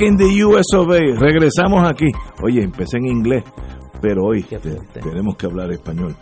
[0.00, 0.98] Back in the US of A.
[1.20, 2.06] Regresamos aquí.
[2.42, 3.44] Oye, empecé en inglés,
[4.00, 4.58] pero hoy te-
[4.98, 6.16] tenemos que hablar español.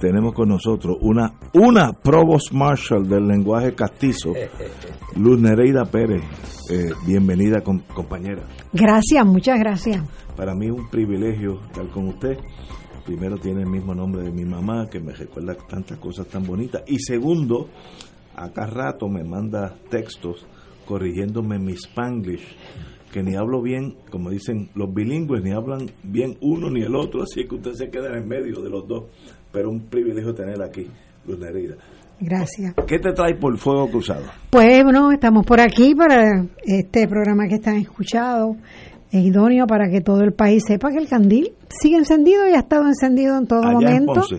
[0.00, 4.32] Tenemos con nosotros una, una Provost Marshal del lenguaje castizo,
[5.16, 6.22] Luz Nereida Pérez.
[6.70, 8.44] Eh, bienvenida, com- compañera.
[8.72, 10.02] Gracias, muchas gracias.
[10.34, 12.38] Para mí es un privilegio estar con usted.
[13.04, 16.82] Primero tiene el mismo nombre de mi mamá, que me recuerda tantas cosas tan bonitas.
[16.86, 17.68] Y segundo,
[18.34, 20.46] acá rato me manda textos
[20.86, 22.56] corrigiéndome mi spanglish,
[23.18, 27.22] que ni hablo bien, como dicen los bilingües, ni hablan bien uno ni el otro,
[27.22, 29.06] así que usted se queda en medio de los dos.
[29.50, 30.86] Pero un privilegio tener aquí,
[31.26, 31.74] Luz Nereida.
[32.20, 32.74] Gracias.
[32.86, 34.24] ¿Qué te trae por fuego cruzado?
[34.50, 38.56] Pues bueno, estamos por aquí para este programa que están escuchando.
[39.10, 42.60] Es idóneo para que todo el país sepa que el candil sigue encendido y ha
[42.60, 44.12] estado encendido en todo Allá en momento.
[44.14, 44.36] Ponce.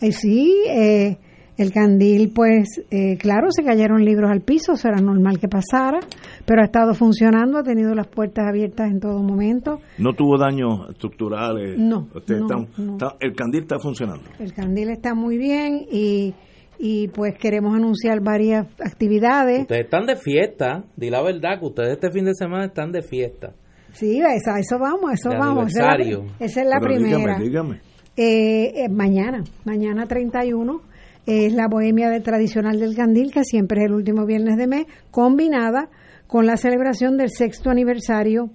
[0.00, 1.18] Eh, sí, eh,
[1.58, 6.00] el candil, pues, eh, claro, se cayeron libros al piso, eso era normal que pasara,
[6.46, 9.78] pero ha estado funcionando, ha tenido las puertas abiertas en todo momento.
[9.98, 11.78] ¿No tuvo daños estructurales?
[11.78, 12.92] No, Ustedes no, están- no.
[12.92, 14.24] está- el candil está funcionando.
[14.38, 16.34] El candil está muy bien y,
[16.78, 19.60] y pues queremos anunciar varias actividades.
[19.60, 23.02] Ustedes están de fiesta, di la verdad que ustedes este fin de semana están de
[23.02, 23.52] fiesta.
[23.92, 25.66] Sí, a eso vamos, a eso De vamos.
[25.68, 26.34] Esa es la, aniversario.
[26.40, 27.38] esa es la primera.
[27.38, 27.80] Dígame, dígame.
[28.16, 30.80] Eh, eh, mañana, mañana 31,
[31.26, 34.86] es la bohemia de tradicional del Candil, que siempre es el último viernes de mes,
[35.10, 35.88] combinada
[36.26, 38.50] con la celebración del sexto aniversario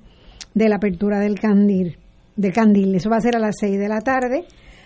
[0.53, 1.97] de la apertura del Candil.
[2.35, 2.95] Del Candil.
[2.95, 4.45] Eso va a ser a las 6 de la tarde.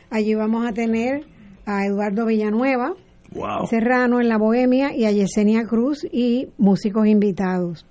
[0.10, 1.26] Allí vamos a tener
[1.66, 2.94] a Eduardo Villanueva,
[3.34, 3.66] Wow.
[3.68, 7.86] Serrano en la Bohemia y a Yesenia Cruz y músicos invitados.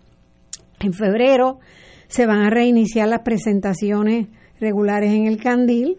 [0.81, 1.60] En febrero
[2.09, 4.28] se van a reiniciar las presentaciones
[4.60, 5.97] regulares en el Candil,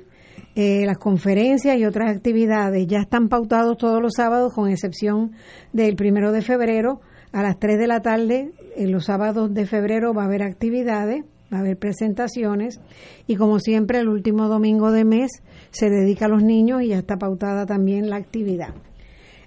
[0.56, 2.86] eh, las conferencias y otras actividades.
[2.88, 5.32] Ya están pautados todos los sábados, con excepción
[5.74, 7.02] del primero de febrero.
[7.32, 11.24] A las 3 de la tarde, en los sábados de febrero, va a haber actividades,
[11.52, 12.82] va a haber presentaciones.
[13.28, 15.32] Y como siempre, el último domingo de mes
[15.70, 18.74] se dedica a los niños y ya está pautada también la actividad.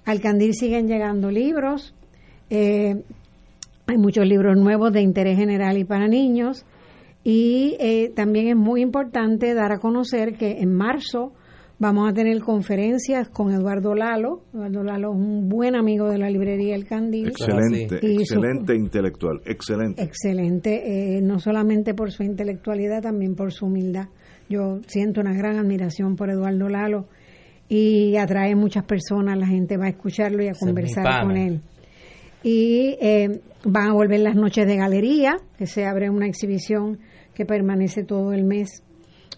[0.07, 1.95] Al Candil siguen llegando libros.
[2.51, 3.03] eh,
[3.87, 6.65] hay muchos libros nuevos de interés general y para niños.
[7.25, 11.33] Y eh, también es muy importante dar a conocer que en marzo
[11.79, 14.43] vamos a tener conferencias con Eduardo Lalo.
[14.53, 17.29] Eduardo Lalo es un buen amigo de la librería El Candil.
[17.29, 20.03] Excelente, Y su- excelente intelectual, excelente.
[20.03, 24.09] Excelente, eh, no solamente por su intelectualidad, también por su humildad.
[24.51, 27.07] Yo siento una gran admiración por Eduardo Lalo
[27.69, 31.63] y atrae muchas personas, la gente va a escucharlo y a conversar con él.
[32.43, 36.99] Y eh, van a volver las noches de galería, que se abre una exhibición
[37.35, 38.83] que permanece todo el mes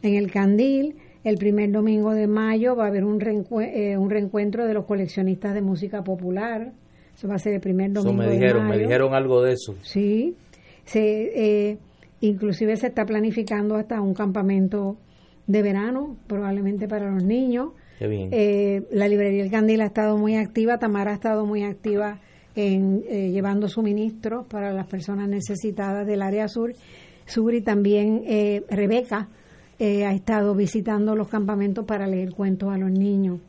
[0.02, 0.96] en el Candil.
[1.24, 4.84] El primer domingo de mayo va a haber un, reencue- eh, un reencuentro de los
[4.84, 6.72] coleccionistas de música popular.
[7.16, 8.80] Eso va a ser el primer Eso domingo me de dijeron, me mayo.
[8.82, 9.74] dijeron algo de eso.
[9.82, 10.36] Sí,
[10.84, 11.78] se, eh,
[12.20, 14.98] inclusive se está planificando hasta un campamento
[15.46, 17.70] de verano, probablemente para los niños.
[17.98, 18.28] Qué bien.
[18.32, 22.20] Eh, la librería El Candil ha estado muy activa, Tamara ha estado muy activa
[22.54, 26.72] en eh, llevando suministros para las personas necesitadas del área sur,
[27.26, 29.28] sur y también eh, Rebeca
[29.78, 33.40] eh, ha estado visitando los campamentos para leer cuentos a los niños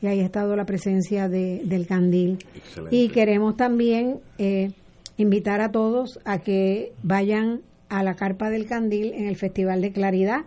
[0.00, 2.38] y ahí ha estado la presencia de, del Candil.
[2.54, 2.96] Excelente.
[2.96, 4.70] Y queremos también eh,
[5.16, 9.92] invitar a todos a que vayan a la Carpa del Candil en el Festival de
[9.92, 10.44] Claridad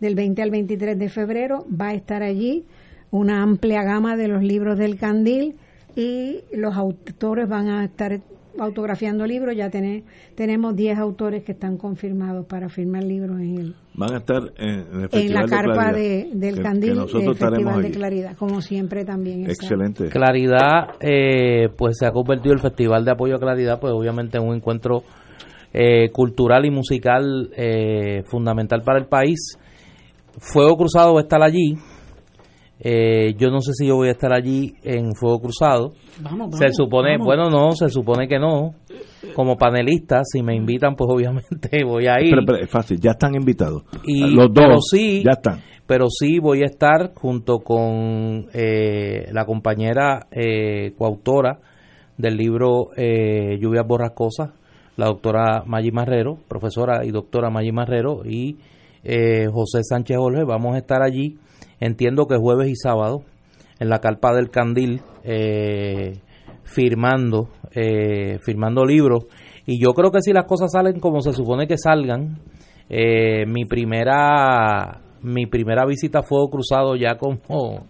[0.00, 1.66] del 20 al 23 de febrero.
[1.68, 2.64] Va a estar allí
[3.10, 5.56] una amplia gama de los libros del Candil
[5.96, 8.20] y los autores van a estar
[8.58, 9.54] autografiando libros.
[9.56, 10.04] Ya tené-
[10.34, 14.68] tenemos 10 autores que están confirmados para firmar libros en el, Van a estar en,
[14.68, 17.80] en el en Festival la de carpa Claridad, de- del que- Candil, que el Festival
[17.82, 17.94] de allí.
[17.94, 19.40] Claridad, como siempre también.
[19.42, 19.52] está.
[19.52, 20.08] Excelente.
[20.08, 24.44] Claridad, eh, pues se ha convertido el Festival de Apoyo a Claridad, pues obviamente en
[24.48, 25.02] un encuentro
[25.74, 29.56] eh, cultural y musical eh, fundamental para el país.
[30.38, 31.76] Fuego Cruzado va a estar allí.
[32.84, 35.92] Eh, yo no sé si yo voy a estar allí en Fuego Cruzado.
[36.20, 37.26] Vamos, se vamos, supone, vamos.
[37.26, 38.74] bueno, no, se supone que no.
[39.36, 42.30] Como panelista, si me invitan, pues obviamente voy a ir.
[42.30, 43.84] Pero, pero es fácil, ya están invitados.
[44.04, 45.60] Y- Los pero dos sí, ya están.
[45.86, 51.60] pero sí voy a estar junto con eh, la compañera eh, coautora
[52.18, 54.50] del libro eh, Lluvias Borrascosas,
[54.96, 58.56] la doctora Maggi Marrero, profesora y doctora Maggi Marrero, y
[59.04, 60.42] eh, José Sánchez Jorge.
[60.44, 61.36] Vamos a estar allí,
[61.82, 63.22] entiendo que jueves y sábado,
[63.80, 66.20] en la carpa del Candil, eh,
[66.62, 69.26] firmando, eh, firmando libros.
[69.66, 72.38] Y yo creo que si las cosas salen como se supone que salgan,
[72.88, 77.86] eh, mi primera mi primera visita a Fuego Cruzado ya como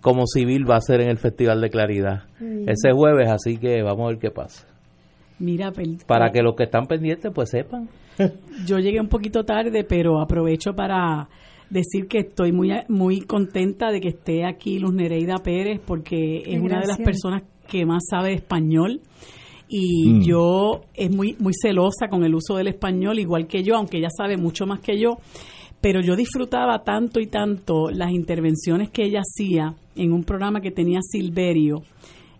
[0.00, 2.24] como civil va a ser en el Festival de Claridad
[2.66, 4.66] ese jueves, así que vamos a ver qué pasa.
[5.38, 5.72] Mira,
[6.06, 7.88] Para que los que están pendientes pues sepan.
[8.66, 11.28] yo llegué un poquito tarde, pero aprovecho para
[11.70, 16.60] decir que estoy muy muy contenta de que esté aquí Luz Nereida Pérez porque es
[16.60, 19.00] una de las personas que más sabe español.
[19.68, 20.22] Y Mm.
[20.22, 24.10] yo es muy muy celosa con el uso del español igual que yo, aunque ella
[24.16, 25.18] sabe mucho más que yo,
[25.80, 30.70] pero yo disfrutaba tanto y tanto las intervenciones que ella hacía en un programa que
[30.70, 31.82] tenía Silverio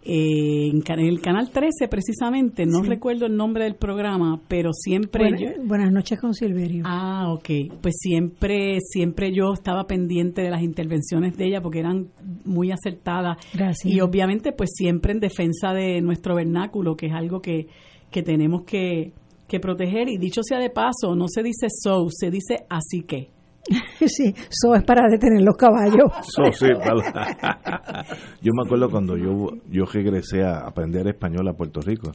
[0.08, 2.88] eh, en, el canal 13 precisamente, no Sí.
[2.88, 6.84] recuerdo el nombre del programa, pero siempre Buena- yo- buenas noches con Silverio.
[6.86, 7.78] Ah, ok.
[7.80, 12.06] Pues siempre, siempre yo estaba pendiente de las intervenciones de ella porque eran
[12.44, 13.36] muy acertadas.
[13.52, 13.92] Gracias.
[13.92, 17.66] Y obviamente, pues siempre en defensa de nuestro vernáculo, que es algo que,
[18.10, 19.12] que tenemos que,
[19.48, 20.08] que proteger.
[20.08, 23.30] Y dicho sea de paso, no se dice so, se dice así que.
[24.06, 26.10] sí, eso es para detener los caballos.
[26.52, 26.66] Sí,
[28.42, 32.12] yo me acuerdo cuando yo, yo regresé a aprender español a Puerto Rico,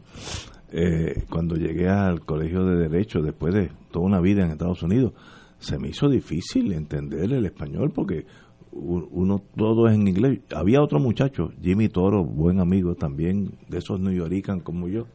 [0.71, 5.13] eh, cuando llegué al colegio de Derecho, después de toda una vida en Estados Unidos,
[5.59, 8.25] se me hizo difícil entender el español porque
[8.71, 10.39] uno todo es en inglés.
[10.56, 15.07] Había otro muchacho, Jimmy Toro, buen amigo también, de esos New Yorkers como yo,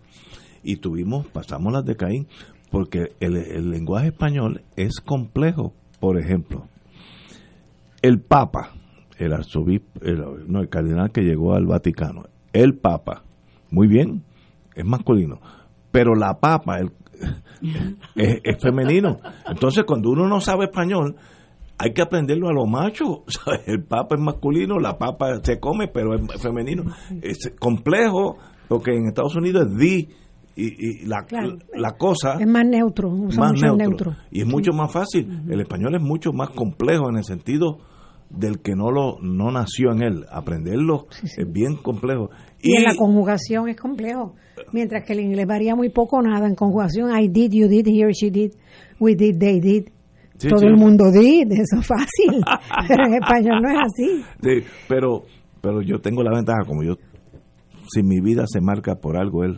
[0.62, 2.26] y tuvimos, pasamos las de Caín,
[2.70, 5.72] porque el, el lenguaje español es complejo.
[6.06, 6.68] Por ejemplo,
[8.00, 8.70] el Papa,
[9.18, 13.24] el arzobispo, el, no, el cardenal que llegó al Vaticano, el Papa,
[13.72, 14.22] muy bien,
[14.76, 15.40] es masculino,
[15.90, 16.78] pero la Papa
[18.14, 19.16] es, femenino.
[19.48, 21.16] Entonces, cuando uno no sabe español,
[21.76, 23.24] hay que aprenderlo a lo macho.
[23.26, 23.66] ¿sabes?
[23.66, 26.84] El Papa es masculino, la Papa se come, pero es femenino.
[27.20, 28.38] Es complejo,
[28.68, 30.08] porque en Estados Unidos es di.
[30.56, 31.58] Y, y la, Claro.
[31.74, 33.76] la cosa Es más neutro, más neutro.
[33.76, 34.12] neutro.
[34.30, 35.42] Y es mucho más fácil.
[35.50, 37.78] El español es mucho más complejo en el sentido
[38.30, 40.24] del que no lo no nació en él.
[40.32, 42.30] Aprenderlo es bien complejo.
[42.62, 44.34] Y, en la conjugación es complejo.
[44.72, 46.46] Mientras que el inglés varía muy poco o nada.
[46.46, 48.52] En conjugación, I did, you did, he or she did,
[48.98, 49.88] we did, they did.
[50.38, 52.42] Sí, Todo el mundo did, eso es fácil.
[52.88, 54.22] Pero en español no es así.
[54.42, 55.22] Sí, pero
[55.62, 56.94] pero yo tengo la ventaja como yo
[57.88, 59.52] si mi vida se marca por algo es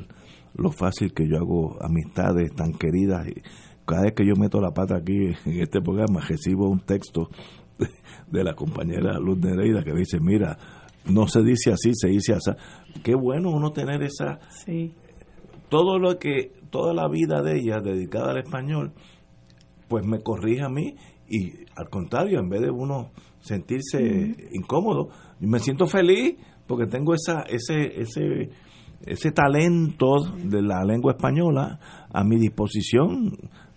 [0.58, 3.40] lo fácil que yo hago amistades tan queridas y
[3.86, 7.30] cada vez que yo meto la pata aquí en este programa recibo un texto
[8.30, 10.58] de, la compañera Luz Nereida que dice mira
[11.06, 12.50] no se dice así se dice así
[13.02, 14.92] qué bueno uno tener esa Sí.
[15.68, 18.92] todo lo que toda la vida de ella dedicada al español
[19.88, 20.96] pues me corrige a mí
[21.28, 23.10] y al contrario en vez de uno
[23.40, 25.08] sentirse incómodo
[25.38, 28.50] me siento feliz porque tengo esa ese ese
[29.06, 31.78] ese talento de la lengua española
[32.12, 33.32] a mi disposición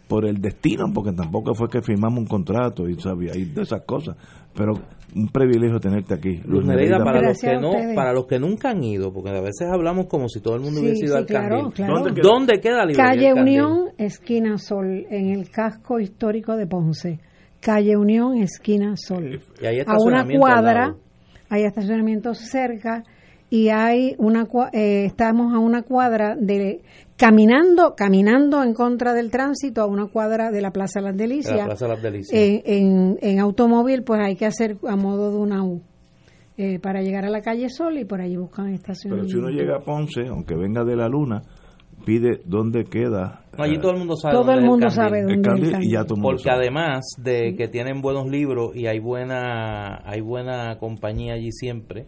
[0.07, 3.83] por el destino porque tampoco fue que firmamos un contrato y sabía y de esas
[3.83, 4.17] cosas
[4.53, 4.73] pero
[5.15, 8.83] un privilegio tenerte aquí Luz Nereida, para los que no, para los que nunca han
[8.83, 11.25] ido, porque a veces hablamos como si todo el mundo Sí, hubiese ido sí, al
[11.25, 11.73] claro, Candil.
[11.73, 11.93] claro.
[11.93, 12.21] ¿Dónde queda?
[12.23, 13.61] ¿Dónde queda la Calle El Candil?
[13.61, 17.19] Unión, esquina Sol, en el casco histórico de Ponce.
[17.59, 19.41] Calle Unión, esquina Sol.
[19.61, 20.95] Y hay A una estacionamiento cuadra,
[21.49, 23.03] hay estacionamientos cerca
[23.53, 26.81] y hay una cua- eh, estamos a una cuadra de
[27.17, 31.57] caminando caminando en contra del tránsito a una cuadra de la Plaza Las De Delicias.
[31.57, 32.33] la Plaza Las Delicias.
[32.41, 35.81] En, en, en automóvil, pues hay que hacer a modo de una U
[36.57, 39.31] eh, para llegar a la calle Sol y por allí buscan pero estacionamiento.
[39.31, 41.41] si uno llega a Ponce aunque venga de la luna
[42.05, 44.89] pide dónde queda No, allí eh, todo el mundo sabe Todo dónde el es mundo
[44.89, 46.57] sabe el dónde es el y ya todo Porque sabe.
[46.61, 52.07] además de que tienen buenos libros y hay buena hay buena compañía allí siempre,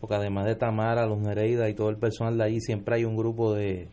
[0.00, 3.16] porque además de Tamara, los Nereida y todo el personal de allí, siempre hay un
[3.16, 3.88] grupo de,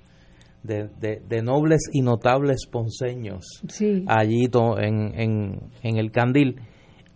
[0.63, 4.03] de, de- de nobles y notables ponceños Sí.
[4.07, 6.55] allí to- en, en, en el Candil.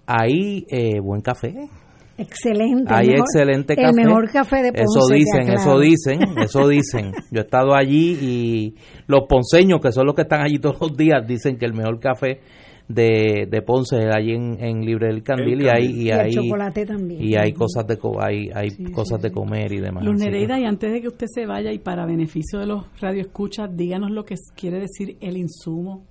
[0.05, 1.53] Ahí, eh, buen café.
[2.17, 2.91] Excelente.
[2.93, 3.87] Hay mejor- excelente café.
[3.89, 4.83] El mejor café de Ponce.
[4.83, 7.11] Eso dicen, eso dicen, eso dicen.
[7.31, 8.75] Yo he estado allí y
[9.07, 11.99] los ponceños, que son los que están allí todos los días, dicen que el mejor
[11.99, 12.41] café
[12.89, 17.23] de, de Ponce allí en, en Libre del Candil, y hay y, hay chocolate también.
[17.23, 20.03] y hay cosas de co- hay, hay Sí, cosas sí, de comer y demás.
[20.03, 23.69] Luz Nereida, y antes de que usted se vaya y para beneficio de los radioescuchas,
[23.77, 26.03] díganos lo que quiere decir el insumo.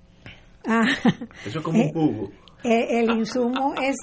[0.65, 0.85] Ah,
[1.45, 2.29] Eso es como un jugo.
[2.63, 3.95] eh, el insumo es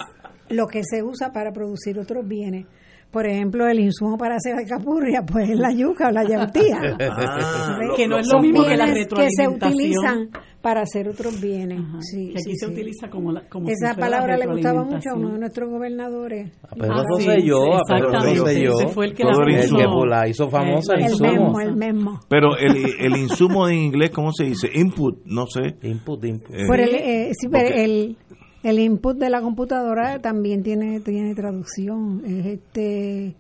[0.50, 2.66] lo que se usa para producir otros bienes.
[3.10, 6.80] Por ejemplo, el insumo para hacer alcapurria, pues es la yuca o la yautía.
[7.00, 9.54] Ah, que no es lo mismo que la bienes que se retroalimentación.
[9.72, 11.78] utilizan para hacer otros bienes.
[11.80, 12.72] Ajá, Sí, que aquí sí, se sí.
[12.72, 15.24] utiliza como, la, como si Esa la palabra le gustaba mucho a retroalimentación.
[15.24, 16.52] uno de nuestros gobernadores.
[16.68, 18.10] A Pedro Ah, sí, Rosselló, a Pedro.
[18.12, 21.24] Rosselló, Ese fue el que Todo la el puso- que la hizo famosa, el hizo
[21.24, 22.20] mismo, el mismo.
[22.28, 24.68] Pero el, el insumo en inglés, ¿cómo se dice?
[24.74, 25.76] Input, no sé.
[25.82, 26.50] Input, input.
[26.54, 28.16] Eh, Por el, eh, sí, pero el,
[28.62, 32.22] el input de la computadora también tiene tiene traducción.
[32.24, 33.34] Es este.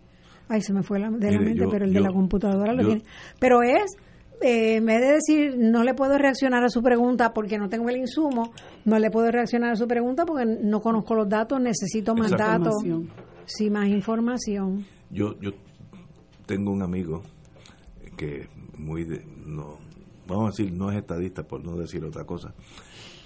[0.48, 2.82] Ay, se me fue la, de la mente, yo- pero el de la computadora lo
[2.82, 3.02] yo- tiene.
[3.40, 3.96] Pero es.
[4.42, 7.88] eh, en vez de decir no le puedo reaccionar a su pregunta porque no tengo
[7.88, 8.52] el insumo,
[8.84, 12.74] no le puedo reaccionar a su pregunta porque no conozco los datos, necesito más datos,
[12.84, 13.10] Información.
[13.46, 14.84] sí, más información.
[15.10, 15.52] Yo, yo
[16.44, 17.22] tengo un amigo
[18.18, 18.46] que
[18.76, 19.78] muy de- no
[20.28, 22.52] vamos a decir no es estadista por no decir otra cosa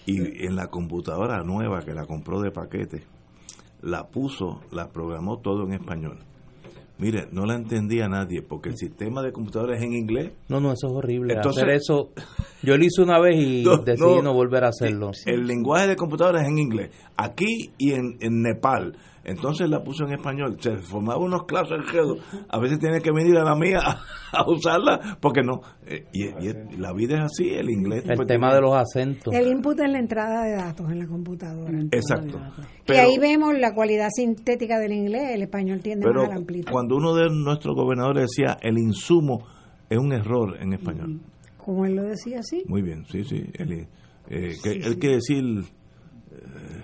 [0.06, 3.02] y en la computadora nueva que la compró de paquete
[3.82, 6.18] la puso la programó todo en español
[6.98, 10.72] mire no la entendía nadie porque el sistema de computadora es en inglés No, no,
[10.72, 11.32] eso es horrible.
[11.34, 12.10] Entonces- Hacer eso,
[12.62, 14.22] yo lo hice una vez y No, decidí no.
[14.22, 15.10] no, volver a hacerlo.
[15.26, 20.04] el lenguaje de computadora es en inglés aquí y en, en Nepal entonces la puso
[20.04, 20.56] en español.
[20.60, 21.78] Se formaba unos clases
[22.48, 24.00] a veces tiene que venir a la mía a,
[24.32, 25.60] a usarla porque no.
[25.86, 29.34] Eh, y, y la vida es así el inglés El pues, tema de los acentos.
[29.34, 31.78] El input es la entrada de datos en la computadora.
[31.90, 32.38] exacto.
[32.38, 36.32] y pero, ahí vemos la cualidad sintética del inglés, el español tiende pero más a
[36.32, 36.70] la amplitud.
[36.70, 39.46] cuando uno de nuestros gobernadores decía el insumo
[39.88, 41.20] es un error en español
[41.56, 42.62] Como él lo decía así.
[42.66, 43.44] muy bien sí sí.
[43.54, 45.44] El, eh, que, él quiere decir
[46.32, 46.82] eh,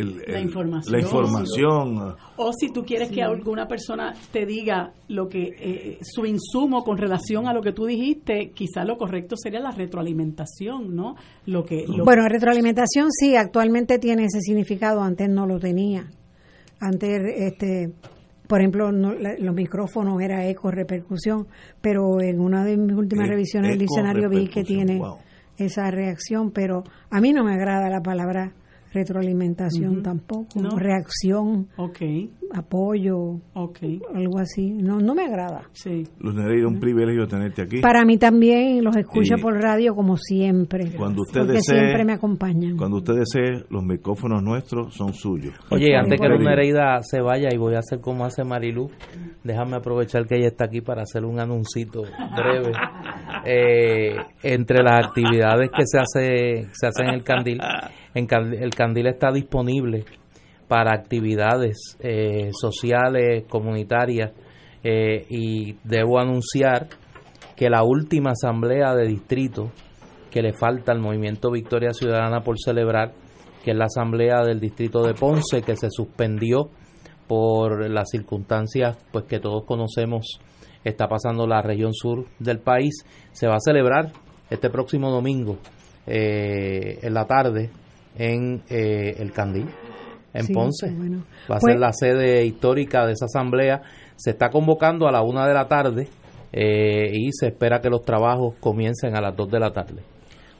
[0.00, 0.92] el- La información.
[0.92, 6.26] la información O si tú quieres que alguna persona te diga lo que eh, su
[6.26, 11.14] insumo con relación a lo que tú dijiste, quizá lo correcto sería la retroalimentación, ¿no?
[11.46, 16.06] Lo que lo- Bueno, retroalimentación sí, actualmente tiene ese significado, antes no lo tenía.
[16.80, 17.92] Antes, este,
[18.48, 21.46] por ejemplo, no- la- los micrófonos era eco, repercusión,
[21.80, 25.16] pero en una de mis últimas E- revisiones del diccionario vi que tiene wow.
[25.56, 28.52] esa reacción, pero a mí no me agrada la palabra
[28.94, 30.70] retroalimentación tampoco, No.
[30.78, 31.98] reacción, Ok,
[32.52, 33.78] apoyo, ok,
[34.14, 35.62] algo así, no, no me agrada.
[35.72, 36.04] sí.
[36.18, 37.80] Luz Nereida, un privilegio tenerte aquí.
[37.80, 42.04] Para mí también los escucho Y por radio como siempre, Cuando usted porque desee- siempre
[42.04, 42.76] me acompañan.
[42.76, 45.54] Cuando usted desee, los micrófonos nuestros son suyos.
[45.70, 46.40] Oye, antes que Luz.
[46.40, 48.88] Nereida se vaya y voy a hacer como hace Marilu,
[49.42, 52.72] déjame aprovechar que ella está aquí para hacer un anuncito breve.
[53.46, 57.60] Eh, entre las actividades que se hace se hacen en el Candil,
[58.14, 60.04] en Candil- el Candil está disponible
[60.68, 64.32] para actividades eh, sociales, comunitarias,
[64.82, 66.88] eh, y debo anunciar
[67.56, 69.70] que la última asamblea de distrito
[70.30, 73.12] que le falta al movimiento Victoria Ciudadana por celebrar,
[73.64, 76.70] que es la asamblea del distrito de Ponce, que se suspendió
[77.28, 80.40] por las circunstancias pues que todos conocemos
[80.84, 84.12] está pasando la región sur del país, se va a celebrar
[84.50, 85.58] este próximo domingo
[86.06, 87.70] eh, en la tarde
[88.16, 89.68] en eh, el Candil,
[90.34, 90.90] en Sí, Ponce.
[90.90, 91.24] bueno.
[91.50, 93.80] Va a Pues- ser la sede histórica de esa asamblea.
[94.16, 96.08] Se está convocando a la una de la tarde
[96.52, 100.02] eh, y se espera que los trabajos comiencen a las dos de la tarde.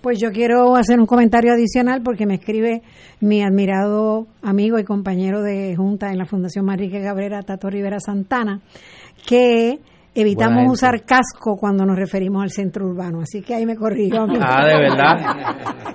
[0.01, 2.83] Pues yo quiero hacer un comentario adicional porque me escribe
[3.21, 8.61] mi admirado amigo y compañero de junta en la Fundación Manrique Cabrera, Tato Rivera Santana,
[9.27, 9.79] que
[10.15, 13.21] evitamos usar casco cuando nos referimos al centro urbano.
[13.21, 13.77] Así que ahí me
[14.27, 14.39] mí.
[14.41, 15.37] Ah, de verdad.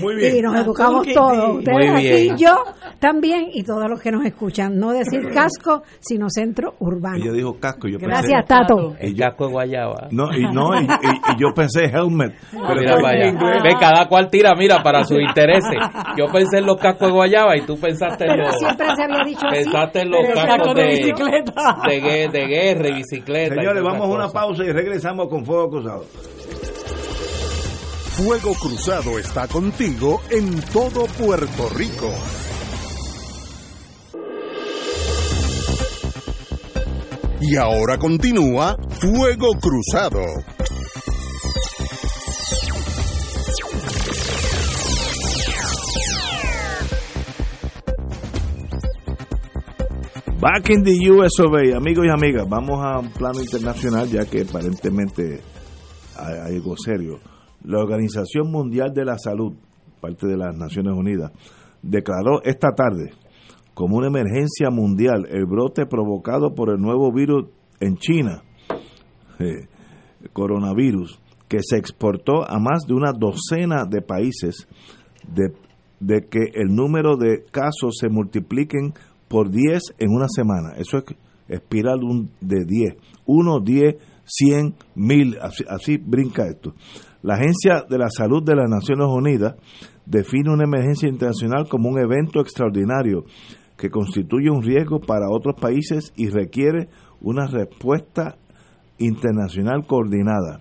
[0.00, 1.58] Muy Y nos educamos Ok, todos.
[1.58, 2.36] Ustedes Muy aquí, bien.
[2.36, 2.56] yo
[2.98, 4.76] también y todos los que nos escuchan.
[4.76, 7.16] No decir casco, sino centro urbano.
[7.16, 8.62] Ella dijo casco y yo Gracias, pensé...
[8.66, 8.94] Tato.
[8.98, 10.08] El casco de guayaba.
[10.10, 12.34] No, y, no y, y- y yo pensé helmet.
[12.52, 13.62] Pero mira inglés.
[13.62, 15.78] Ve, cada cual tira, mira, para sus intereses.
[16.16, 19.24] Yo pensé en los cascos de guayaba y tú pensaste en los, siempre se había
[19.24, 19.62] dicho así.
[19.64, 21.76] pensaste en los cascos casco de de, bicicleta.
[21.88, 23.54] de, de guerra y bicicleta.
[23.58, 26.04] Señores, vamos a una pausa y regresamos con Fuego Cruzado.
[28.12, 32.12] Fuego Cruzado está contigo en todo Puerto Rico.
[37.40, 40.20] Y ahora continúa Fuego Cruzado.
[50.40, 51.32] Back in the US
[51.74, 55.40] amigos y amigas, vamos a un plano internacional ya que aparentemente
[56.16, 57.18] hay algo serio.
[57.64, 59.54] La Organización Mundial de la Salud
[59.98, 61.32] parte de las Naciones Unidas,
[61.82, 63.12] declaró esta tarde
[63.74, 67.46] como una emergencia mundial el brote provocado por el nuevo virus
[67.80, 68.42] en China,
[69.38, 69.68] eh,
[70.32, 74.66] coronavirus, que se exportó a más de una docena de países
[76.00, 78.94] de que el número de casos se multipliquen
[79.28, 80.74] por 10 en una semana.
[80.76, 81.04] Eso es
[81.48, 82.00] espiral
[82.40, 82.96] de 10.
[83.26, 85.38] 1, 10, 100, 1000.
[85.40, 86.74] Así, así brinca esto.
[87.22, 89.56] La Agencia de la Salud de las Naciones Unidas
[90.06, 93.24] define una emergencia internacional como un evento extraordinario
[93.76, 96.88] que constituye un riesgo para otros países y requiere
[97.20, 98.36] una respuesta
[98.98, 100.60] internacional coordinada.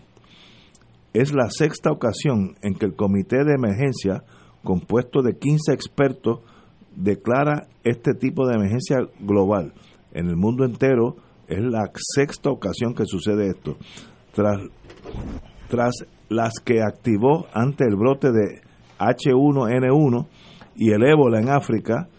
[1.14, 4.24] Es la sexta ocasión en que el Comité de Emergencia,
[4.64, 6.42] compuesto de 15 expertos,
[6.98, 9.74] declara este tipo de emergencia global.
[10.12, 11.16] En el mundo entero
[11.48, 13.78] es la sexta ocasión que sucede esto.
[14.34, 14.62] Tras,
[15.70, 18.62] tras las que activó ante el brote de
[19.00, 20.28] H1N1
[20.76, 22.10] y el ébola en África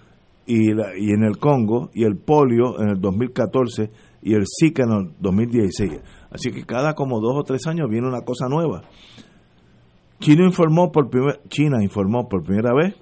[0.47, 3.90] y, la, y en el Congo y el polio en el 2014
[4.23, 6.00] y el Zika en el 2016.
[6.30, 8.82] Así que cada como dos o tres años viene una cosa nueva.
[10.20, 12.94] China informó por, primer, China informó por primera vez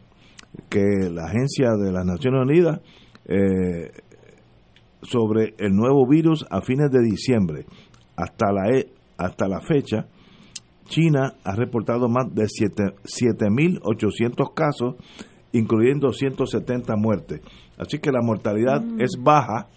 [0.68, 2.80] que la Agencia de las Naciones Unidas
[3.26, 3.92] eh,
[5.02, 7.64] sobre el nuevo virus a fines de diciembre.
[8.16, 10.06] Hasta la, e, hasta la fecha,
[10.86, 14.94] China ha reportado más de 7.800 casos,
[15.52, 17.42] incluyendo 170 muertes.
[17.78, 19.00] Así que la mortalidad mm.
[19.00, 19.68] es baja,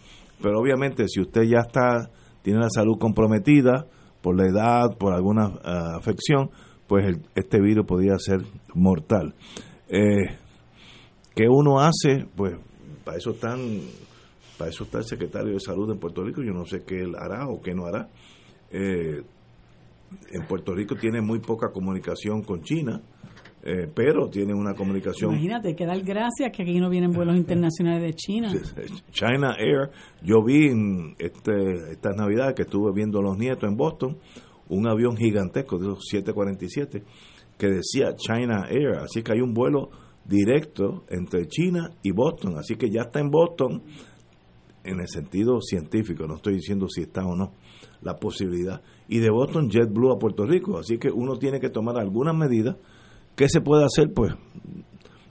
[0.41, 2.09] pero obviamente si usted ya está
[2.41, 3.86] tiene la salud comprometida
[4.21, 6.50] por la edad, por alguna uh, afección,
[6.88, 8.41] pues el, este virus podría ser
[8.74, 9.36] mortal.
[9.88, 10.38] Eh,
[11.39, 12.25] ¿Qué uno hace?
[12.36, 12.58] Pues
[13.05, 13.62] para eso están
[14.58, 16.43] para eso está el secretario de salud en Puerto Rico.
[16.43, 18.10] Yo no sé qué él hará o qué no hará.
[18.69, 19.22] Eh,
[20.34, 23.01] en Puerto Rico tiene muy poca comunicación con China,
[23.63, 25.31] eh, pero tiene una comunicación.
[25.31, 28.51] Imagínate, que dar gracias que aquí no vienen vuelos internacionales de China.
[29.12, 29.91] China Air,
[30.22, 34.17] yo vi en este, estas navidades que estuve viendo a los nietos en Boston,
[34.67, 37.01] un avión gigantesco de los 747
[37.58, 39.89] que decía China Air, así que hay un vuelo
[40.29, 43.81] directo entre China y Boston, así que ya está en Boston
[44.83, 47.51] en el sentido científico, no estoy diciendo si está o no
[48.01, 51.98] la posibilidad, y de Boston JetBlue a Puerto Rico, así que uno tiene que tomar
[51.98, 52.77] algunas medidas.
[53.35, 54.13] ¿Qué se puede hacer?
[54.13, 54.33] Pues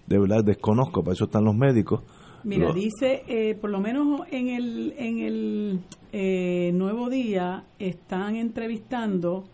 [0.06, 2.02] de verdad desconozco, para eso están los médicos.
[2.44, 5.80] Mira, dice, eh, por lo menos en el, en el
[6.12, 9.44] eh, Nuevo Día están entrevistando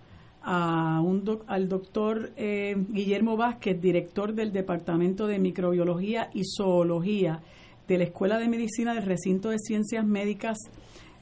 [0.45, 7.41] a un al doctor eh, Guillermo Vázquez, director del Departamento de Microbiología y Zoología
[7.89, 10.59] de la Escuela de Medicina del Recinto de Ciencias Médicas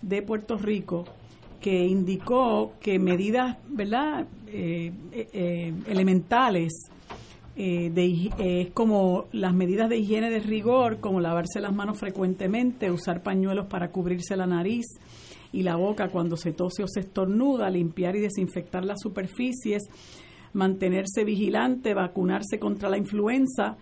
[0.01, 1.05] de Puerto Rico,
[1.61, 6.73] que indicó que medidas verdad eh, eh, elementales
[7.55, 13.23] eh, de, como las medidas de higiene de rigor, como lavarse las manos frecuentemente, usar
[13.23, 14.87] pañuelos para cubrirse la nariz
[15.53, 19.83] y la boca cuando se tose o se estornuda, limpiar y desinfectar las superficies,
[20.55, 23.77] mantenerse vigilante, vacunarse contra la influenza,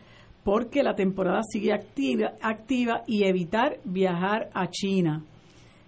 [0.44, 5.24] porque la temporada sigue activa, activa y evitar viajar a China.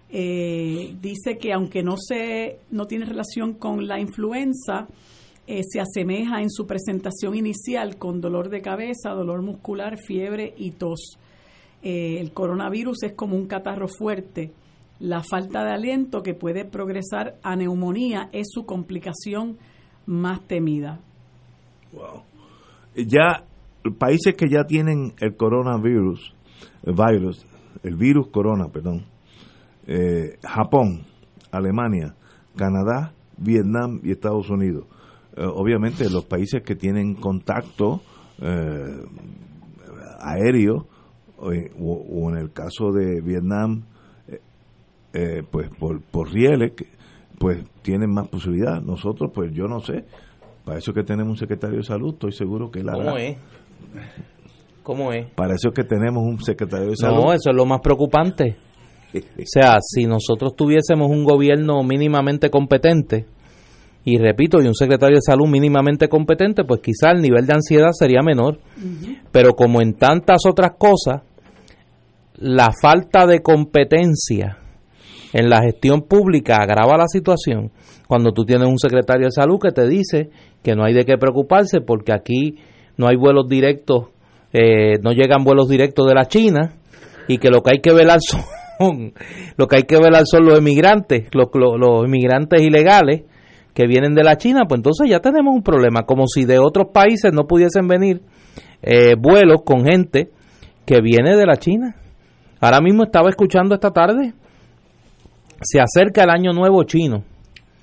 [0.09, 4.87] Eh, dice que aunque no se no tiene relación con la influenza,
[5.47, 10.71] eh, se asemeja en su presentación inicial con dolor de cabeza, dolor muscular, fiebre y
[10.71, 11.17] tos.
[11.81, 14.51] Eh, el coronavirus es como un catarro fuerte.
[14.99, 19.57] La falta de aliento que puede progresar a neumonía es su complicación
[20.05, 20.99] más temida.
[21.91, 22.23] Wow.
[22.95, 23.45] Ya
[23.91, 26.33] países que ya tienen el coronavirus,
[26.83, 27.45] el virus,
[27.83, 29.05] el virus corona, perdón,
[29.87, 31.03] eh, Japón,
[31.51, 32.15] Alemania,
[32.55, 34.85] Canadá, Vietnam y Estados Unidos.
[35.35, 38.01] Eh, obviamente los países que tienen contacto
[38.39, 39.03] eh,
[40.21, 40.87] aéreo
[41.37, 43.83] o, o, en el caso de Vietnam,
[45.51, 46.73] pues por, por rieles,
[47.37, 48.81] pues tienen más posibilidad.
[48.81, 50.05] Nosotros, pues yo no sé.
[50.65, 53.03] Para eso que tenemos un secretario de salud, estoy seguro que él hará.
[53.03, 53.37] ¿Cómo es?
[54.81, 55.27] ¿Cómo es?
[55.31, 57.23] Para eso que tenemos un secretario de salud.
[57.23, 58.55] No, eso es lo más preocupante.
[59.15, 63.25] O sea, si nosotros tuviésemos un gobierno mínimamente competente,
[64.05, 67.91] y repito, y un secretario de salud mínimamente competente, pues quizá el nivel de ansiedad
[67.91, 68.59] sería menor.
[69.31, 71.21] Pero como en tantas otras cosas,
[72.35, 74.57] la falta de competencia
[75.33, 77.71] en la gestión pública agrava la situación
[78.07, 80.29] cuando tú tienes un secretario de salud que te dice
[80.63, 82.59] que no hay de qué preocuparse porque aquí
[82.97, 84.09] no hay vuelos directos,
[84.53, 86.75] no llegan vuelos directos de la China
[87.27, 88.19] y que lo que hay que velar
[88.79, 89.13] son,
[89.57, 93.23] lo que hay que velar son los emigrantes, los, los, los inmigrantes ilegales
[93.73, 96.87] que vienen de la China, pues entonces ya tenemos un problema, como si de otros
[96.93, 98.21] países no pudiesen venir
[98.81, 100.29] eh, vuelos con gente
[100.85, 101.95] que viene de la China.
[102.59, 104.33] Ahora mismo estaba escuchando esta tarde,
[105.63, 107.23] se acerca el año nuevo chino.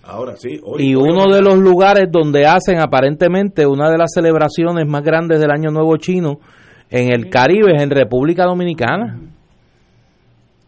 [0.03, 0.61] Ahora sí.
[0.79, 5.51] y uno de los lugares donde hacen aparentemente una de las celebraciones más grandes del
[5.53, 6.41] año nuevo chino
[6.89, 9.21] en el Caribe es en República Dominicana.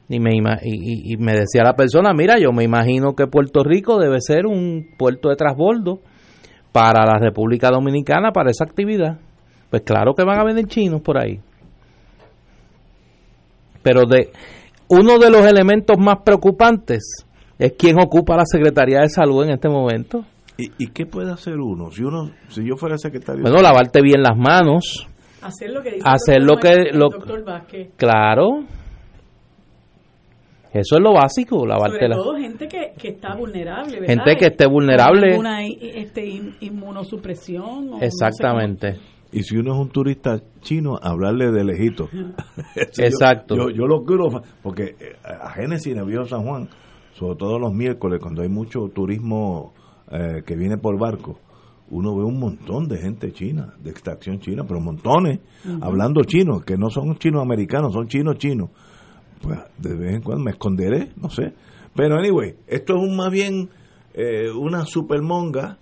[0.09, 3.99] Y me, y, y me decía la persona, mira, yo me imagino que Puerto Rico
[3.99, 6.01] debe ser un puerto de transbordo
[6.71, 9.19] para la República Dominicana para esa actividad.
[9.71, 11.41] Pues claro que van a venir chinos por ahí.
[13.83, 14.31] Pero de
[14.93, 17.27] uno de los elementos más preocupantes
[17.59, 20.25] es quién ocupa la Secretaría de Salud en este momento.
[20.59, 21.91] ¿Y, qué puede hacer uno?
[21.91, 25.09] Si uno si yo fuera secretario Bueno, lavarte bien las manos.
[25.41, 27.89] Hacer lo que dice hacer lo que el doctor Vázquez.
[27.97, 28.65] Claro.
[30.73, 34.09] Eso es lo básico, lavarte Sobre todo gente que, que está vulnerable, ¿verdad?
[34.09, 35.39] Gente que esté vulnerable.
[35.39, 36.25] Una este,
[36.61, 38.03] inmunosupresión.
[38.03, 38.99] Exactamente.
[39.33, 42.09] Y si uno es un turista chino, hablarle de lejito.
[42.77, 43.57] Exacto.
[43.57, 46.69] Yo, yo, lo quiero, porque eh, a Génesis, en el San Juan,
[47.15, 49.73] sobre todo los miércoles, cuando hay mucho turismo
[50.11, 51.39] eh, que viene por barco,
[51.91, 55.41] uno ve un montón de gente china, de extracción china, pero montones,
[55.83, 58.71] hablando chino, que no son chinos americanos, son chinos chinos
[59.43, 61.53] pues de vez en cuando me esconderé, no sé.
[61.95, 63.69] Pero anyway, esto es un, más bien
[64.15, 65.79] eh, una supermonga,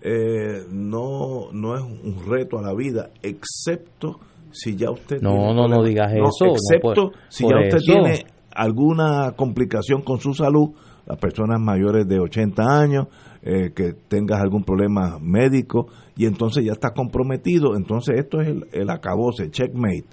[0.00, 5.20] eh, no, no es un reto a la vida, excepto si ya usted...
[5.20, 6.52] No, no, no digas eso.
[6.52, 10.70] Excepto si ya usted tiene alguna complicación con su salud,
[11.06, 13.06] las personas mayores de 80 años,
[13.42, 18.66] eh, que tengas algún problema médico y entonces ya está comprometido, entonces esto es el,
[18.72, 20.06] el acabose, checkmate.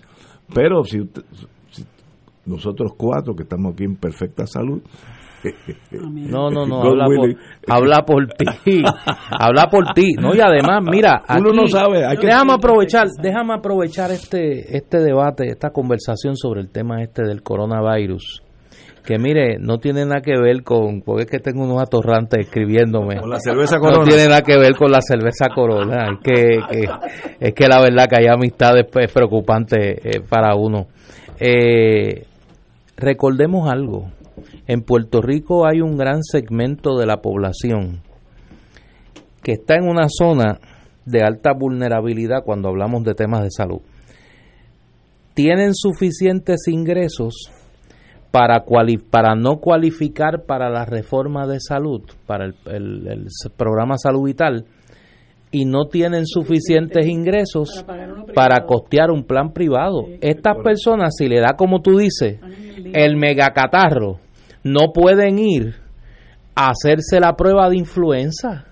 [0.54, 1.24] Pero si usted,
[2.46, 4.82] nosotros cuatro que estamos aquí en perfecta salud.
[5.92, 7.36] No, no, no, habla por,
[7.68, 8.84] habla por, ti,
[9.32, 10.36] habla por ti, ¿no?
[10.36, 15.48] Y además, mira, uno no sabe, hay que déjame aprovechar, déjame aprovechar este este debate,
[15.48, 18.42] esta conversación sobre el tema este del coronavirus,
[19.06, 23.18] que mire, no tiene nada que ver con, porque es que tengo unos atorrantes escribiéndome.
[23.20, 24.00] Con la cerveza Corona.
[24.00, 26.88] No tiene nada que ver con la cerveza Corona, es que,
[27.40, 30.88] es que la verdad que hay amistades pues, preocupantes eh, para uno.
[31.40, 32.26] Eh,
[32.98, 34.10] Recordemos algo,
[34.68, 38.02] en Puerto Rico hay un gran segmento de la población
[39.42, 40.60] que está en una zona
[41.06, 43.82] de alta vulnerabilidad cuando hablamos de temas de salud.
[45.36, 47.52] Tienen suficientes ingresos
[48.32, 48.66] para,
[49.12, 54.66] para no cualificar para la reforma de salud, para el, el programa salud vital,
[55.56, 57.86] y no tienen suficientes ingresos
[58.34, 60.06] para, costear un plan privado.
[60.20, 62.40] Estas personas, si le da como tú dices,
[62.94, 64.20] el megacatarro,
[64.66, 65.76] no pueden ir
[66.56, 68.66] a hacerse la prueba de influenza,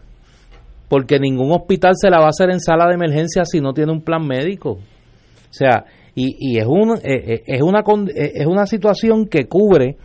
[0.89, 3.91] porque ningún hospital se la va a hacer en sala de emergencia si no tiene
[3.91, 4.71] un plan médico.
[4.71, 9.45] O sea, y, y es, un, eh, eh, es, una, eh, es una situación que
[9.47, 9.97] cubre,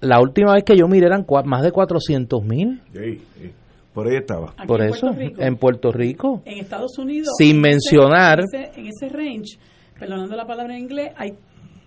[0.00, 2.80] la última vez que yo miré eran más de 400 mil.
[3.92, 4.54] Por ahí estaba.
[4.64, 6.42] Por eso, en Puerto Rico.
[6.44, 7.30] En Estados Unidos.
[7.36, 8.44] Sin mencionar.
[8.52, 9.58] En ese, range,
[9.98, 11.32] perdonando la palabra en inglés, hay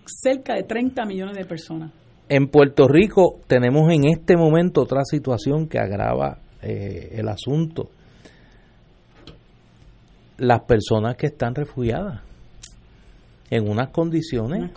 [0.05, 2.02] cerca de 30 millones de personas.
[2.35, 7.91] En Puerto Rico tenemos en este momento otra situación que agrava eh, el asunto.
[10.39, 12.21] Las personas que están refugiadas
[13.51, 14.71] en unas condiciones,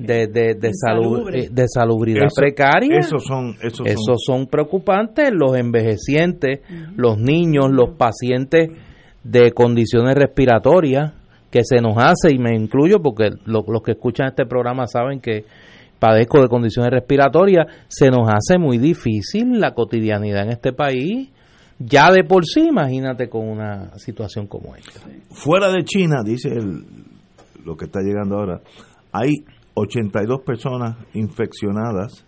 [0.00, 2.98] de, de, de, salud, eh, de salubridad precaria.
[2.98, 4.46] Esos son, esos, son.
[4.48, 6.60] preocupantes, los envejecientes,
[6.94, 8.68] los niños, los pacientes
[9.24, 11.14] de condiciones respiratorias
[11.50, 15.46] que se nos hace, y me incluyo porque los que escuchan este programa saben que
[16.02, 21.30] padezco de condiciones respiratorias, se nos hace muy difícil la cotidianidad en este país.
[21.78, 25.00] Ya de por sí, imagínate con una situación como esta.
[25.30, 26.84] Fuera de China, dice el,
[27.64, 28.62] lo que está llegando ahora,
[29.12, 29.30] hay
[29.74, 32.24] 82 personas infeccionadas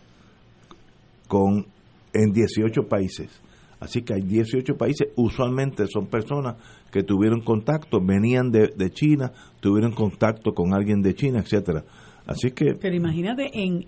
[1.26, 1.66] con
[2.12, 3.42] en 18 países.
[3.80, 6.56] Así que hay 18 países, usualmente son personas
[6.92, 11.82] que tuvieron contacto, venían de, de China, tuvieron contacto con alguien de China, etcétera.
[12.26, 13.84] Así que Pero imagínate en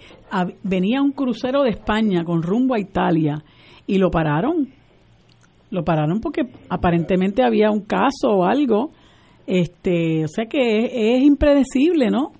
[0.62, 3.42] venía un crucero de España con rumbo a Italia
[3.86, 4.68] y lo pararon.
[5.70, 8.90] Lo pararon porque aparentemente había un caso o algo
[9.46, 12.32] este, o sea que es, impredecible, ¿no?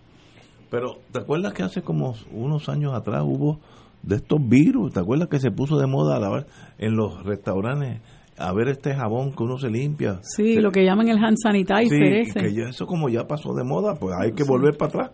[0.71, 3.61] Pero, ¿te acuerdas que hace como unos años atrás hubo
[4.03, 4.93] de estos virus?
[4.93, 6.47] ¿Te acuerdas que se puso de moda a lavar
[6.79, 8.01] en los restaurantes
[8.39, 10.19] a ver este jabón que uno se limpia?
[10.23, 13.95] Sí, lo que llaman el hand sanitizer sí, Que eso como ya pasó de moda,
[13.95, 15.11] pues hay que volver para atrás.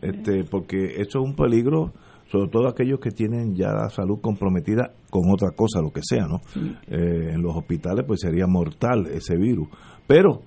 [0.00, 1.92] Este, porque eso es un peligro
[2.30, 6.26] sobre todo aquellos que tienen ya la salud comprometida con otra cosa, lo que sea,
[6.26, 6.40] ¿no?
[6.86, 9.68] Eh, en los hospitales pues sería mortal ese virus.
[10.06, 10.42] Pero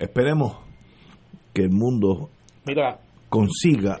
[0.00, 0.58] esperemos
[1.54, 2.30] que el mundo
[2.66, 4.00] Mira, consiga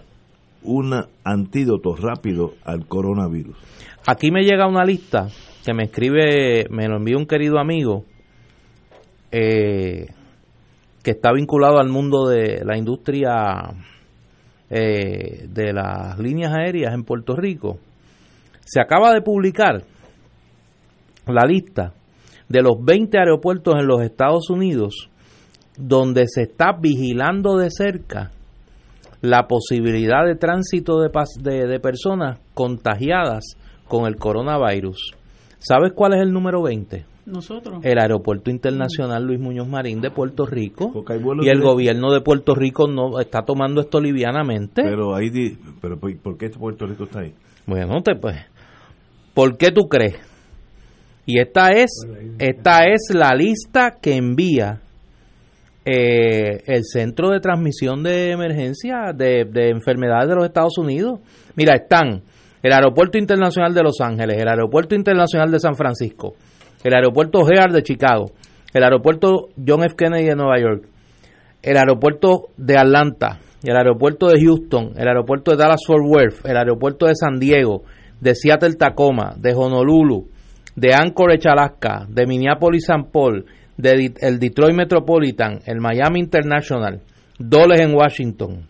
[0.64, 0.92] un
[1.22, 3.56] antídoto rápido al coronavirus.
[4.06, 5.28] aquí me llega una lista
[5.64, 8.04] que me escribe, me lo envió un querido amigo
[9.30, 10.08] eh,
[11.04, 13.74] que está vinculado al mundo de la industria
[14.70, 17.78] eh, de las líneas aéreas en Puerto Rico.
[18.64, 19.82] Se acaba de publicar
[21.26, 21.92] la lista
[22.48, 25.10] de los 20 aeropuertos en los Estados Unidos
[25.78, 28.32] donde se está vigilando de cerca
[29.20, 35.14] la posibilidad de tránsito de, de, de personas contagiadas con el coronavirus.
[35.58, 37.04] ¿Sabes cuál es el número 20?
[37.28, 37.80] Nosotros.
[37.84, 40.92] El Aeropuerto Internacional Luis Muñoz Marín de Puerto Rico.
[41.42, 44.82] Y el gobierno de Puerto Rico no está tomando esto livianamente.
[44.82, 47.34] Pero ahí, di- pero ¿por por qué Puerto Rico está ahí?
[47.66, 48.36] Bueno, te pues,
[49.34, 50.16] ¿por qué tú crees?
[51.26, 51.90] Y esta es,
[52.38, 54.80] esta es la lista que envía
[55.84, 61.20] eh, el Centro de Transmisión de Emergencia de, de Enfermedades de los Estados Unidos.
[61.56, 62.22] Mira, están
[62.62, 66.34] el Aeropuerto Internacional de Los Ángeles, el Aeropuerto Internacional de San Francisco,
[66.84, 68.32] el Aeropuerto O'Hare de Chicago,
[68.72, 69.96] el Aeropuerto John F.
[69.96, 70.84] Kennedy de Nueva York,
[71.62, 76.56] el aeropuerto de Atlanta, el aeropuerto de Houston, el aeropuerto de Dallas Fort Worth, el
[76.56, 77.82] aeropuerto de San Diego,
[78.20, 80.28] de Seattle Tacoma, de Honolulu,
[80.76, 83.08] de Anchorage Alaska, de Minneapolis St.
[83.12, 83.44] Paul,
[83.76, 87.00] de el Detroit Metropolitan, el Miami International,
[87.38, 88.66] Dulles en Washington,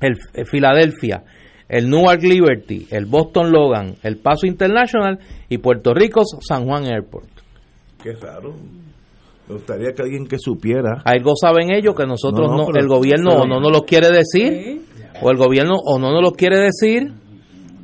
[0.00, 1.22] el, el Filadelfia,
[1.68, 7.28] el Newark Liberty, el Boston Logan, el Paso International y Puerto Rico San Juan Airport.
[8.02, 8.54] Qué raro.
[9.48, 11.02] Me gustaría que alguien que supiera.
[11.04, 13.82] Algo saben ellos que nosotros No, no, no, pero- el gobierno o no nos lo
[13.84, 14.80] quiere decir,
[15.22, 17.12] o el gobierno o no nos lo quiere decir,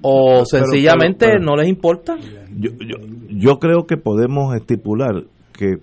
[0.03, 2.17] o sencillamente pero- pero- no les importa.
[2.57, 2.97] Yo, yo,
[3.31, 5.25] yo creo que podemos estipular
[5.57, 5.77] que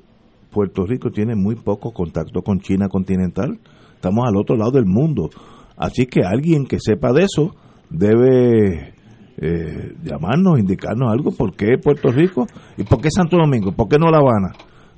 [0.51, 3.57] Puerto Rico tiene muy poco contacto con China continental.
[3.95, 5.29] Estamos al otro lado del mundo.
[5.77, 7.55] Así que alguien que sepa de eso
[7.89, 8.93] debe
[9.37, 11.31] eh, llamarnos, indicarnos algo.
[11.31, 12.45] ¿Por qué Puerto Rico?
[12.77, 13.71] ¿Y por qué Santo Domingo?
[13.71, 14.53] ¿Por qué no La Habana?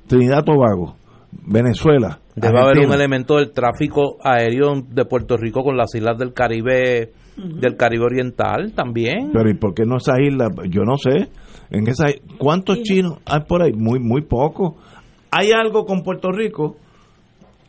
[0.06, 0.96] Trinidad Tobago,
[1.46, 2.18] Venezuela.
[2.34, 7.12] Debe haber un elemento del tráfico aéreo de Puerto Rico con las islas del Caribe,
[7.36, 9.30] del Caribe Oriental también.
[9.32, 10.50] Pero ¿y por qué no esas islas?
[10.68, 11.28] Yo no sé.
[11.70, 12.06] En esa,
[12.38, 13.72] ¿Cuántos chinos hay por ahí?
[13.72, 14.76] Muy, muy poco.
[15.30, 16.76] Hay algo con Puerto Rico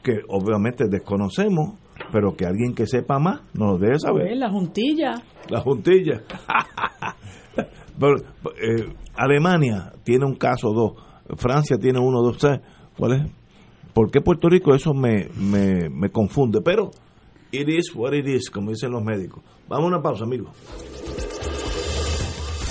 [0.04, 1.76] que obviamente desconocemos,
[2.14, 4.38] pero que alguien que sepa más nos lo debe Pues, saber.
[4.38, 5.16] la juntilla.
[5.50, 6.22] La juntilla.
[8.00, 8.16] Pero,
[8.62, 10.94] eh, Alemania tiene un caso o dos.
[11.38, 12.38] Francia tiene uno o dos.
[12.40, 12.62] ¿sabes?
[12.98, 13.32] ¿Cuál es?
[13.94, 14.74] ¿Por qué Puerto Rico?
[14.74, 16.62] Eso me, me, me confunde.
[16.62, 16.92] Pero,
[17.52, 19.44] it is what it is, como dicen los médicos.
[19.68, 20.50] Vamos a una pausa, amigos.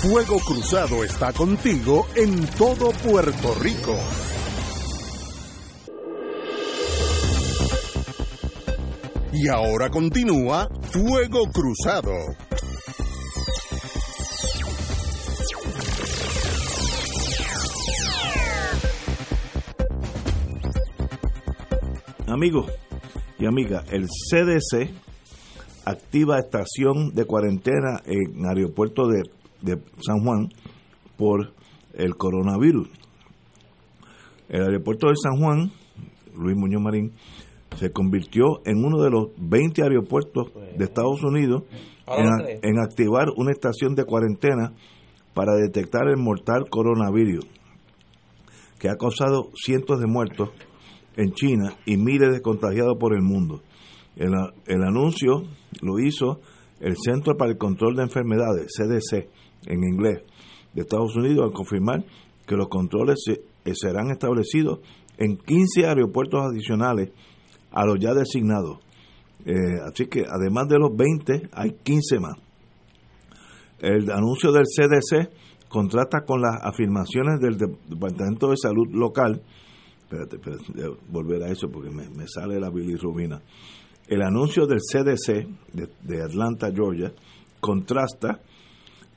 [0.01, 3.95] Fuego Cruzado está contigo en todo Puerto Rico.
[9.35, 12.11] Y ahora continúa Fuego Cruzado.
[22.27, 22.71] Amigos
[23.39, 24.91] y amigas, el CDC
[25.85, 29.23] activa estación de cuarentena en aeropuerto de,
[29.61, 30.49] de San Juan
[31.17, 31.53] por
[31.95, 32.87] el coronavirus.
[34.47, 35.71] El aeropuerto de San Juan,
[36.35, 37.13] Luis Muñoz Marín,
[37.75, 41.63] se convirtió en uno de los 20 aeropuertos de Estados Unidos
[42.07, 42.27] en,
[42.79, 44.73] a- activar una estación de cuarentena
[45.33, 47.45] para detectar el mortal coronavirus,
[48.79, 50.49] que ha causado cientos de muertos
[51.15, 53.61] en China y miles de contagiados por el mundo.
[54.15, 54.31] El,
[54.67, 55.43] el anuncio
[55.81, 56.39] lo hizo
[56.79, 59.27] el Centro para el Control de Enfermedades, CDC
[59.67, 60.21] en inglés,
[60.73, 62.03] de Estados Unidos al confirmar
[62.45, 64.79] que los controles se- eh, serán establecidos
[65.17, 67.11] en 15 aeropuertos adicionales
[67.73, 68.79] a los ya designados.
[69.45, 69.53] Eh,
[69.85, 72.35] así que además de los 20, hay 15 más.
[73.79, 75.29] El anuncio del CDC
[75.67, 79.41] contrasta con las afirmaciones del Dep- Departamento de Salud local.
[80.03, 83.41] Espérate, espérate, volver a eso porque me, me sale la bilirrubina.
[84.07, 87.11] El anuncio del CDC de, de Atlanta, Georgia,
[87.59, 88.39] contrasta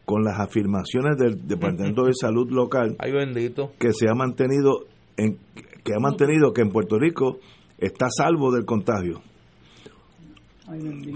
[0.04, 3.72] con las afirmaciones del Departamento de Salud local Ay, bendito.
[3.78, 5.36] que se ha mantenido en
[5.84, 7.38] que ha mantenido que en Puerto Rico
[7.78, 9.20] está a salvo del contagio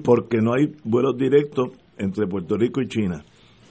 [0.04, 3.22] porque no hay vuelos directos entre Puerto Rico y China.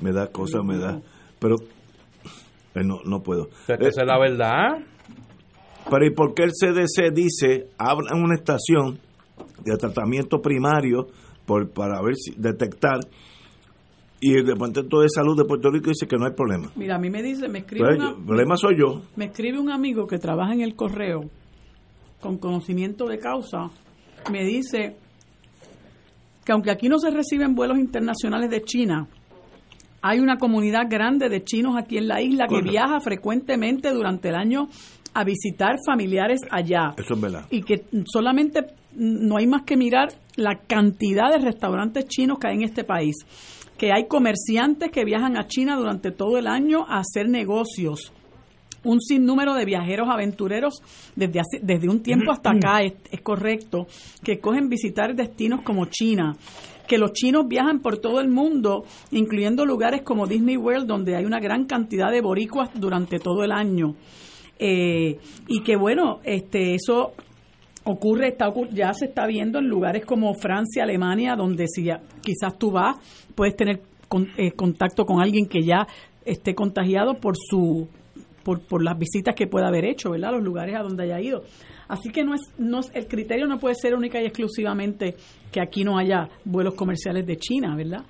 [0.01, 0.99] Me da cosa, me da,
[1.39, 1.55] pero
[2.75, 3.47] eh, no no puedo.
[3.67, 4.79] Esa Eh, es la verdad.
[5.89, 8.99] pero ¿y por qué el CDC dice abran una estación
[9.63, 11.07] de tratamiento primario
[11.45, 12.99] por, para ver si detectar
[14.21, 16.69] y el Departamento de Salud de Puerto Rico dice que no hay problema?
[16.75, 19.01] Mira, a mí me dice, me escribe, Pues, una- yo- el problema soy yo.
[19.15, 21.21] me escribe un amigo que trabaja en el correo
[22.21, 23.69] con conocimiento de causa
[24.31, 24.95] me dice
[26.43, 29.07] que aunque aquí no se reciben vuelos internacionales de China,
[30.01, 34.35] hay una comunidad grande de chinos aquí en la isla que viaja frecuentemente durante el
[34.35, 34.67] año
[35.13, 36.93] a visitar familiares allá.
[36.97, 37.45] Eso es verdad.
[37.49, 38.61] Y que solamente
[38.95, 43.15] no hay más que mirar la cantidad de restaurantes chinos que hay en este país.
[43.77, 48.13] Que hay comerciantes que viajan a China durante todo el año a hacer negocios
[48.83, 50.81] un sinnúmero de viajeros aventureros
[51.15, 53.87] desde, desde un tiempo hasta acá, es, correcto,
[54.23, 56.35] que cogen visitar destinos como China,
[56.87, 61.25] que los chinos viajan por todo el mundo, incluyendo lugares como Disney World, donde hay
[61.25, 63.95] una gran cantidad de boricuas durante todo el año.
[64.57, 67.13] Eh, y que bueno, este eso
[67.83, 71.89] ocurre, está, ya se está viendo en lugares como Francia, Alemania, donde si
[72.21, 72.97] quizás tú vas,
[73.35, 73.81] puedes tener
[74.37, 75.87] eh, contacto con alguien que ya
[76.25, 77.87] esté contagiado por su
[78.49, 80.31] por, por las visitas que pueda haber hecho, ¿verdad?
[80.31, 81.43] Los lugares a donde haya ido.
[81.87, 85.15] Así que no es, no el criterio no puede ser única y exclusivamente
[85.51, 88.03] que aquí no haya vuelos comerciales de China, ¿verdad?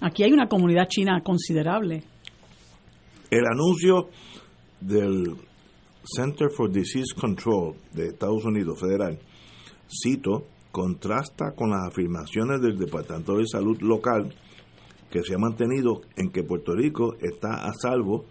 [0.00, 2.02] Aquí hay una comunidad china considerable.
[3.30, 4.08] El anuncio
[4.80, 5.36] del
[6.02, 9.18] Center for Disease Control de Estados Unidos federal,
[9.88, 14.34] cito, contrasta con las afirmaciones del Departamento de Salud local
[15.10, 18.26] que se ha mantenido en que Puerto Rico está a salvo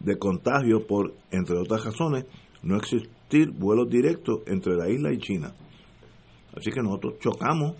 [0.00, 2.26] de contagio por, entre otras razones,
[2.62, 5.52] no existir vuelos directos entre la isla y China.
[6.56, 7.74] Así que nosotros chocamos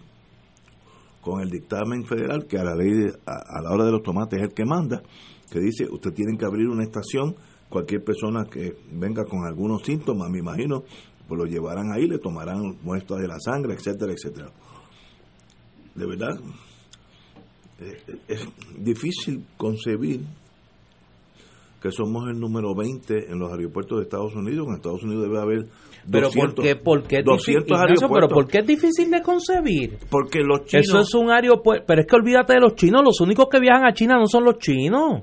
[1.20, 4.48] con el dictamen federal que a la ley a, la hora de los tomates es
[4.48, 5.02] el que manda,
[5.50, 7.34] que dice usted tiene que abrir una estación,
[7.68, 10.84] cualquier persona que venga con algunos síntomas, me imagino,
[11.26, 14.52] pues lo llevarán ahí, le tomarán muestras de la sangre, etcétera, etcétera.
[15.94, 16.38] De verdad,
[17.80, 18.48] eh, eh, es
[18.78, 20.20] difícil concebir
[21.80, 24.66] que somos el número 20 en los aeropuertos de Estados Unidos.
[24.68, 25.66] En Estados Unidos debe haber
[26.10, 27.78] pero ¿por qué, por qué 200
[28.12, 29.98] Pero ¿por qué es difícil de concebir?
[30.08, 30.86] Porque los chinos...
[30.86, 31.84] Eso es un aeropuerto...
[31.86, 33.02] Pero es que olvídate de los chinos.
[33.04, 35.22] Los únicos que viajan a China no son los chinos.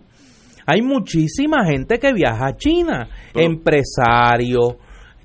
[0.66, 3.08] Hay muchísima gente que viaja a China.
[3.34, 4.76] Empresarios,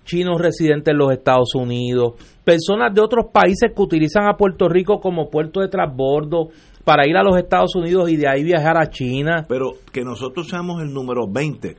[0.09, 5.01] chinos residentes en los Estados Unidos, personas de otros países que utilizan a Puerto Rico
[5.01, 6.49] como puerto de transbordo
[6.85, 9.45] para ir a los Estados Unidos y de ahí viajar a China.
[9.47, 11.77] Pero que nosotros seamos el número 20.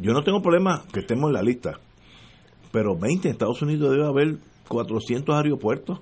[0.00, 1.78] Yo no tengo problema que estemos en la lista.
[2.72, 6.00] Pero 20 en Estados Unidos debe haber 400 aeropuertos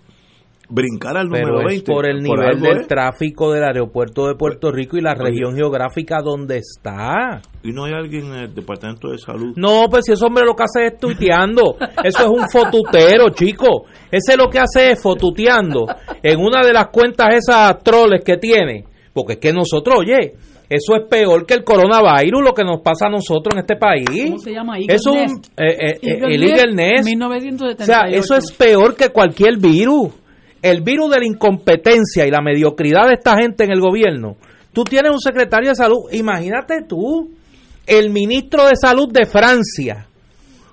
[0.68, 4.96] brincar al número Pero es por el nivel del tráfico del aeropuerto de Puerto Rico
[4.96, 7.40] y la región geográfica donde está.
[7.62, 9.54] ¿Y no hay alguien en el Departamento de Salud?
[9.56, 11.76] No, pues si ese hombre lo que hace es tuiteando.
[12.02, 13.86] Eso es un fotutero, chico.
[14.10, 15.86] Ese lo que hace es fotuteando
[16.22, 18.84] en una de las cuentas esas troles que tiene.
[19.12, 20.34] Porque es que nosotros, oye,
[20.68, 24.24] eso es peor que el coronavirus, lo que nos pasa a nosotros en este país.
[24.26, 24.78] ¿Cómo se llama?
[24.78, 26.20] eso es un, eh, eh,
[26.62, 27.04] el Nest.
[27.04, 27.82] 1978.
[27.82, 30.12] O sea, eso es peor que cualquier virus
[30.70, 34.36] el virus de la incompetencia y la mediocridad de esta gente en el gobierno.
[34.72, 37.30] Tú tienes un secretario de salud, imagínate tú,
[37.86, 40.08] el ministro de salud de Francia,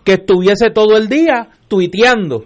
[0.04, 2.44] que estuviese todo el día tuiteando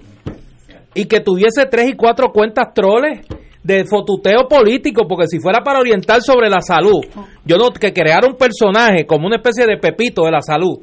[0.94, 3.26] y que tuviese tres y cuatro cuentas troles
[3.64, 7.02] de fotuteo político, porque si fuera para orientar sobre la salud,
[7.46, 10.80] yo no, que crear un personaje como una especie de pepito de la salud,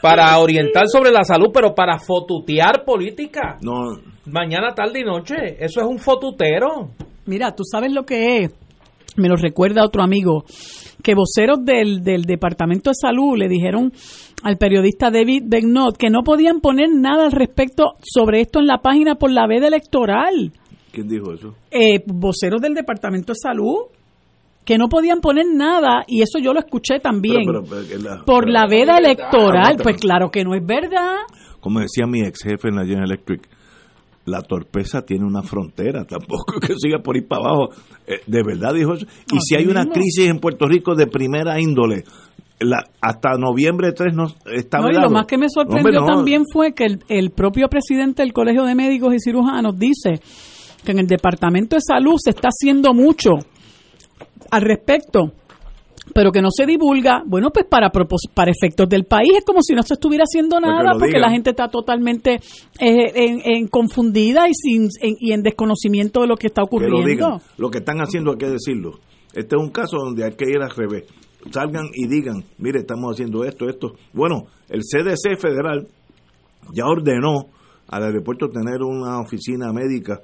[0.00, 3.58] para orientar sobre la salud, pero para fotutear política.
[3.62, 3.98] No.
[4.26, 5.56] Mañana, tarde y noche.
[5.58, 6.90] Eso es un fotutero.
[7.26, 8.54] Mira, tú sabes lo que es.
[9.16, 10.44] Me lo recuerda otro amigo.
[11.02, 13.92] Que voceros del, del Departamento de Salud le dijeron
[14.42, 18.78] al periodista David Begnot que no podían poner nada al respecto sobre esto en la
[18.78, 20.52] página por la veda electoral.
[20.92, 21.54] ¿Quién dijo eso?
[21.70, 23.86] Eh, voceros del Departamento de Salud
[24.70, 27.42] que no podían poner nada, y eso yo lo escuché también,
[28.24, 29.78] por la veda electoral.
[29.82, 31.16] Pues claro que no es verdad.
[31.58, 33.48] Como decía mi ex jefe en la General Electric,
[34.26, 37.70] la torpeza tiene una frontera, tampoco que siga por ir para abajo.
[38.06, 39.06] Eh, de verdad dijo eso.
[39.32, 42.04] Y si hay una crisis en Puerto Rico de primera índole,
[42.60, 46.74] la, hasta noviembre 3 no está no, y lo más que me sorprendió también fue
[46.74, 50.20] que el, el propio presidente del Colegio de Médicos y Cirujanos dice
[50.84, 53.30] que en el Departamento de Salud se está haciendo mucho
[54.50, 55.32] al respecto,
[56.14, 59.74] pero que no se divulga, bueno, pues para para efectos del país es como si
[59.74, 62.40] no se estuviera haciendo nada porque la gente está totalmente
[62.80, 67.40] eh, en, confundida y sin y en desconocimiento de lo que está ocurriendo.
[67.56, 68.98] lo, que están haciendo hay que decirlo.
[69.32, 71.04] Este es un caso donde hay que ir al revés.
[71.50, 73.94] Salgan y digan, mire, estamos haciendo esto, esto.
[74.12, 75.86] Bueno, el CDC federal
[76.74, 77.46] ya ordenó
[77.88, 80.20] al aeropuerto tener una oficina médica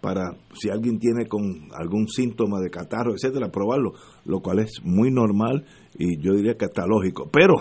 [0.00, 3.92] para si alguien tiene con algún síntoma de catarro, etcétera, probarlo,
[4.24, 5.64] lo cual es muy normal
[5.98, 7.28] y yo diría que está lógico.
[7.32, 7.54] Pero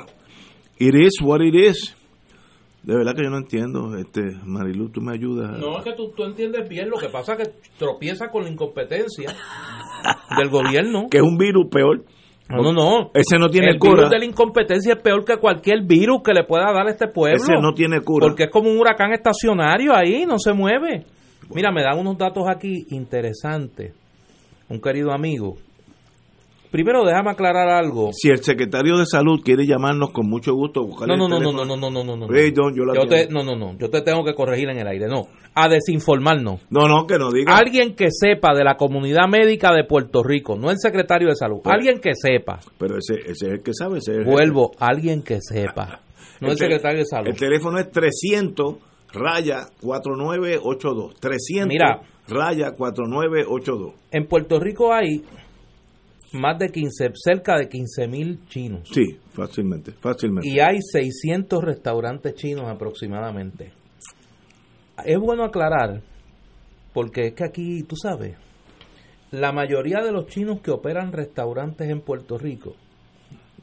[0.77, 1.95] it is what it is.
[2.83, 5.57] De verdad que yo no entiendo, este Marilu, tú me ayudas.
[5.57, 8.49] No, es que tú, tú entiendes bien, lo que pasa es que tropieza con la
[8.51, 9.29] incompetencia
[10.37, 11.07] del gobierno.
[11.09, 12.03] Que es un virus peor.
[12.47, 13.11] No, no, no.
[13.15, 13.93] Ese no tiene el cura.
[13.93, 17.07] virus de la incompetencia es peor que cualquier virus que le pueda dar a este
[17.07, 17.37] pueblo.
[17.37, 18.27] Ese no tiene cura.
[18.27, 21.05] Porque es como un huracán estacionario ahí, no se mueve.
[21.53, 23.93] Mira, me dan unos datos aquí interesantes.
[24.69, 25.57] Un querido amigo.
[26.71, 28.09] Primero, déjame aclarar algo.
[28.11, 31.51] Si el secretario de salud quiere llamarnos con mucho gusto, buscarle No, no, no, no,
[31.61, 31.65] teléfono.
[31.77, 32.33] no, no, no, no, no.
[32.35, 33.43] Hey, John, yo la Yo te, atiendo.
[33.45, 33.77] no, no, no.
[33.79, 35.07] Yo te tengo que corregir en el aire.
[35.07, 35.27] No.
[35.53, 36.61] A desinformarnos.
[36.69, 37.55] No, no, que no diga.
[37.55, 41.59] Alguien que sepa de la comunidad médica de Puerto Rico, no el secretario de salud,
[41.63, 43.99] Pues- alguien que sepa, Pero ese, ese es el que sabe.
[43.99, 46.01] Ese es el vuelvo, alguien que sepa,
[46.41, 47.27] no el secretario de salud.
[47.29, 48.75] El teléfono es 300
[49.15, 51.15] raya 4982.
[51.19, 52.01] 300 Mira.
[52.27, 53.93] raya 4982.
[54.11, 55.23] En Puerto Rico hay
[56.33, 60.47] más de 15, cerca de 15 mil chinos Sí, fácilmente, fácilmente.
[60.49, 63.71] y hay 600 restaurantes chinos aproximadamente.
[65.05, 66.01] Es bueno aclarar,
[66.93, 68.37] porque es que aquí, tú sabes,
[69.31, 72.75] la mayoría de los chinos que operan restaurantes en Puerto Rico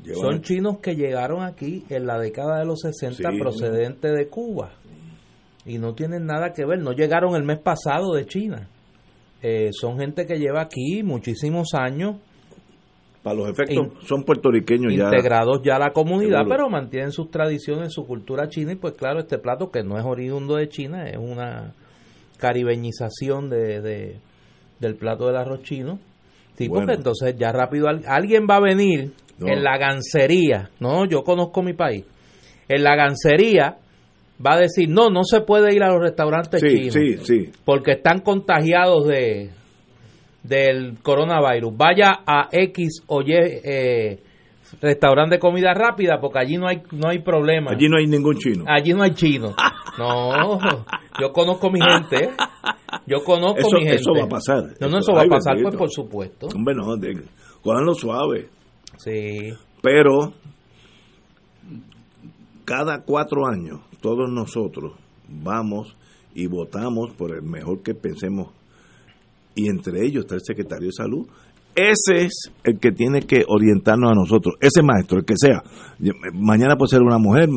[0.03, 3.39] Llevan- Son chinos que llegaron aquí en la década de los 60 Sí.
[3.39, 4.73] procedentes de Cuba
[5.65, 8.69] y no tienen nada que ver, no llegaron el mes pasado de China.
[9.43, 12.17] Eh, son gente que lleva aquí muchísimos años
[13.23, 15.05] para los efectos, in- son puertorriqueños ya.
[15.05, 19.21] integrados ya a la comunidad, pero mantienen sus tradiciones, su cultura china y pues claro,
[19.21, 21.73] este plato que no es oriundo de China, es una
[22.39, 24.17] caribeñización de, de-
[24.81, 25.99] del plato del arroz chino.
[26.57, 26.87] Sí, Bueno.
[26.87, 29.49] porque entonces ya rápido al- alguien va a venir No.
[29.49, 32.05] en la gancería, no, yo conozco mi país,
[32.69, 33.77] en la gancería
[34.45, 37.53] va a decir, no, no se puede ir a los restaurantes Sí, chinos sí, sí.
[37.65, 39.51] porque están contagiados de
[40.43, 41.77] del coronavirus.
[41.77, 44.19] Vaya a X o Y eh,
[44.81, 47.71] restaurante de comida rápida porque allí no hay no hay problema.
[47.71, 48.65] Allí no hay ningún chino.
[48.67, 49.55] Allí no hay chino.
[49.99, 50.59] No,
[51.21, 52.31] yo conozco mi gente.
[53.07, 53.97] Yo conozco Eso- mi gente.
[54.01, 54.63] eso va a pasar.
[54.81, 55.79] No, no, Eso- eso va a pasar, bendito.
[55.79, 56.49] pues por supuesto.
[56.55, 56.87] Hombre, no,
[57.63, 58.49] cójanlo suave.
[58.99, 59.53] Sí.
[59.81, 60.33] Pero
[62.65, 64.93] cada cuatro años todos nosotros
[65.43, 65.97] vamos
[66.35, 68.49] y votamos por el mejor que pensemos
[69.55, 71.27] y entre ellos está el secretario de salud.
[71.75, 75.63] Ese es el que tiene que orientarnos a nosotros, ese maestro, el que sea.
[76.35, 77.49] Mañana puede ser una mujer,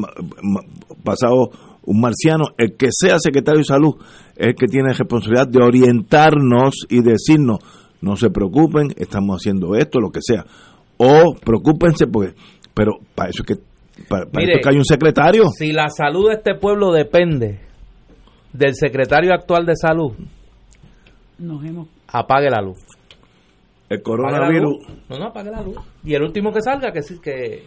[1.03, 1.49] pasado
[1.83, 3.95] un marciano, el que sea secretario de salud
[4.35, 7.59] es el que tiene responsabilidad de orientarnos y decirnos,
[8.01, 10.45] no se preocupen, estamos haciendo esto, lo que sea.
[10.97, 12.35] O preocúpense porque,
[12.73, 13.63] pero para eso es que,
[14.07, 15.49] para, para Mire, que hay un secretario.
[15.49, 17.59] Si la salud de este pueblo depende
[18.53, 20.13] del secretario actual de salud,
[21.37, 22.79] Nos hemos apague la luz.
[23.89, 24.97] El coronavirus, luz.
[25.09, 25.77] No, no, apague la luz.
[26.03, 27.65] Y el último que salga, que sí, que,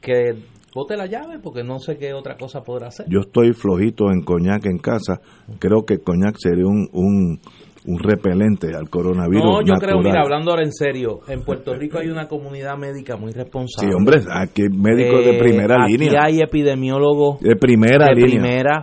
[0.00, 0.34] que
[0.74, 3.06] bote la llave, porque no sé qué otra cosa podrá hacer.
[3.08, 5.20] yo estoy flojito en coñac en casa.
[5.58, 7.40] Creo que el coñac sería un, un,
[7.86, 9.44] un repelente al coronavirus.
[9.44, 10.02] No, yo creo, natural.
[10.04, 13.94] mira, hablando ahora en serio, en Puerto Rico hay una comunidad médica muy Sí, responsable.
[13.94, 16.22] hombre, aquí hay médicos de Eh, primera aquí línea.
[16.24, 18.30] hay epidemiólogos De primera de línea.
[18.40, 18.82] primera.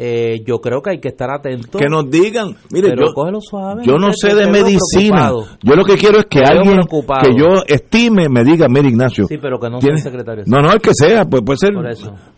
[0.00, 1.80] Eh, yo creo que hay que estar atentos.
[1.80, 5.26] Que nos digan, mire, Pero yo, cógelo suave, yo no sé de medicina.
[5.30, 5.58] preocupado.
[5.60, 7.22] Yo lo que quiero es que alguien preocupado.
[7.24, 9.24] que yo estime me diga, mire Ignacio.
[9.26, 10.44] Sí, pero que no sea ¿tiene- el secretario.
[10.46, 11.72] No, no, el que sea, pues puede ser,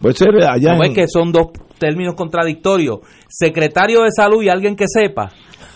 [0.01, 0.71] puede ser allá.
[0.71, 1.49] ¿No en- ves que son dos
[1.79, 3.01] términos contradictorios?
[3.29, 5.31] Secretario de salud y alguien que sepa.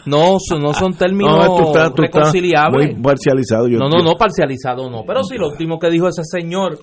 [0.07, 2.95] No, no son términos No, tú estás- tú estás reconciliables.
[2.95, 3.69] muy parcializado.
[3.69, 5.03] Yo No, no, no parcializado, no.
[5.07, 6.79] Pero si lo último que dijo ese señor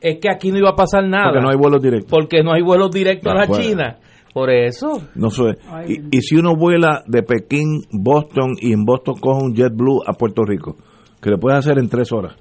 [0.00, 1.24] es que aquí no iba a pasar nada.
[1.32, 2.10] Porque no hay vuelos directos.
[2.10, 3.46] porque no hay vuelos directos a la.
[3.46, 3.96] China.
[4.32, 5.02] Por eso.
[5.14, 5.56] No sé.
[5.68, 10.02] Ay, Y, y si uno vuela de Pekín, Boston y en Boston coge un JetBlue
[10.06, 10.76] a Puerto Rico,
[11.20, 12.34] que le puede hacer en tres horas.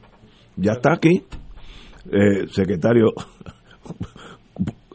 [0.56, 1.24] Ya está aquí.
[2.12, 3.08] Eh, secretario,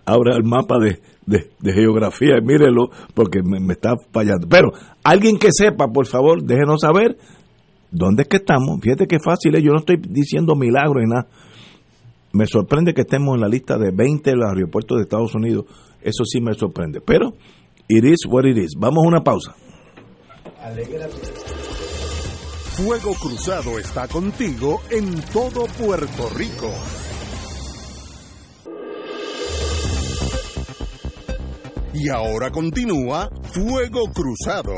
[0.06, 4.46] abra el mapa de, de- de geografía y mírelo porque me, me está fallando.
[4.48, 4.70] Pero
[5.02, 7.16] alguien que sepa, por favor, déjenos saber
[7.90, 8.80] dónde es que estamos.
[8.80, 9.62] Fíjate qué fácil es.
[9.62, 11.26] Yo no estoy diciendo milagros y nada.
[12.32, 15.66] Me sorprende que estemos en la lista de 20 de los aeropuertos de Estados Unidos.
[16.04, 17.00] Eso sí me sorprende.
[17.00, 17.34] Pero,
[17.88, 18.74] it is what it is.
[18.78, 19.54] Vamos a una pausa.
[22.76, 26.70] Fuego Cruzado está contigo en todo Puerto Rico.
[31.94, 34.74] Y ahora continúa Fuego Cruzado.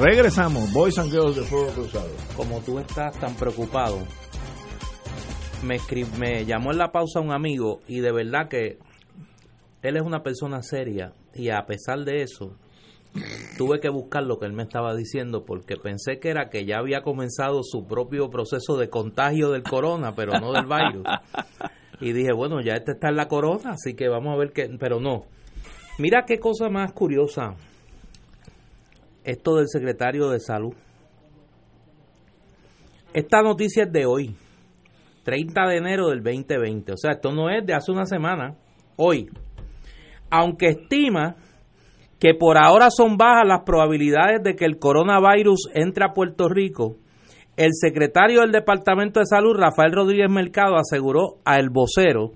[0.00, 0.72] Regresamos.
[0.72, 2.10] Boys and Girls de Fuego Cruzado.
[2.36, 3.98] como tú estás tan preocupado,
[5.64, 8.78] me, escri- me llamó en la pausa un amigo y de verdad que
[9.82, 12.54] él es una persona seria y a pesar de eso,
[13.56, 16.78] tuve que buscar lo que él me estaba diciendo porque pensé que era que ya
[16.78, 21.04] había comenzado su propio proceso de contagio del corona, pero no del virus.
[22.00, 24.70] Y dije, bueno, ya este está en la corona, así que vamos a ver qué,
[24.78, 25.24] pero no.
[25.98, 27.56] Mira qué cosa más curiosa
[29.28, 30.72] esto del secretario de salud.
[33.12, 34.34] Esta noticia es de hoy,
[35.24, 38.56] 30 de enero del 2020, o sea, esto no es de hace una semana,
[38.96, 39.28] hoy.
[40.30, 41.36] Aunque estima
[42.18, 46.96] que por ahora son bajas las probabilidades de que el coronavirus entre a Puerto Rico,
[47.58, 52.32] el secretario del Departamento de Salud, Rafael Rodríguez Mercado, aseguró a El Vocero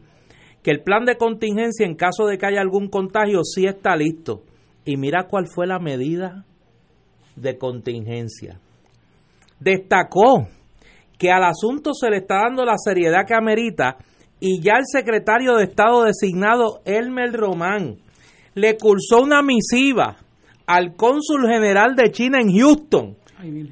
[0.62, 4.42] que el plan de contingencia en caso de que haya algún contagio sí está listo.
[4.84, 6.44] Y mira cuál fue la medida
[7.36, 8.58] de contingencia.
[9.60, 10.48] Destacó
[11.18, 13.96] que al asunto se le está dando la seriedad que amerita
[14.40, 17.98] y ya el secretario de Estado designado, Elmer Román,
[18.54, 20.16] le cursó una misiva
[20.66, 23.16] al cónsul general de China en Houston,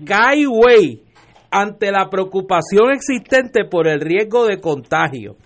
[0.04, 1.02] Kai Wei,
[1.50, 5.36] ante la preocupación existente por el riesgo de contagio.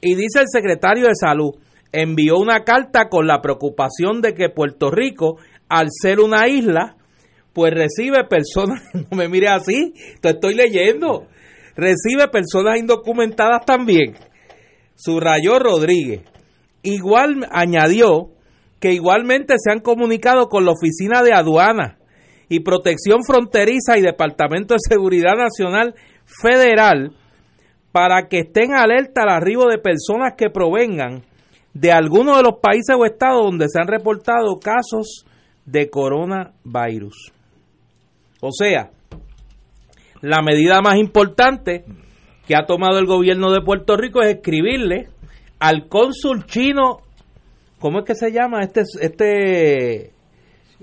[0.00, 1.54] Y dice el secretario de Salud,
[1.92, 5.38] envió una carta con la preocupación de que Puerto Rico,
[5.68, 6.96] al ser una isla,
[7.52, 11.26] pues recibe personas, no me mire así, te estoy leyendo,
[11.76, 14.14] recibe personas indocumentadas también.
[14.94, 16.22] Subrayó Rodríguez.
[16.82, 18.30] Igual añadió
[18.80, 21.98] que igualmente se han comunicado con la Oficina de Aduana
[22.48, 25.94] y Protección Fronteriza y Departamento de Seguridad Nacional
[26.24, 27.12] Federal
[27.92, 31.22] para que estén alerta al arribo de personas que provengan
[31.74, 35.24] de alguno de los países o estados donde se han reportado casos
[35.64, 37.32] de coronavirus.
[38.40, 38.90] O sea,
[40.22, 41.84] la medida más importante
[42.46, 45.08] que ha tomado el gobierno de Puerto Rico es escribirle
[45.58, 47.00] al cónsul chino,
[47.78, 48.62] ¿cómo es que se llama?
[48.62, 50.12] Este, este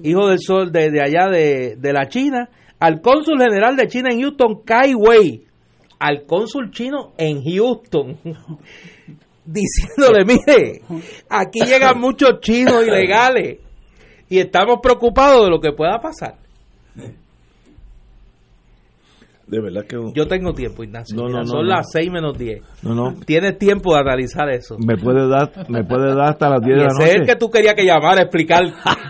[0.03, 2.49] hijo del sol de, allá de, de, la China,
[2.80, 5.43] al cónsul general de China en Houston, Kai Wei,
[5.99, 8.18] al cónsul chino en Houston,
[9.45, 10.82] diciéndole, mire,
[11.28, 13.60] aquí llegan muchos chinos ilegales
[14.30, 16.36] y estamos preocupados de lo que pueda pasar.
[19.48, 19.98] De verdad que...
[20.14, 21.16] Yo tengo tiempo, Ignacio.
[21.16, 21.76] No, no, no, son no.
[21.76, 22.62] las 6 menos 10.
[22.84, 23.14] No, no.
[23.26, 24.76] Tienes tiempo de analizar eso.
[24.78, 27.20] Me puede dar, me puede dar hasta las 10 Y de la ese es el
[27.22, 27.32] noche.
[27.34, 28.64] que tú querías que llamara a explicar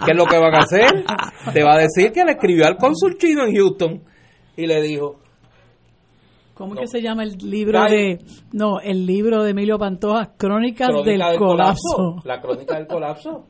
[0.05, 1.03] qué es lo que van a hacer.
[1.53, 4.01] Te va a decir que le escribió al cónsul chino en Houston
[4.55, 5.19] y le dijo,
[6.53, 6.81] ¿Cómo es No.
[6.81, 7.95] que se llama el libro Cali.
[7.95, 8.19] de...
[8.51, 12.15] No, el libro de Emilio Pantoja, Crónicas "Crónica del, colapso.
[12.25, 13.45] La crónica del colapso.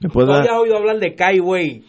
[0.00, 1.84] Me puede ¿Tú dar- habías oído hablar de Kai Wei?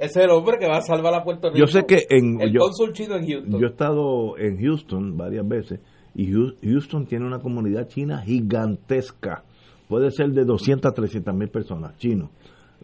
[0.00, 1.58] Ese es el hombre que va a salvar a Puerto Rico.
[1.58, 3.60] Yo sé que en El yo, cónsul chino en Houston.
[3.60, 5.80] yo he estado en Houston varias veces
[6.14, 9.44] y Houston tiene una comunidad china gigantesca.
[9.88, 12.30] Puede ser de 200 a 300 mil personas chinos.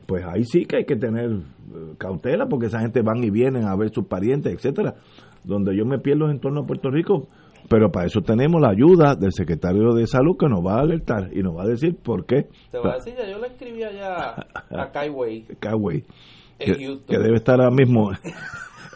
[0.06, 3.64] Pues ahí sí que hay que tener eh, cautela porque esa gente van y vienen
[3.64, 4.94] a ver sus parientes, etcétera.
[5.42, 7.28] Donde yo me pierdo en torno a Puerto Rico,
[7.68, 11.30] pero para eso tenemos la ayuda del secretario de salud que nos va a alertar
[11.32, 12.48] y nos va a decir por qué.
[12.70, 16.04] Te voy a decir, ya yo le escribí allá a Kai Wei Coway, en
[16.59, 18.11] que, debe estar ahora mismo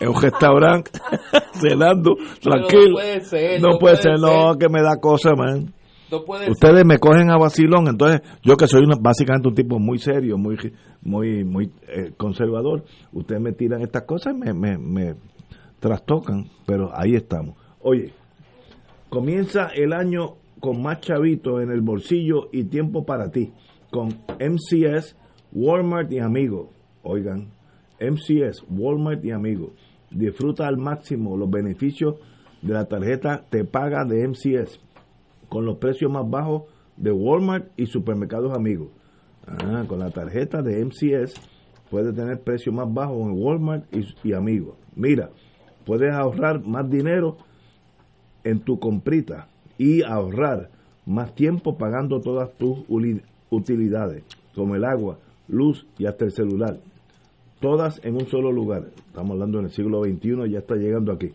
[0.01, 0.91] en un restaurante
[1.53, 2.89] cenando Pero tranquilo.
[2.89, 5.73] no puede ser, No no puede ser, no, que me da cosa, man.
[6.11, 6.51] No puede ser.
[6.53, 10.37] Ustedes me cogen a vacilón, entonces yo que soy una- básicamente un tipo muy serio,
[10.39, 10.57] muy
[11.03, 15.15] muy muy eh, conservador, ustedes me tiran estas cosas, y me, me, me
[15.79, 17.57] trastocan, pero ahí estamos.
[17.81, 18.13] Oye,
[19.09, 23.53] comienza el año con más chavitos en el bolsillo y tiempo para ti,
[23.91, 24.09] con
[24.39, 25.17] MCS,
[25.53, 26.69] Walmart y amigos.
[27.03, 27.49] Oigan,
[28.01, 29.71] MCS, Walmart y amigos.
[30.11, 32.17] Disfruta al máximo los beneficios
[32.63, 34.81] de la tarjeta Te Paga de MCS
[35.49, 36.63] con los precios más bajos
[36.97, 38.89] de Walmart y supermercados amigos.
[39.47, 41.35] Ah, con la tarjeta de MCS
[41.91, 43.85] puedes tener precios más bajos en Walmart
[44.25, 44.77] y, amigos.
[44.95, 45.31] Mira,
[45.85, 47.37] puedes ahorrar más dinero
[48.45, 50.71] en tu comprita y ahorrar
[51.05, 52.85] más tiempo pagando todas tus
[53.51, 54.23] utilidades,
[54.55, 56.79] como el agua, luz y hasta el celular.
[57.61, 58.85] Todas en un solo lugar.
[59.07, 61.31] Estamos hablando en el siglo XXI, ya está llegando aquí.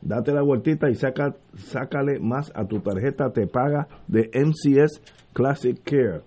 [0.00, 5.02] Date la vueltita y saca, sácale más a tu tarjeta te paga de MCS
[5.34, 6.20] Classic Care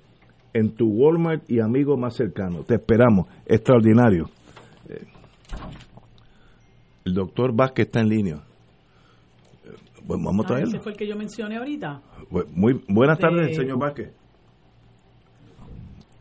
[0.54, 2.64] en tu Walmart y amigo más cercano.
[2.64, 3.28] Te esperamos.
[3.48, 4.30] Extraordinario.
[4.90, 5.06] Eh,
[7.06, 8.36] el doctor Vázquez está en línea.
[9.66, 9.70] Eh,
[10.06, 10.70] Bueno, vamos a Ah, traerlo.
[10.70, 12.02] ese fue el que yo mencioné ahorita.
[12.54, 14.12] Muy buenas De- tardes, señor Vázquez.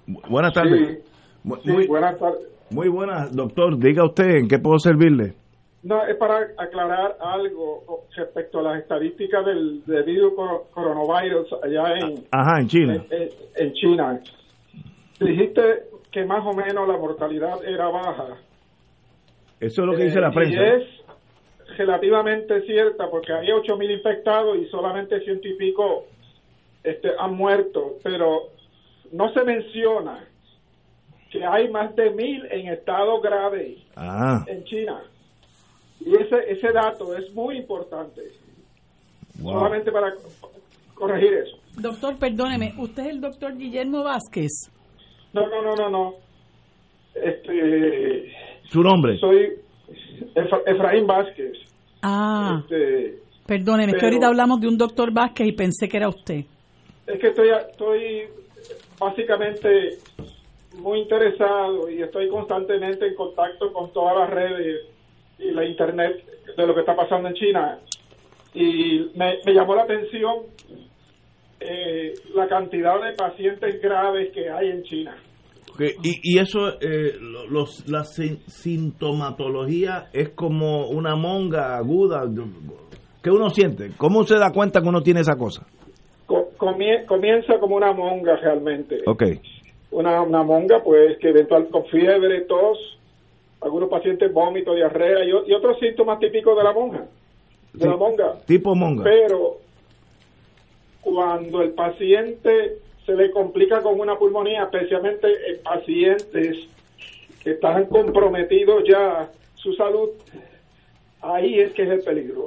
[0.06, 0.98] Bu- Buenas tardes.
[1.44, 2.48] Sí, sí, muy, buenas tardes.
[2.72, 3.78] Muy buenas, doctor.
[3.78, 5.34] Diga usted, ¿en qué puedo servirle?
[5.82, 10.32] No, es para aclarar algo respecto a las estadísticas del, virus
[10.72, 13.04] coronavirus allá en, Ajá, en China.
[13.56, 14.20] En, China.
[15.18, 15.62] Dijiste
[16.10, 18.36] que más o menos la mortalidad era baja.
[19.58, 20.60] Eso es lo que dice la eh, prensa.
[20.60, 26.04] Y es relativamente cierta porque hay 8.000 infectados y solamente ciento y pico
[26.84, 28.50] este, han muerto, pero
[29.12, 30.28] no se menciona
[31.32, 34.44] que hay más de mil en estado grave ah.
[34.46, 35.02] en China.
[35.98, 38.20] Y ese, ese dato es muy importante.
[39.40, 40.12] Solamente para
[40.94, 41.56] corregir eso.
[41.80, 44.70] Doctor, perdóneme, ¿usted es el doctor Guillermo Vázquez?
[45.32, 46.14] No, no, no, no, no.
[47.14, 48.30] Este,
[48.68, 49.16] ¿Su nombre?
[49.18, 49.52] Soy
[50.66, 51.52] Efraín Vázquez.
[52.02, 56.08] Ah, este, perdóneme, es que ahorita hablamos de un doctor Vázquez y pensé que era
[56.08, 56.44] usted.
[57.06, 58.24] Es que estoy, estoy
[58.98, 59.98] básicamente
[60.78, 64.86] muy interesado y estoy constantemente en contacto con todas las redes
[65.38, 66.24] y la internet
[66.56, 67.78] de lo que está pasando en China.
[68.54, 70.44] Y me, llamó la atención
[71.60, 75.16] eh, la cantidad de pacientes graves que hay en China.
[76.02, 77.14] Y, y, eso, eh,
[77.48, 82.24] los, la sintomatología es como una monga aguda.
[83.22, 83.90] ¿Qué uno siente?
[83.96, 85.66] ¿Cómo se da cuenta que uno tiene esa cosa?
[87.06, 89.00] comienza como una monga realmente.
[89.06, 89.22] Ok.
[89.92, 92.98] Una, una monga, pues, que eventual con fiebre, tos,
[93.60, 97.04] algunos pacientes vómito, diarrea y, otros síntomas típicos de la monja,
[97.72, 98.34] de la monga.
[98.46, 99.04] Tipo monga.
[99.04, 99.58] Pero
[101.00, 106.68] cuando el paciente se le complica con una pulmonía, especialmente en pacientes
[107.42, 110.10] que están comprometidos ya su salud,
[111.20, 112.46] ahí es que es el peligro.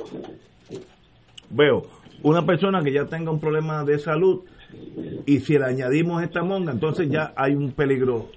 [1.50, 1.84] Veo,
[2.24, 4.44] una persona que ya tenga un problema de salud
[5.26, 8.30] y si le añadimos esta monga, entonces ya hay un peligro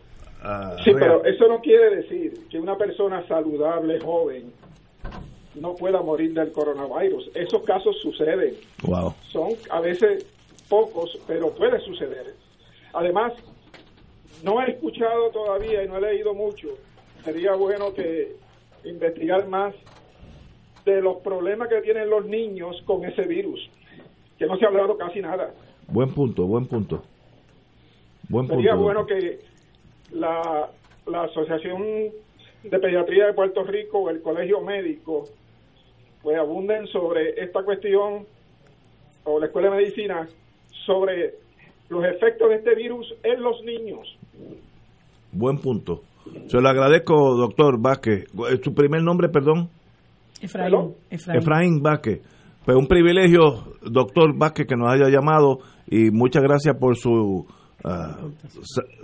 [0.42, 4.52] Ah, sí, pero eso no quiere decir que una persona saludable, joven,
[5.56, 7.30] no pueda morir del coronavirus.
[7.34, 8.54] Esos casos suceden.
[8.82, 9.14] Wow.
[9.32, 10.26] Son a veces
[10.68, 12.34] pocos, pero puede suceder.
[12.92, 13.32] Además,
[14.44, 16.68] no he escuchado todavía y no he leído mucho.
[17.24, 18.36] Sería bueno que
[18.84, 19.74] investigar más
[20.84, 23.68] de los problemas que tienen los niños con ese virus,
[24.38, 25.52] que no se ha hablado casi nada.
[25.88, 27.02] Buen punto, buen punto.
[28.28, 29.38] Buen Sería bueno que
[30.12, 30.68] la,
[31.06, 31.82] la Asociación
[32.62, 35.24] de Pediatría de Puerto Rico o el Colegio Médico
[36.22, 38.26] pues abunden sobre esta cuestión
[39.24, 40.28] o la Escuela de Medicina
[40.84, 41.34] sobre
[41.88, 44.18] los efectos de este virus en los niños.
[45.32, 46.02] Buen punto.
[46.48, 48.26] Se lo agradezco, doctor Vázquez.
[48.62, 49.70] ¿Su primer nombre, perdón?
[50.42, 50.94] Efraín.
[51.10, 51.82] Efraín.
[51.82, 52.20] Vázquez.
[52.68, 57.46] Pues un privilegio, doctor Vázquez, que nos haya llamado y muchas gracias por su
[57.82, 58.30] uh,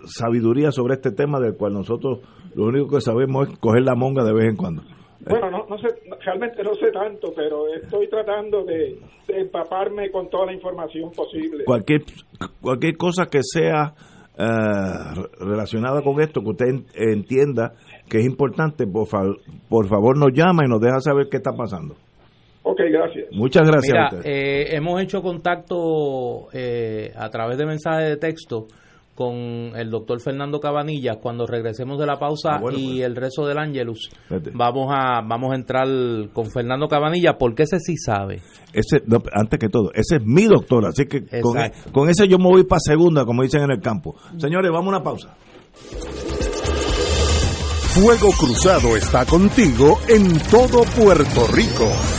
[0.04, 2.18] sabiduría sobre este tema del cual nosotros
[2.54, 4.82] lo único que sabemos es coger la monga de vez en cuando.
[5.26, 5.88] Bueno, no, no sé,
[6.26, 8.98] realmente no sé tanto, pero estoy tratando de,
[9.28, 11.64] empaparme con toda la información posible.
[11.64, 12.02] Cualquier,
[12.60, 13.94] cualquier cosa que sea
[14.38, 17.72] uh, relacionada con esto, que usted entienda
[18.10, 19.08] que es importante, por,
[19.70, 21.94] por favor nos llama y nos deja saber qué está pasando.
[22.74, 23.26] Ok, gracias.
[23.30, 24.12] Muchas gracias.
[24.12, 28.66] Mira, eh, hemos hecho contacto eh, a través de mensajes de texto
[29.14, 29.36] con
[29.76, 31.18] el doctor Fernando Cabanillas.
[31.22, 33.00] Cuando regresemos de la pausa ah, y pues.
[33.06, 34.10] el resto del Angelus
[34.54, 35.86] vamos a vamos a entrar
[36.32, 38.40] con Fernando Cabanillas porque ese sí sabe.
[38.72, 39.02] Ese
[39.32, 41.56] antes que todo ese es mi doctor así que con,
[41.92, 44.16] con, ese yo me voy para segunda como dicen en el campo.
[44.36, 45.36] Señores vamos a una pausa.
[47.94, 52.13] Fuego Cruzado está contigo en todo Puerto Rico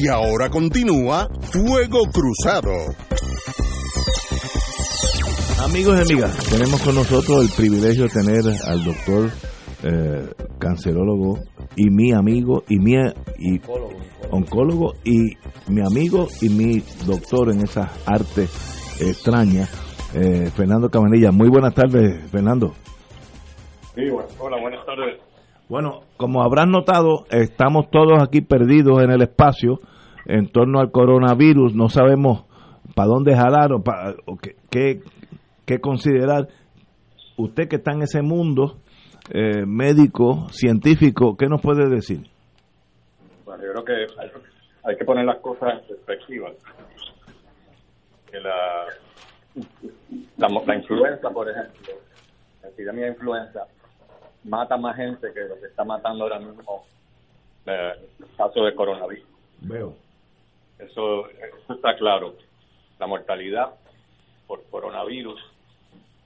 [0.00, 2.70] Y ahora continúa Fuego Cruzado.
[5.64, 9.28] Amigos y amigas, tenemos con nosotros el privilegio de tener al doctor
[9.82, 11.40] eh, cancerólogo
[11.74, 12.94] y mi amigo y mi
[13.40, 13.60] y
[14.30, 15.34] oncólogo y
[15.66, 18.50] mi amigo y mi doctor en esas artes
[19.00, 19.68] extrañas,
[20.14, 21.32] eh, Fernando Cabanilla.
[21.32, 22.72] Muy buenas tardes, Fernando.
[23.96, 24.02] Sí,
[24.38, 25.20] hola, buenas tardes.
[25.68, 29.80] Bueno, como habrán notado, estamos todos aquí perdidos en el espacio
[30.28, 31.74] en torno al coronavirus.
[31.74, 32.44] No sabemos
[32.94, 34.14] para dónde jalar o, para,
[34.70, 35.00] qué,
[35.66, 36.48] qué, considerar.
[37.36, 38.78] Usted que está en ese mundo
[39.30, 42.28] eh, médico, científico, ¿qué nos puede decir?
[43.44, 44.06] Bueno, yo creo que
[44.84, 46.50] hay, que poner las cosas en perspectiva.
[48.30, 48.86] Que la,
[50.36, 51.94] la, la influenza, por ejemplo,
[52.62, 53.60] la epidemia de influenza,
[54.44, 56.84] mata más gente que lo que está matando ahora mismo
[57.66, 59.26] eh, el caso de coronavirus.
[59.60, 60.07] Veo.
[60.78, 61.28] Eso,
[61.68, 62.34] está claro.
[62.98, 63.74] La mortalidad
[64.46, 65.40] por coronavirus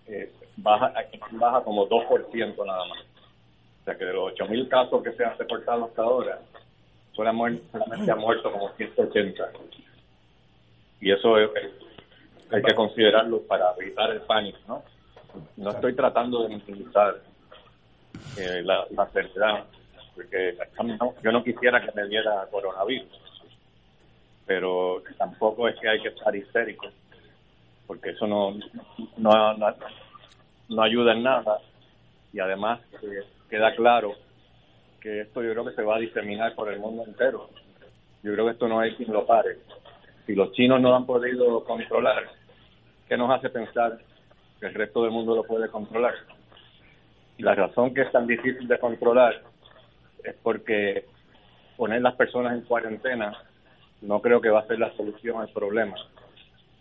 [0.06, 0.92] eh, baja,
[1.32, 3.00] baja como 2% nada más.
[3.00, 6.38] O sea que de los 8.000 casos que se han reportado hasta ahora,
[7.14, 7.62] solamente,
[8.10, 9.50] ha muerto como 180.
[11.00, 14.82] Y eso hay que considerarlo para evitar el pánico, ¿no?
[15.56, 17.16] No estoy tratando de minimizar
[18.38, 19.08] eh, la, la
[20.14, 20.56] porque
[21.22, 23.08] yo no quisiera que me diera coronavirus,
[24.54, 26.86] pero tampoco es que hay que estar histérico,
[27.86, 28.54] porque eso no,
[29.16, 29.56] no,
[30.68, 31.58] no, ayuda en nada
[32.34, 34.12] y además eh, queda claro
[35.00, 37.48] que esto yo creo que se va a diseminar por el mundo entero.
[38.22, 39.56] Yo creo que esto no hay quien lo pare.
[40.26, 42.24] Si los chinos no han podido controlar,
[43.08, 43.98] ¿qué nos hace pensar
[44.60, 46.14] que el resto del mundo lo puede controlar?
[47.38, 49.42] Y la razón que es tan difícil de controlar
[50.22, 51.06] es porque
[51.78, 53.34] poner las personas en cuarentena
[54.02, 55.94] no creo que va a ser la solución al problema.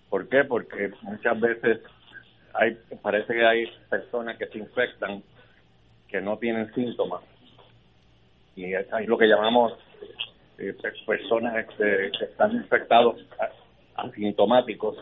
[0.10, 0.44] ¿Por qué?
[0.44, 1.80] Porque muchas veces
[2.54, 5.24] hay parece que hay personas que se infectan
[6.08, 7.22] que no tienen síntomas
[8.56, 9.74] y hay lo que llamamos
[10.58, 13.26] eh, personas que están infectados
[13.96, 14.98] asintomáticos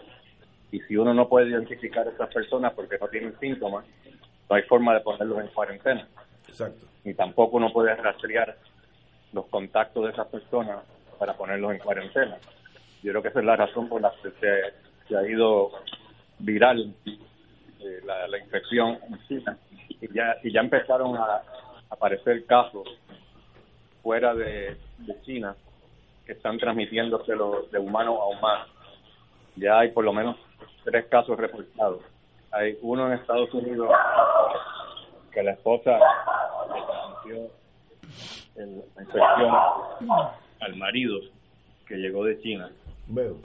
[0.71, 3.85] y si uno no puede identificar a esas personas porque no tienen síntomas,
[4.47, 6.07] no hay forma de ponerlos en cuarentena.
[6.47, 6.85] Exacto.
[7.03, 8.55] Ni tampoco uno puede rastrear
[9.33, 10.79] los contactos de esas personas
[11.19, 12.37] para ponerlos en cuarentena.
[13.03, 15.71] Yo creo que esa es la razón por la que se, ha ido
[16.39, 19.57] viral eh, la, infección en China
[20.01, 21.41] y ya, y ya empezaron a
[21.89, 22.87] aparecer casos
[24.01, 24.77] fuera de,
[25.23, 25.55] China
[26.25, 27.33] que están transmitiéndose
[27.71, 28.65] de humano a humano.
[29.55, 30.37] Ya hay por lo menos
[30.83, 32.01] tres casos reportados.
[32.51, 33.89] Hay uno en Estados Unidos
[35.31, 35.99] que la esposa
[36.73, 37.51] le transmitió
[38.55, 40.29] la infección
[40.59, 41.19] al marido
[41.87, 42.69] que llegó de China.
[43.07, 43.37] Veo.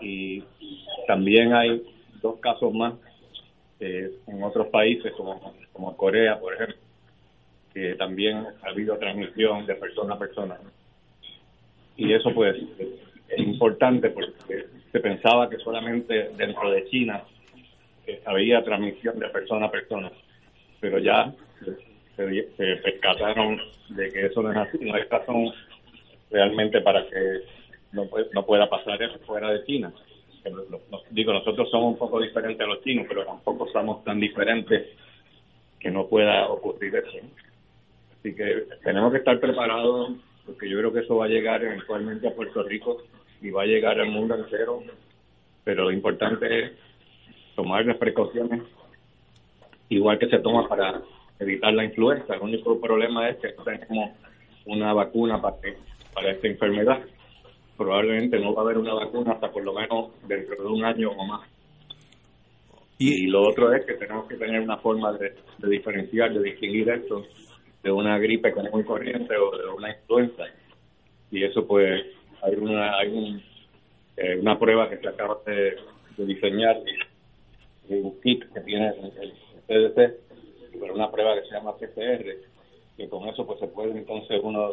[0.00, 0.42] Y
[1.06, 1.82] también hay
[2.20, 2.94] dos casos más
[3.80, 6.76] eh, en otros países como, como Corea, por ejemplo,
[7.72, 10.58] que también ha habido transmisión de persona a persona.
[11.96, 12.56] Y eso pues
[13.28, 17.22] es importante porque se pensaba que solamente dentro de China
[18.24, 20.10] había transmisión de persona a persona,
[20.80, 21.32] pero ya
[22.16, 25.52] se, se percataron de que eso no es así, no hay razón
[26.30, 27.42] realmente para que
[27.92, 29.92] no, no pueda pasar eso fuera de China.
[31.10, 34.88] digo, nosotros somos un poco diferentes a los chinos, pero tampoco somos tan diferentes
[35.80, 37.18] que no pueda ocurrir eso.
[38.18, 40.12] Así que tenemos que estar preparados
[40.44, 43.02] porque yo creo que eso va a llegar eventualmente a Puerto Rico
[43.42, 44.82] y va a llegar al mundo entero,
[45.62, 46.72] pero lo importante es
[47.54, 48.62] tomar las precauciones
[49.90, 51.02] igual que se toma para
[51.38, 52.34] evitar la influenza.
[52.34, 54.10] El único problema es que no tenemos
[54.64, 55.56] una vacuna para,
[56.18, 57.00] para esta enfermedad.
[57.76, 61.10] Probablemente no va a haber una vacuna hasta por lo menos dentro de un año
[61.12, 61.48] o más.
[62.98, 67.24] Y, lo otro es que tenemos que tener una forma de, diferenciar, de distinguir esto
[67.84, 70.42] de una gripe común y corriente o de una influenza.
[71.30, 72.04] Y eso pues
[72.42, 73.40] hay una hay
[74.16, 75.76] eh, una prueba que se acaba de,
[76.16, 76.80] diseñar,
[77.88, 79.32] un kit que tiene el,
[79.68, 80.18] CDC,
[80.80, 82.24] pero una prueba que se llama PCR,
[82.96, 84.72] que con eso pues se puede entonces uno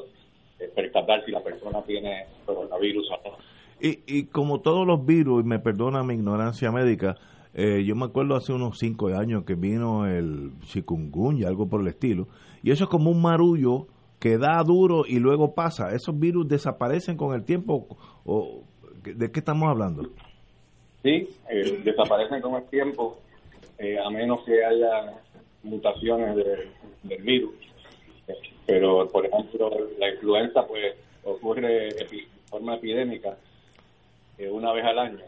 [0.73, 3.37] percatar si la persona tiene coronavirus o no.
[3.79, 7.17] Y, y como todos los virus, y me perdona mi ignorancia médica,
[7.53, 11.87] eh, yo me acuerdo hace unos cinco años que vino el chikungunya, algo por el
[11.87, 12.27] estilo,
[12.63, 13.87] y eso es como un marullo
[14.19, 15.93] que da duro y luego pasa.
[15.93, 17.87] ¿Esos virus desaparecen con el tiempo?
[18.25, 18.63] o
[19.03, 20.03] ¿De qué estamos hablando?
[21.03, 23.19] Sí, eh, desaparecen con el tiempo,
[24.03, 25.13] a menos que haya
[25.63, 27.53] mutaciones del virus.
[28.65, 33.37] Pero, por ejemplo, la influenza pues ocurre de forma epidémica
[34.37, 35.23] eh, una vez al año.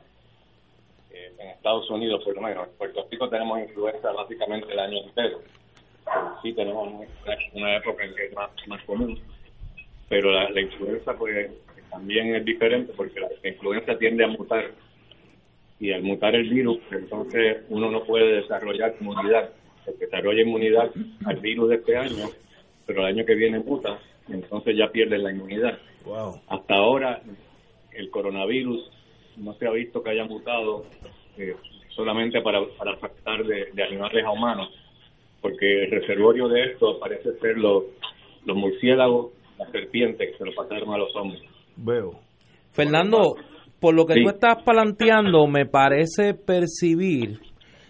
[1.12, 2.68] Eh, en Estados Unidos, por lo menos.
[2.68, 5.42] En Puerto Rico tenemos influenza básicamente el año entero.
[6.42, 6.90] sí tenemos
[7.54, 9.20] una, época en que es más, común.
[10.10, 11.52] Pero la, influenza pues
[11.90, 14.72] también es diferente porque la, la influenza tiende a mutar
[15.80, 19.52] y al mutar el virus, entonces uno no puede desarrollar inmunidad
[19.88, 20.92] se desarrolla inmunidad
[21.26, 22.30] al virus de este año,
[22.88, 25.78] pero el año que viene muta, entonces ya pierden la inmunidad.
[26.48, 27.22] Hasta ahora
[27.92, 28.90] el coronavirus
[29.36, 30.84] no se ha visto que haya mutado
[31.38, 31.54] eh,
[31.90, 34.70] solamente para, para afectar de, animales a humanos,
[35.42, 37.84] porque el reservorio de esto parece ser los,
[38.46, 41.42] los murciélagos, las serpientes que se lo pasaron a los hombres.
[41.76, 42.20] Veo.
[42.72, 43.36] Fernando,
[43.80, 47.40] por lo que tú estás planteando, me parece percibir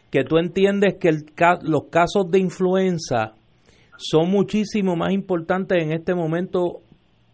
[0.10, 1.26] que tú entiendes que el,
[1.64, 3.37] los casos de influenza
[3.98, 6.82] son muchísimo más importantes en este momento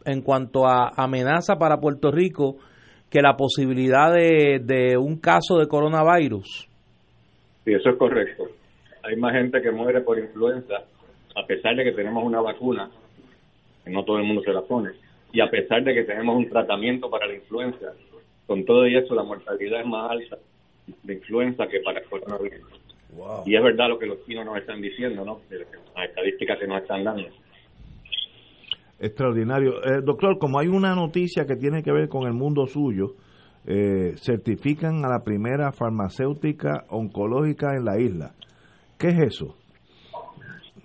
[0.05, 2.57] en cuanto a amenaza para Puerto Rico
[3.09, 6.68] que la posibilidad de, un caso de coronavirus.
[7.64, 8.45] Sí, eso es correcto.
[9.03, 10.76] Hay más gente que muere por influenza,
[11.36, 12.89] a pesar de que tenemos una vacuna,
[13.84, 14.91] que no todo el mundo se la pone,
[15.32, 17.93] y a pesar de que tenemos un tratamiento para la influenza,
[18.47, 20.38] con todo y eso la mortalidad es más alta
[21.03, 22.82] de influenza que para el coronavirus.
[23.45, 25.41] Y es verdad lo que los chinos nos están diciendo, ¿no?
[25.95, 27.24] Las estadísticas que nos están dando.
[28.99, 29.84] Extraordinario.
[29.84, 33.16] Eh, doctor, como hay una noticia que tiene que ver con el mundo suyo,
[33.66, 38.32] eh, certifican a la primera farmacéutica oncológica en la isla.
[38.97, 39.55] ¿Qué es eso?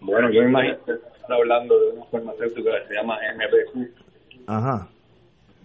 [0.01, 3.91] Bueno, yo imagino que está hablando de una farmacéutica que se llama MBQ.
[4.47, 4.89] Ajá.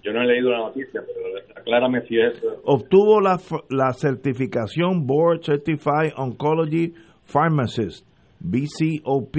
[0.03, 1.19] Yo no he leído la noticia, pero
[1.55, 2.33] aclárame si es...
[2.65, 3.39] Obtuvo la,
[3.69, 6.93] la certificación Board Certified Oncology
[7.25, 8.05] Pharmacist,
[8.39, 9.37] BCOP,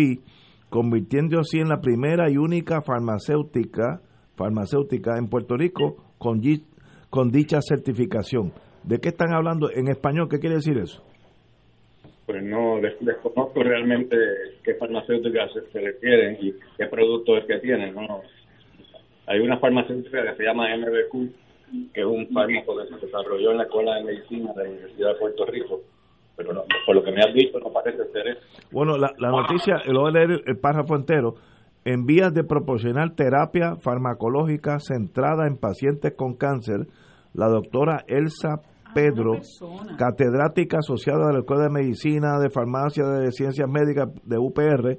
[0.70, 4.00] convirtiendo así en la primera y única farmacéutica,
[4.36, 6.40] farmacéutica en Puerto Rico con,
[7.10, 8.52] con dicha certificación.
[8.84, 10.28] ¿De qué están hablando en español?
[10.30, 11.04] ¿Qué quiere decir eso?
[12.26, 14.16] Pues no, desconozco realmente
[14.62, 17.94] qué farmacéuticas se, refieren y qué producto es que tienen.
[17.94, 18.22] No,
[19.26, 23.58] hay una farmacéutica que se llama MBQ, que es un fármaco que se desarrolló en
[23.58, 25.80] la Escuela de Medicina de la Universidad de Puerto Rico,
[26.36, 28.40] pero no, por lo que me has dicho no parece ser eso.
[28.70, 31.34] Bueno, la, la noticia, lo voy a leer el párrafo entero.
[31.86, 36.86] En vías de proporcionar terapia farmacológica centrada en pacientes con cáncer,
[37.34, 38.62] la doctora Elsa
[38.94, 39.40] Pedro,
[39.98, 44.96] catedrática asociada de la Escuela de Medicina, de Farmacia, de Ciencias Médicas de UPR,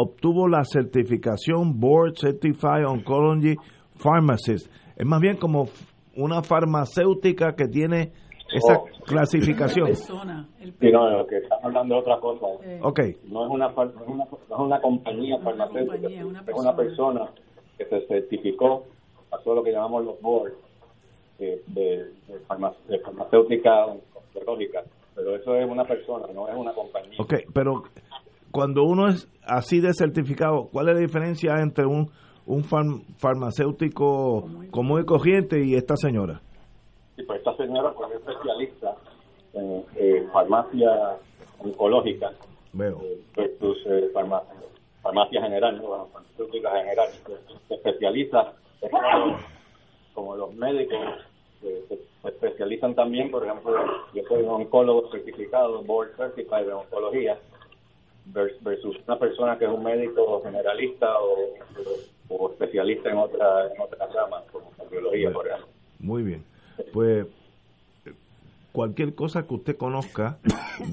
[0.00, 3.56] obtuvo la certificación Board Certified Oncology
[3.96, 4.70] Pharmacist.
[4.96, 5.68] Es más bien como
[6.14, 8.12] una farmacéutica que tiene
[8.52, 8.86] esa oh.
[9.04, 9.96] clasificación.
[9.96, 10.12] Sí,
[10.92, 12.46] no, lo que estamos hablando es otra cosa.
[12.62, 12.80] Eh.
[13.28, 17.30] No es una, no es una, no es una compañía farmacéutica, es una persona
[17.76, 18.84] que se certificó,
[19.28, 20.54] pasó lo que llamamos los boards
[21.38, 24.84] de, de, de, farmacéutica oncológica.
[25.16, 27.16] Pero eso es una persona, no es una compañía.
[27.18, 27.82] Ok, pero
[28.50, 32.10] cuando uno es así de certificado, ¿cuál es la diferencia entre un,
[32.46, 36.40] un farmacéutico común y corriente y esta señora?
[37.16, 38.94] Sí, pues esta señora pues, es especialista
[39.54, 39.84] en
[40.32, 41.16] farmacia
[41.58, 42.30] oncológica
[42.72, 43.00] Veo.
[43.02, 44.54] Eh, versus eh, farmacia,
[45.02, 46.06] farmacia general, ¿no?
[46.06, 47.08] farmacéutica general.
[47.68, 48.52] Se especializa
[50.14, 50.98] como, los médicos
[51.60, 51.84] se,
[52.24, 53.72] especializan también, por ejemplo,
[54.12, 57.38] yo soy un oncólogo certificado, board certified de oncología,
[58.32, 64.44] versus una persona que es un médico generalista o, especialista en otra en otras ramas
[64.52, 65.68] como cardiología por ejemplo.
[65.98, 66.44] Muy bien.
[66.92, 67.26] Pues
[68.72, 70.38] cualquier cosa que usted conozca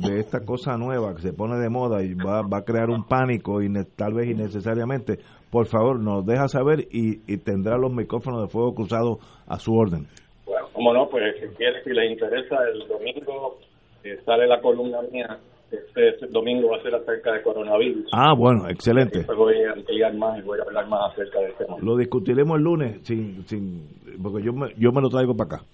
[0.01, 3.05] de esta cosa nueva que se pone de moda y va, va a crear un
[3.05, 5.19] pánico y tal vez innecesariamente
[5.51, 10.07] por favor nos deja saber y, tendrá los micrófonos de fuego cruzado a su orden.
[10.45, 13.59] Bueno como no pues si quiere si les interesa el domingo
[14.03, 15.37] eh, sale la columna mía
[15.71, 18.05] este, domingo va a ser acerca de coronavirus.
[18.13, 19.25] Ah, bueno, excelente.
[19.35, 21.77] voy a ampliar más y voy a hablar más acerca de este tema.
[21.81, 23.87] Lo discutiremos el lunes, sin, sin,
[24.21, 25.65] porque yo me, yo me lo traigo para acá.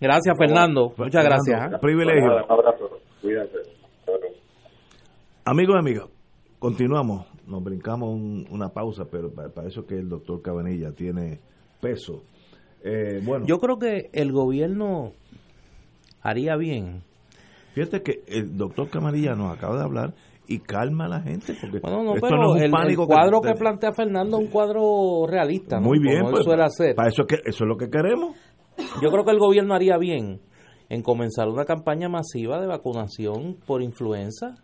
[0.00, 0.92] Gracias, Fernando.
[0.96, 1.72] Muchas gracias.
[1.72, 1.78] ¿eh?
[1.80, 2.44] Privilegio.
[2.44, 2.98] Un abrazo.
[3.20, 3.58] Cuídate.
[5.44, 6.08] Amigos y amigas,
[6.58, 7.26] continuamos.
[7.46, 8.10] Nos brincamos
[8.50, 11.40] una pausa, pero para, eso que el doctor Cabanilla tiene
[11.80, 12.22] peso.
[12.84, 13.44] Eh, bueno.
[13.46, 15.12] Yo creo que el gobierno
[16.20, 17.02] haría bien
[17.74, 20.14] Fíjate que el doctor Camarilla nos acaba de hablar
[20.46, 21.54] y calma a la gente.
[21.60, 25.80] Porque bueno, no, pero el, cuadro que, plantea Fernando es un cuadro realista.
[25.80, 26.94] Muy bien, pues, suele hacer.
[26.94, 28.36] Para eso, que, eso es lo que queremos.
[29.02, 30.40] Yo creo que el gobierno haría bien
[30.88, 34.56] en comenzar una campaña masiva de vacunación por influenza.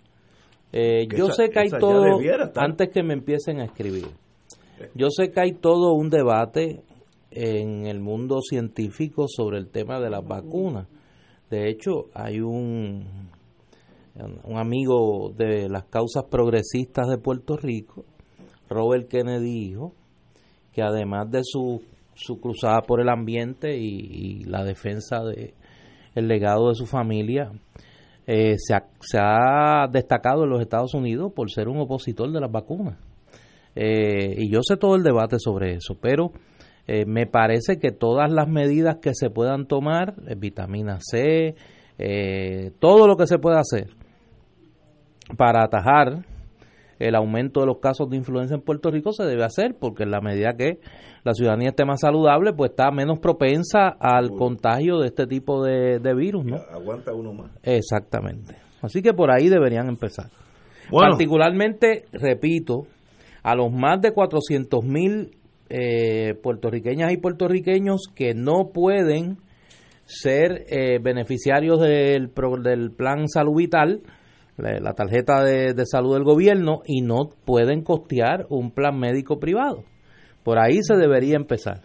[0.72, 2.18] Eh, yo sé que hay todo,
[2.56, 4.08] antes que me empiecen a escribir,
[4.94, 6.82] yo sé que hay todo un debate
[7.30, 10.86] en el mundo científico sobre el tema de las vacunas
[11.50, 13.30] de hecho, hay un,
[14.44, 18.04] un amigo de las causas progresistas de Puerto Rico,
[18.68, 19.94] Robert Kennedy, dijo
[20.72, 21.82] que además de su,
[22.14, 25.54] su cruzada por el ambiente y, la defensa de
[26.14, 27.52] el legado de su familia,
[28.26, 32.40] eh, se, ha, se, ha, destacado en los Estados Unidos por ser un opositor de
[32.40, 32.98] las vacunas.
[33.74, 36.32] Eh, y yo sé todo el debate sobre eso, pero
[36.90, 41.54] eh, me parece que todas las medidas que se puedan tomar, eh, vitamina C,
[41.98, 43.90] eh, todo lo que se pueda hacer
[45.36, 46.24] para atajar
[46.98, 50.10] el aumento de los casos de influenza en Puerto Rico se debe hacer, porque en
[50.10, 50.80] la medida que
[51.24, 56.14] la ciudadanía esté más saludable, pues está menos propensa al contagio de este tipo de,
[56.14, 56.56] virus, ¿no?
[56.72, 57.50] Aguanta uno más.
[57.64, 58.56] Exactamente.
[58.80, 60.30] Así que por ahí deberían empezar.
[60.90, 62.86] Particularmente, repito,
[63.42, 65.37] a los más de 400 mil
[65.70, 69.38] eh, puertorriqueñas y puertorriqueños que no pueden
[70.04, 74.02] ser eh, beneficiarios del, del plan salud vital
[74.58, 79.84] la, tarjeta de, salud del gobierno y no pueden costear un plan médico privado.
[80.42, 81.82] Por ahí se debería empezar.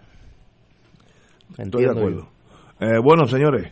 [1.58, 2.28] Estoy de acuerdo.
[2.80, 3.72] Eh, bueno, señores,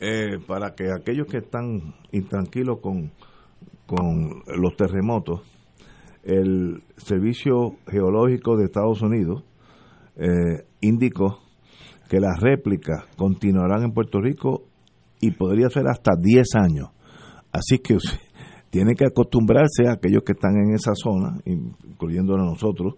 [0.00, 3.10] eh, para que aquellos que están intranquilos con,
[3.86, 5.40] con los terremotos,
[6.22, 9.44] el Servicio Geológico de Estados Unidos
[10.16, 11.38] eh, indicó
[12.08, 14.64] que las réplicas continuarán en Puerto Rico
[15.20, 16.88] y podría ser hasta 10 años.
[17.52, 17.98] Así que
[18.70, 22.94] tiene que acostumbrarse a aquellos que están en esa zona, incluyendo a nosotros,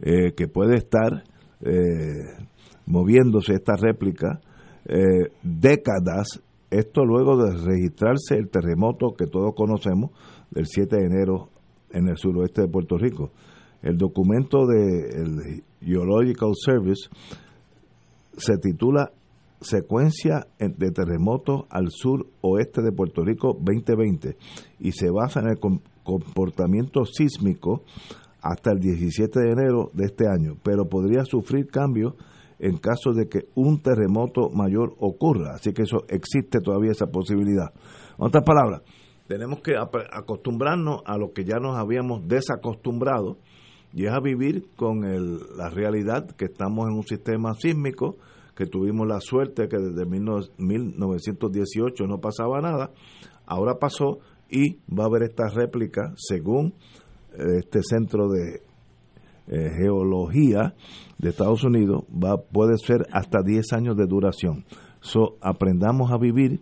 [0.00, 1.24] eh, que puede estar
[1.60, 2.46] eh,
[2.86, 4.40] moviéndose esta réplica
[4.84, 10.10] eh, décadas, esto luego de registrarse el terremoto que todos conocemos
[10.50, 11.48] del 7 de enero
[11.96, 13.30] en el suroeste de Puerto Rico.
[13.82, 17.08] El documento del Geological Service
[18.36, 19.10] se titula
[19.60, 24.36] Secuencia de terremotos al sur oeste de Puerto Rico 2020
[24.80, 25.58] y se basa en el
[26.04, 27.82] comportamiento sísmico
[28.42, 32.14] hasta el 17 de enero de este año, pero podría sufrir cambios
[32.58, 35.54] en caso de que un terremoto mayor ocurra.
[35.54, 37.72] Así que eso existe todavía esa posibilidad.
[38.18, 38.82] En otras palabras,
[39.26, 43.38] tenemos que acostumbrarnos a lo que ya nos habíamos desacostumbrado
[43.92, 45.00] y es a vivir con
[45.56, 48.16] la realidad que estamos en un sistema sísmico,
[48.54, 52.90] que tuvimos la suerte que desde 1918 no pasaba nada,
[53.46, 54.18] ahora pasó
[54.50, 56.74] y va a haber esta réplica según
[57.32, 58.60] eh, este centro de
[59.48, 60.74] eh, geología
[61.18, 64.64] de Estados Unidos va puede ser hasta 10 años de duración.
[65.00, 66.60] So, aprendamos a vivir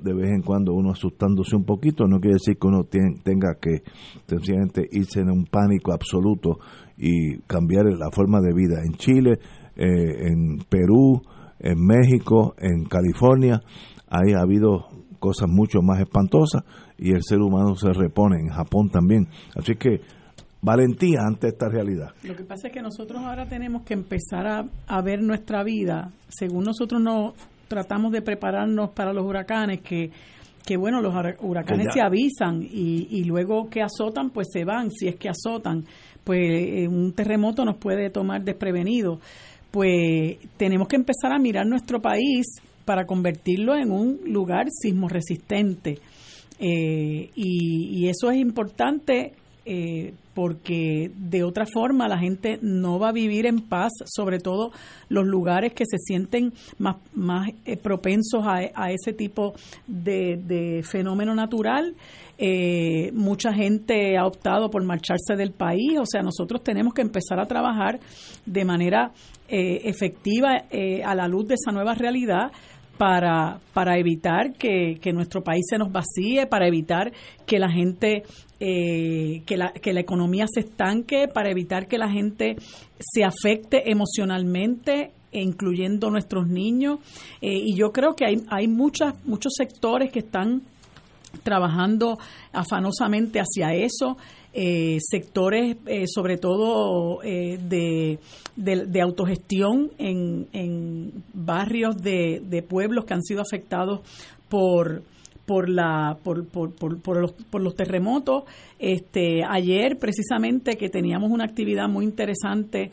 [0.00, 3.82] de vez en cuando uno asustándose un poquito, no quiere decir que uno tenga que
[4.26, 6.58] sencillamente irse en un pánico absoluto
[6.96, 8.80] y cambiar la forma de vida.
[8.84, 9.38] En Chile,
[9.76, 11.22] eh, en Perú,
[11.58, 13.60] en México, en California,
[14.08, 14.86] ahí ha habido
[15.18, 16.62] cosas mucho más espantosas
[16.98, 19.28] y el ser humano se repone, en Japón también.
[19.56, 20.00] Así que
[20.60, 22.10] valentía ante esta realidad.
[22.22, 26.10] Lo que pasa es que nosotros ahora tenemos que empezar a, a ver nuestra vida,
[26.28, 27.34] según nosotros nos
[27.72, 30.10] tratamos de prepararnos para los huracanes, que,
[30.62, 35.08] que bueno, los huracanes se avisan y, y luego que azotan, pues se van, si
[35.08, 35.86] es que azotan,
[36.22, 39.20] pues eh, un terremoto nos puede tomar desprevenido.
[39.70, 42.44] Pues tenemos que empezar a mirar nuestro país
[42.84, 45.98] para convertirlo en un lugar sismo resistente.
[46.58, 49.32] Eh, y, y, eso es importante
[49.64, 54.72] eh, porque de otra forma la gente no va a vivir en paz, sobre todo
[55.08, 59.54] los lugares que se sienten más, más eh, propensos a, ese tipo
[59.86, 61.94] de, fenómeno natural.
[62.38, 67.38] Eh, mucha gente ha optado por marcharse del país, o sea, nosotros tenemos que empezar
[67.38, 68.00] a trabajar
[68.46, 69.12] de manera
[69.54, 70.62] efectiva
[71.04, 72.50] a la luz de esa nueva realidad
[73.02, 77.12] para, para evitar que, nuestro país se nos vacíe, para evitar
[77.46, 78.22] que la gente,
[78.64, 82.54] eh, que, la, que la economía se estanque, para evitar que la gente
[83.00, 87.00] se afecte emocionalmente incluyendo nuestros niños.
[87.40, 90.62] Eh, y yo creo que hay, hay muchas, muchos sectores que están
[91.42, 92.18] trabajando
[92.52, 94.16] afanosamente hacia eso.
[94.54, 98.18] Eh, sectores, sobre todo eh, de,
[98.54, 104.02] de, autogestión en, en barrios de, de, pueblos que han sido afectados
[104.50, 105.02] por
[105.52, 108.44] por la por, por, por, los, por los terremotos
[108.78, 112.90] este ayer precisamente que teníamos una actividad muy interesante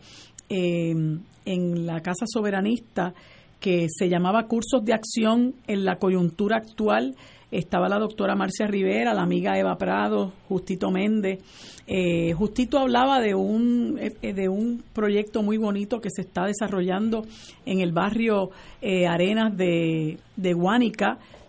[0.49, 3.14] en la casa soberanista
[3.62, 7.16] que se llamaba cursos de acción en la coyuntura actual
[7.51, 11.39] estaba la doctora Marcia Rivera, la amiga Eva Prado, Justito Méndez.
[11.88, 17.26] Eh, Justito hablaba de un, eh, de un proyecto muy bonito que se está desarrollando
[17.66, 18.51] en el barrio
[18.82, 20.53] eh, Arenas de, de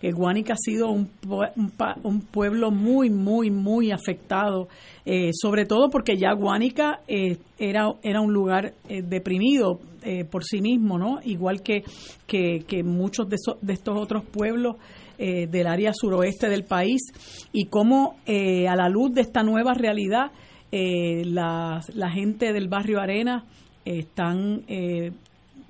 [0.01, 1.11] que Guánica ha sido un,
[2.03, 4.69] un, pueblo muy, muy, muy afectado,
[5.33, 9.79] sobre todo porque ya Guánica era, era un lugar deprimido
[10.31, 11.21] por sí mismo, ¿no?
[11.23, 11.85] Igual que,
[12.27, 14.77] que, muchos de, de estos otros pueblos
[15.23, 17.03] eh, del área suroeste del país
[17.53, 20.33] y cómo eh, a la luz de esta nueva realidad
[20.73, 23.45] eh, la, gente del barrio Arena
[23.85, 24.65] están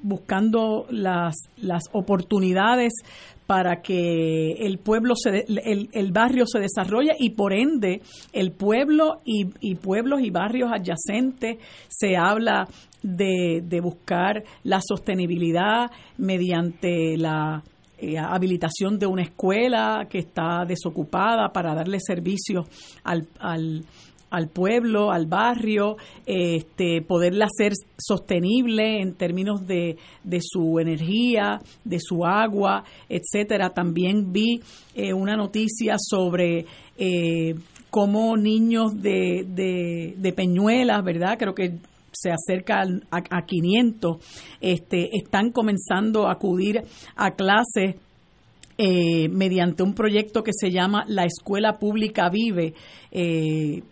[0.02, 2.92] buscando las, las oportunidades
[3.46, 8.00] para que el pueblo se el, el, barrio se desarrolle y por ende
[8.32, 12.68] el pueblo y, y pueblos y barrios adyacentes se habla
[13.02, 17.64] de, de buscar la sostenibilidad mediante la
[18.02, 22.64] eh, habilitación de una escuela que está desocupada para darle servicio
[23.04, 23.84] al, al,
[24.30, 31.98] al pueblo, al barrio, este, poderla hacer sostenible en términos de, de su energía, de
[32.00, 33.70] su agua, etcétera.
[33.70, 34.60] También vi
[34.94, 36.64] eh, una noticia sobre
[36.96, 37.54] eh,
[37.90, 39.44] como niños de,
[40.16, 41.36] de, Peñuelas, ¿verdad?
[41.38, 41.78] Creo que
[42.12, 44.16] se acerca a, a 500,
[44.60, 46.82] este, están comenzando a acudir
[47.16, 47.96] a clases
[48.82, 52.72] eh, mediante un proyecto que se llama La Escuela Pública Vive,
[53.10, 53.82] eh,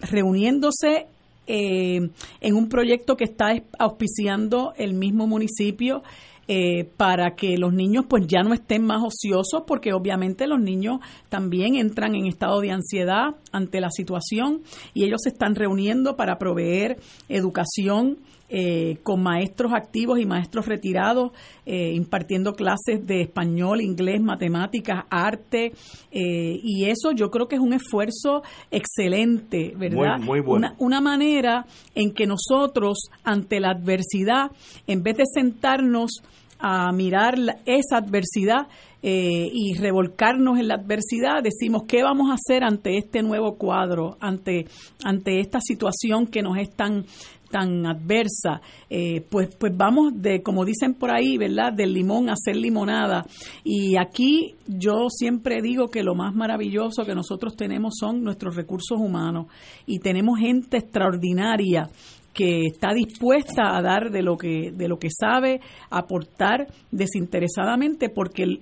[0.00, 1.06] reuniéndose
[1.46, 6.02] eh, en un proyecto que está auspiciando el mismo municipio
[6.50, 11.00] eh, para que los niños pues ya no estén más ociosos porque obviamente los niños
[11.28, 14.62] también entran en estado de ansiedad ante la situación
[14.94, 18.16] y ellos se están reuniendo para proveer educación
[18.48, 21.32] eh, con maestros activos y maestros retirados,
[21.66, 25.72] eh, impartiendo clases de español, inglés, matemáticas, arte,
[26.10, 30.18] y eso yo creo que es un esfuerzo excelente, ¿verdad?
[30.18, 30.68] Muy, bueno.
[30.68, 34.50] una, una manera en que nosotros, ante la adversidad,
[34.86, 36.22] en vez de sentarnos
[36.58, 37.36] a mirar
[37.66, 38.66] esa adversidad
[39.00, 44.16] eh, y revolcarnos en la adversidad, decimos qué vamos a hacer ante este nuevo cuadro,
[44.20, 44.66] ante,
[45.04, 47.04] ante esta situación que nos es tan
[47.50, 51.72] tan adversa, eh, pues, pues vamos de, como dicen por ahí, ¿verdad?
[51.72, 53.24] Del limón a hacer limonada.
[53.64, 58.98] Y aquí yo siempre digo que lo más maravilloso que nosotros tenemos son nuestros recursos
[58.98, 59.46] humanos
[59.86, 61.88] y tenemos gente extraordinaria
[62.38, 68.60] que está dispuesta a dar de lo que de lo que sabe, aportar desinteresadamente porque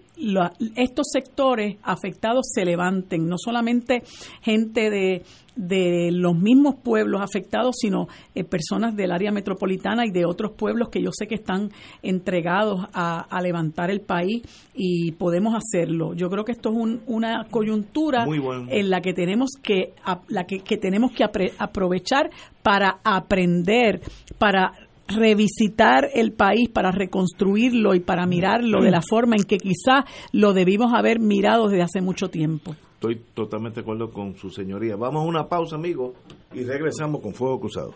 [0.76, 4.02] estos sectores afectados se levanten, no solamente
[4.42, 5.22] gente de
[5.56, 10.90] de los mismos pueblos afectados, sino eh, personas del área metropolitana y de otros pueblos
[10.90, 11.70] que yo sé que están
[12.02, 14.42] entregados a, levantar el país
[14.74, 16.14] y podemos hacerlo.
[16.14, 18.26] Yo creo que esto es una coyuntura
[18.68, 19.92] en la que tenemos que,
[20.28, 21.22] la que, tenemos que
[21.58, 22.30] aprovechar
[22.62, 24.00] para aprender,
[24.38, 24.72] para
[25.08, 30.52] revisitar el país para reconstruirlo y para mirarlo de la forma en que quizás lo
[30.52, 32.74] debimos haber mirado desde hace mucho tiempo.
[32.94, 34.96] Estoy totalmente de acuerdo con su señoría.
[34.96, 36.14] Vamos a una pausa, amigos,
[36.54, 37.94] y regresamos con Fuego Cruzado.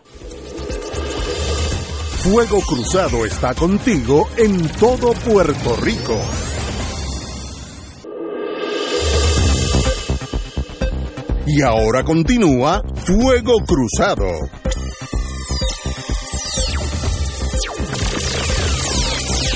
[2.23, 6.15] Fuego Cruzado está contigo en todo Puerto Rico.
[11.47, 14.60] Y ahora continúa Fuego Cruzado.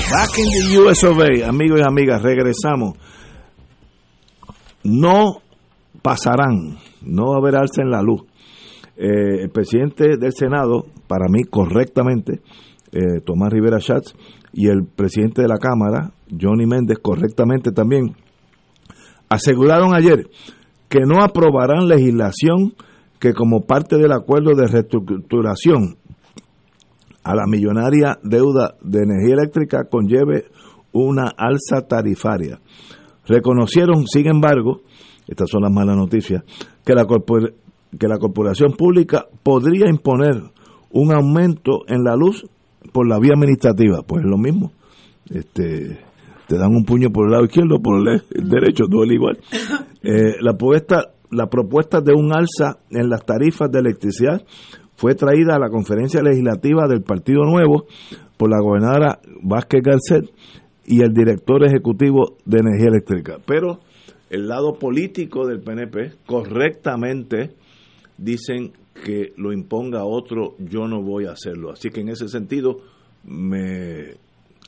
[0.10, 1.04] Back in the US
[1.44, 2.94] amigos y amigas, regresamos
[4.86, 5.42] no
[6.02, 8.22] pasarán, no haber alza en la luz.
[8.96, 12.40] Eh, el presidente del Senado, para mí correctamente,
[12.92, 14.14] eh, Tomás Rivera Schatz,
[14.52, 18.16] y el presidente de la Cámara, Johnny Méndez, correctamente también,
[19.28, 20.28] aseguraron ayer
[20.88, 22.74] que no aprobarán legislación
[23.18, 25.96] que como parte del acuerdo de reestructuración
[27.26, 30.44] a la millonaria deuda de energía eléctrica conlleve
[30.92, 32.60] una alza tarifaria.
[33.26, 34.82] Reconocieron, sin embargo,
[35.26, 36.44] estas son las malas noticias,
[36.84, 40.40] que la, que la corporación pública podría imponer
[40.92, 42.46] un aumento en la luz
[42.92, 44.02] por la vía administrativa.
[44.06, 44.70] Pues es lo mismo.
[45.28, 45.98] Este,
[46.46, 49.38] te dan un puño por el lado izquierdo, por el derecho, duele igual.
[50.08, 54.40] Eh, la, propuesta, la propuesta de un alza en las tarifas de electricidad
[54.96, 57.86] fue traída a la conferencia legislativa del Partido Nuevo
[58.36, 60.30] por la gobernadora Vázquez Garcet
[60.84, 63.38] y el director ejecutivo de energía eléctrica.
[63.46, 63.80] Pero
[64.30, 67.54] el lado político del PNP correctamente
[68.16, 68.72] dicen
[69.04, 71.72] que lo imponga otro, yo no voy a hacerlo.
[71.72, 72.80] Así que en ese sentido
[73.24, 74.14] me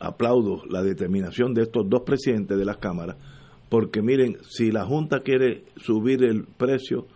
[0.01, 3.17] aplaudo la determinación de estos dos presidentes de las cámaras,
[3.69, 7.07] porque miren, si la Junta quiere subir el precio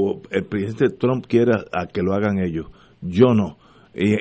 [0.00, 2.66] o el presidente Trump quiere a que lo hagan ellos,
[3.00, 3.58] yo no.
[3.92, 4.14] Y,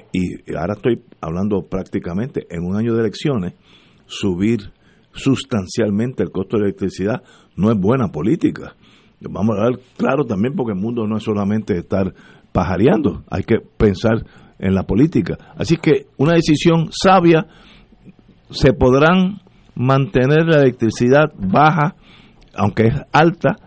[0.56, 3.54] ahora estoy hablando prácticamente en un año de elecciones,
[4.08, 4.72] subir
[5.12, 7.22] sustancialmente el costo de electricidad
[7.56, 8.76] no es buena política.
[9.22, 12.12] Vamos a dar claro también porque el mundo no es solamente estar
[12.52, 14.26] pajareando, hay que pensar
[14.58, 15.38] en la política.
[15.58, 17.46] Así que una decisión sabia,
[18.50, 19.42] se podrán
[19.76, 21.96] mantener la electricidad baja,
[22.56, 23.58] aunque es alta,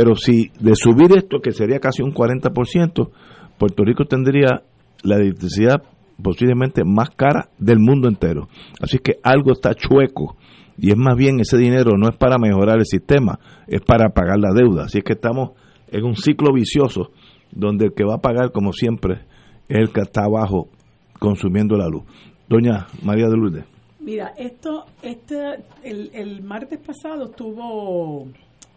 [0.00, 3.10] pero si de subir esto, que sería casi un 40%,
[3.58, 4.62] Puerto Rico tendría
[5.02, 5.82] la electricidad
[6.22, 8.48] posiblemente más cara del mundo entero.
[8.80, 10.38] Así que algo está chueco
[10.78, 14.38] y es más bien ese dinero no es para mejorar el sistema, es para pagar
[14.38, 14.84] la deuda.
[14.84, 15.50] Así que estamos
[15.88, 17.10] en un ciclo vicioso
[17.52, 19.26] donde el que va a pagar, como siempre,
[19.68, 20.70] es el que está abajo
[21.18, 22.04] consumiendo la luz.
[22.48, 23.64] Doña María de Lourdes.
[24.00, 25.36] Mira, esto, este,
[25.84, 28.28] el, el martes pasado estuvo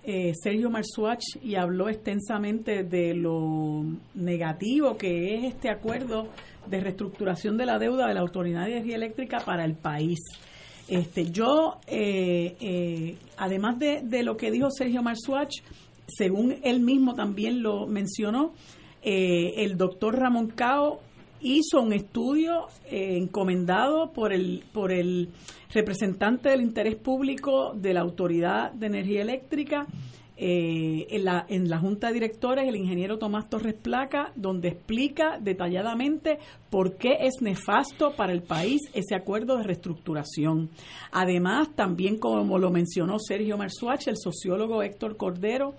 [0.03, 6.27] eh, Sergio Marsuach y habló extensamente de lo negativo que es este acuerdo
[6.67, 10.19] de reestructuración de la deuda de la Autoridad de Energía Eléctrica para el país.
[10.87, 15.61] Este, yo, eh, eh, además de, lo que dijo Sergio Marsuach,
[16.07, 18.53] según él mismo también lo mencionó,
[19.01, 20.99] eh, el doctor Ramón Cao
[21.43, 25.29] hizo un estudio eh, encomendado por el, por el
[25.71, 29.85] representante del interés público de la Autoridad de Energía Eléctrica
[30.35, 35.37] eh, en, la, en la Junta de Directores, el ingeniero Tomás Torres Placa, donde explica
[35.39, 36.39] detalladamente
[36.69, 40.69] por qué es nefasto para el país ese acuerdo de reestructuración.
[41.11, 45.75] Además, también como lo mencionó Sergio Marzuach, el sociólogo Héctor Cordero,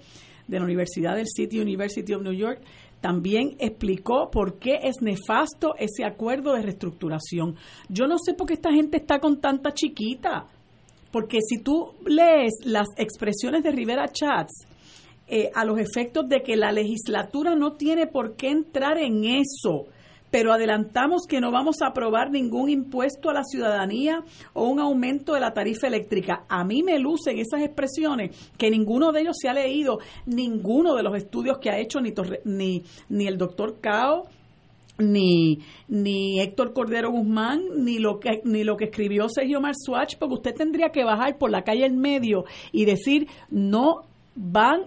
[0.46, 2.60] de la Universidad del City University of New York,
[3.04, 7.54] también explicó por qué es nefasto ese acuerdo de reestructuración.
[7.90, 10.46] Yo no sé por qué esta gente está con tanta chiquita,
[11.12, 14.66] porque si tú lees las expresiones de Rivera Chats,
[15.28, 19.84] eh, a los efectos de que la legislatura no tiene por qué entrar en eso,
[20.34, 25.34] pero adelantamos que no vamos a aprobar ningún impuesto a la ciudadanía o un aumento
[25.34, 26.44] de la tarifa eléctrica.
[26.48, 31.04] A mí me lucen esas expresiones que ninguno de ellos se ha leído, ninguno de
[31.04, 32.12] los estudios que ha hecho ni,
[32.46, 34.24] ni, ni el doctor Cao,
[34.98, 40.34] ni, ni Héctor Cordero Guzmán, ni lo que, ni lo que escribió Sergio Marzuach, porque
[40.34, 44.00] usted tendría que bajar por la calle en medio y decir no
[44.34, 44.80] van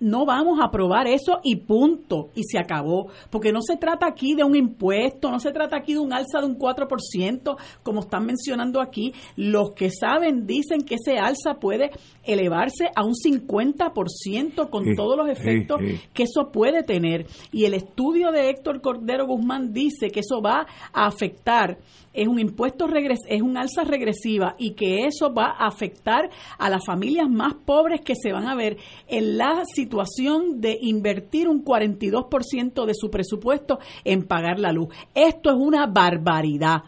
[0.00, 4.34] no vamos a aprobar eso y punto, y se acabó, porque no se trata aquí
[4.34, 8.26] de un impuesto, no se trata aquí de un alza de un 4%, como están
[8.26, 11.90] mencionando aquí, los que saben dicen que ese alza puede
[12.22, 15.80] elevarse a un 50% con todos los efectos
[16.12, 20.66] que eso puede tener, y el estudio de Héctor Cordero Guzmán dice que eso va
[20.92, 21.78] a afectar
[22.12, 26.70] es un impuesto regres es un alza regresiva y que eso va a afectar a
[26.70, 31.64] las familias más pobres que se van a ver en la situación de invertir un
[31.64, 34.88] 42% de su presupuesto en pagar la luz.
[35.14, 36.82] Esto es una barbaridad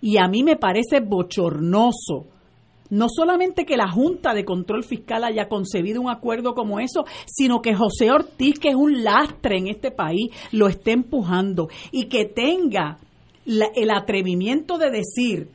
[0.00, 2.26] y a mí me parece bochornoso.
[2.90, 7.62] No solamente que la Junta de Control Fiscal haya concebido un acuerdo como eso, sino
[7.62, 12.26] que José Ortiz, que es un lastre en este país, lo esté empujando y que
[12.26, 12.98] tenga
[13.46, 15.48] el atrevimiento de decir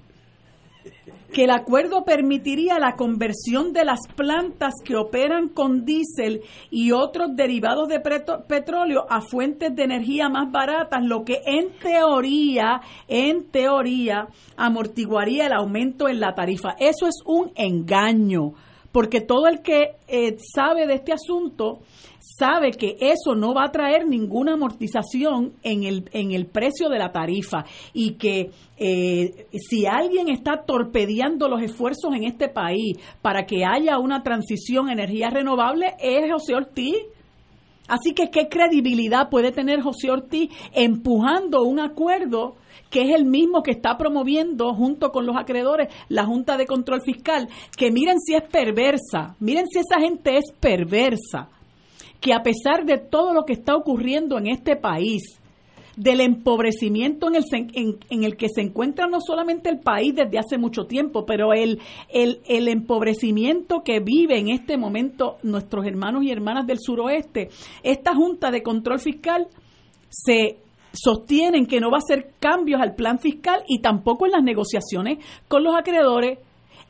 [1.34, 7.36] que el acuerdo permitiría la conversión de las plantas que operan con diésel y otros
[7.36, 14.28] derivados de petróleo a fuentes de energía más baratas, lo que en teoría, en teoría,
[14.58, 16.76] amortiguaría el aumento en la tarifa.
[16.80, 18.54] Eso es un engaño,
[18.92, 21.80] porque todo el que eh, sabe de este asunto
[22.38, 27.00] sabe que eso no va a traer ninguna amortización en el, en el precio de
[27.00, 33.46] la tarifa y que eh, si alguien está torpedeando los esfuerzos en este país para
[33.46, 36.96] que haya una transición a energía renovable es José Ortiz.
[37.88, 42.56] Así que, ¿qué credibilidad puede tener José Ortiz empujando un acuerdo
[42.92, 47.02] que es el mismo que está promoviendo junto con los acreedores la Junta de Control
[47.02, 47.50] Fiscal?
[47.76, 51.50] Que miren si es perversa, miren si esa gente es perversa
[52.20, 55.40] que a pesar de todo lo que está ocurriendo en este país,
[56.00, 60.58] del empobrecimiento en el, en, el que se encuentra no solamente el país desde hace
[60.58, 66.32] mucho tiempo, pero el, el, el empobrecimiento que vive en este momento nuestros hermanos y
[66.32, 67.50] hermanas del suroeste,
[67.84, 69.48] esta Junta de Control Fiscal
[70.08, 70.60] se
[70.94, 75.20] sostienen que no va a hacer cambios al plan fiscal y tampoco en las negociaciones
[75.50, 76.40] con los acreedores.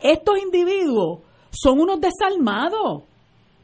[0.02, 3.09] Estos individuos son unos desalmados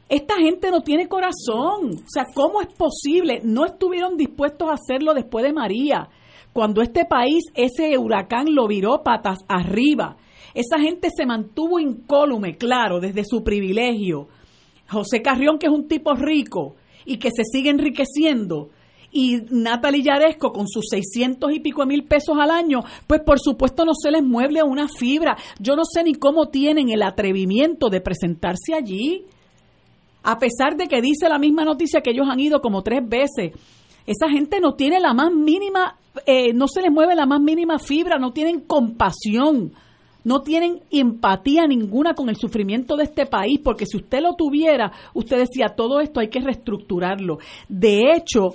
[0.08, 1.90] esta gente no tiene corazón.
[1.94, 3.40] O sea, ¿cómo es posible?
[3.42, 6.08] No estuvieron dispuestos a hacerlo después de María,
[6.52, 10.16] cuando este país, ese huracán lo viró patas arriba.
[10.54, 14.28] Esa gente se mantuvo incólume, claro, desde su privilegio.
[14.88, 18.70] José Carrión, que es un tipo rico y que se sigue enriqueciendo,
[19.12, 23.84] y Natalie Yaresco con sus 600 y pico mil pesos al año, pues por supuesto
[23.84, 25.36] no se les mueble a una fibra.
[25.58, 29.24] Yo no sé ni cómo tienen el atrevimiento de presentarse allí
[30.26, 33.52] a pesar de que dice la misma noticia que ellos han ido como tres veces.
[34.06, 37.78] Esa gente no tiene la más mínima, eh, no se les mueve la más mínima
[37.78, 39.72] fibra, no tienen compasión,
[40.24, 44.90] no tienen empatía ninguna con el sufrimiento de este país, porque si usted lo tuviera,
[45.14, 47.38] usted decía, todo esto hay que reestructurarlo.
[47.68, 48.48] De hecho,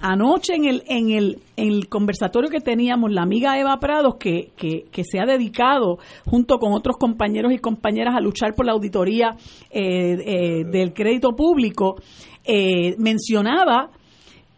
[0.00, 4.50] Anoche en el, en el, en el conversatorio que teníamos, la amiga Eva Prados, que,
[4.56, 9.36] que, se ha dedicado junto con otros compañeros y compañeras a luchar por la auditoría
[9.70, 11.96] eh, eh, del crédito público,
[12.44, 13.90] eh, mencionaba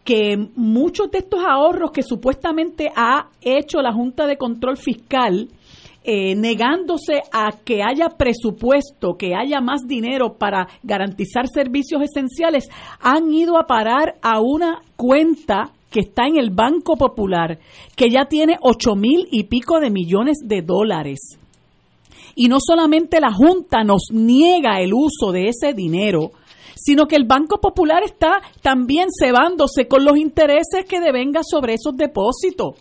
[0.03, 5.49] que muchos de estos ahorros que supuestamente ha hecho la Junta de Control Fiscal
[6.09, 12.69] eh, negándose a que haya presupuesto, que haya más dinero para garantizar servicios esenciales,
[13.01, 17.59] han ido a parar a una cuenta que está en el Banco Popular,
[17.97, 21.37] que ya tiene ocho mil y pico de millones de dólares.
[22.35, 26.31] Y no solamente la Junta nos niega el uso de ese dinero,
[26.75, 31.97] sino que el Banco Popular está también cebándose con los intereses que devenga sobre esos
[31.97, 32.75] depósitos.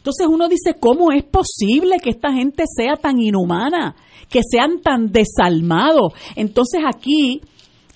[0.00, 3.94] Entonces uno dice, ¿cómo es posible que esta gente sea tan inhumana,
[4.30, 6.14] que sean tan desalmados?
[6.36, 7.42] Entonces aquí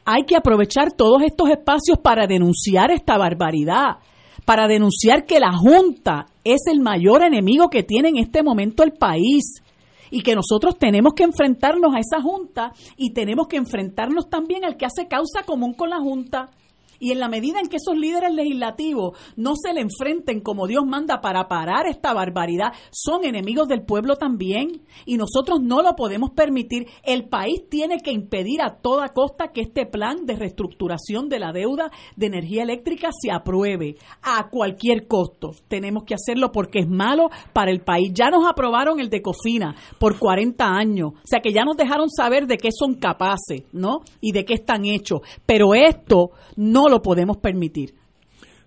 [0.05, 3.97] hay que aprovechar todos estos espacios para denunciar esta barbaridad,
[4.44, 8.93] para denunciar que la Junta es el mayor enemigo que tiene en este momento el
[8.93, 9.62] país
[10.10, 14.76] y que nosotros tenemos que enfrentarnos a esa Junta y tenemos que enfrentarnos también al
[14.76, 16.51] que hace causa común con la Junta.
[16.99, 20.85] Y en la medida en que esos líderes legislativos no se le enfrenten como Dios
[20.87, 24.83] manda para parar esta barbaridad, son enemigos del pueblo también.
[25.05, 26.87] Y nosotros no lo podemos permitir.
[27.05, 31.53] El país tiene que impedir a toda costa que este plan de reestructuración de la
[31.53, 35.53] deuda de energía eléctrica se apruebe a cualquier costo.
[35.69, 38.12] Tenemos que hacerlo porque es malo para el país.
[38.15, 41.12] Ya nos aprobaron el de Cofina por 40 años.
[41.15, 44.01] O sea que ya nos dejaron saber de qué son capaces, ¿no?
[44.21, 45.21] Y de qué están hechos.
[45.47, 47.94] Pero esto no lo podemos permitir.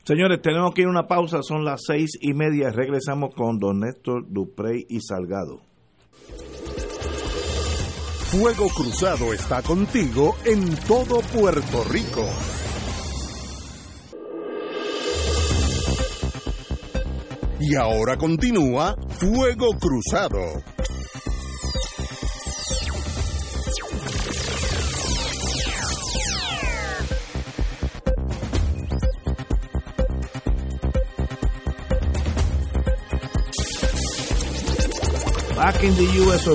[0.04, 3.82] Señores, tenemos que ir a una pausa, son las seis y media, regresamos con don
[3.82, 5.60] Néstor Duprey y Salgado.
[8.32, 12.26] Fuego Cruzado está contigo en todo Puerto Rico.
[17.60, 20.62] Y ahora continúa Fuego Cruzado.
[35.58, 36.46] Back in the US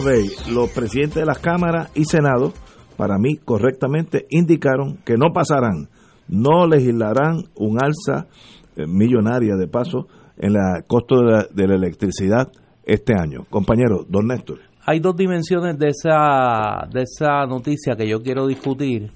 [0.49, 2.53] los presidentes de las cámaras y senado,
[2.97, 5.89] para mí correctamente, indicaron que no pasarán,
[6.29, 8.29] no legislarán un alza
[8.77, 10.07] eh, millonaria de paso
[10.39, 12.53] en el costo de la, de la electricidad
[12.85, 13.45] este año.
[13.51, 14.61] Compañero, don Néstor.
[14.87, 19.11] Hay dos dimensiones de esa, de esa noticia que yo quiero discutir.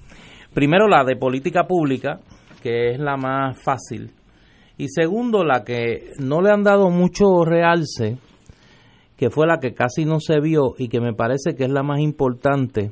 [0.53, 2.19] Primero, la de política pública,
[2.61, 4.11] que es la más fácil.
[4.77, 8.17] Y segundo, la que no le han dado mucho realce,
[9.17, 11.83] que fue la que casi no se vio y que me parece que es la
[11.83, 12.91] más importante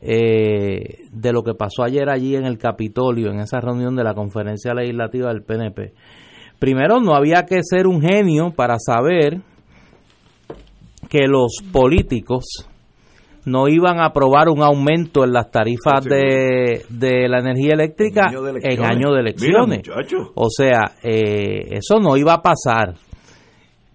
[0.00, 4.14] eh, de lo que pasó ayer allí en el Capitolio, en esa reunión de la
[4.14, 5.92] conferencia legislativa del PNP.
[6.58, 9.40] Primero, no había que ser un genio para saber
[11.08, 12.68] que los políticos
[13.44, 18.26] no iban a aprobar un aumento en las tarifas de, de la energía eléctrica
[18.62, 19.82] en año de elecciones.
[20.34, 22.94] o sea, eh, eso no iba a pasar.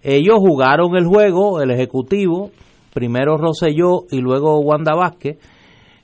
[0.04, 2.50] Ellos jugaron el juego, el Ejecutivo,
[2.92, 5.38] primero Roselló y luego Wanda Vázquez,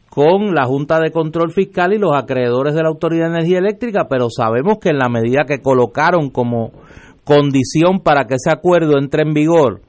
[0.09, 4.07] con la Junta de Control Fiscal y los acreedores de la Autoridad de Energía Eléctrica,
[4.09, 6.73] pero sabemos que en la medida que colocaron como
[7.25, 9.83] condición para que ese acuerdo entre en vigor,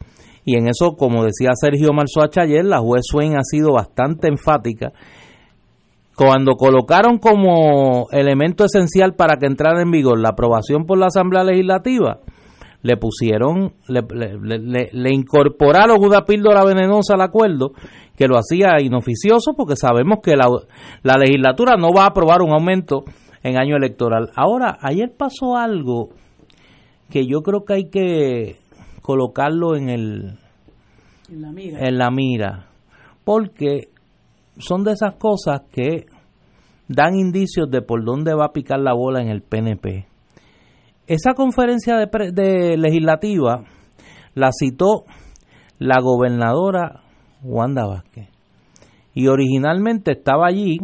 [0.43, 4.91] y en eso, como decía Sergio Marzoach ayer, la juez Swain ha sido bastante enfática,
[6.17, 11.45] cuando colocaron como elemento esencial para que entrara en vigor la aprobación por la Asamblea
[11.45, 12.19] Legislativa,
[12.83, 14.01] le pusieron, le,
[14.41, 17.73] le, le, incorporaron una píldora venenosa al acuerdo
[18.15, 20.47] que lo hacía inoficioso porque sabemos que la,
[21.03, 23.03] la legislatura no va a aprobar un aumento
[23.43, 24.31] en año electoral.
[24.35, 26.09] Ahora, ayer pasó algo
[27.09, 28.57] que yo creo que hay que
[29.01, 30.37] colocarlo en el
[31.29, 32.67] en la mira, en la mira
[33.23, 33.89] porque
[34.57, 36.05] son de esas cosas que
[36.87, 40.10] dan indicios de por dónde va a picar la bola en el PNP
[41.13, 43.65] esa conferencia de, legislativa
[44.33, 45.03] la citó
[45.77, 47.01] la gobernadora
[47.43, 48.29] Wanda Vázquez.
[49.13, 50.77] Y originalmente estaba allí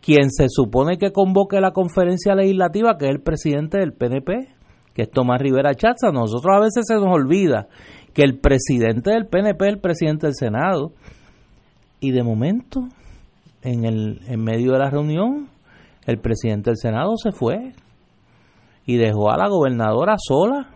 [0.00, 4.48] quien se supone que convoque la conferencia legislativa, que es el presidente del PNP,
[4.92, 6.10] que es Tomás Rivera Chatza.
[6.10, 7.68] Nosotros a veces se nos olvida
[8.12, 10.92] que el presidente del PNP es el presidente del Senado.
[12.00, 12.88] Y de momento,
[13.62, 15.48] en, el, en medio de la reunión,
[16.06, 17.72] el presidente del Senado se fue
[18.86, 20.68] y dejó a la gobernadora sola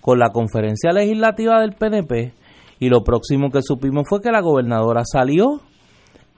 [0.00, 2.32] con la conferencia legislativa del PNP
[2.78, 5.60] y lo próximo que supimos fue que la gobernadora salió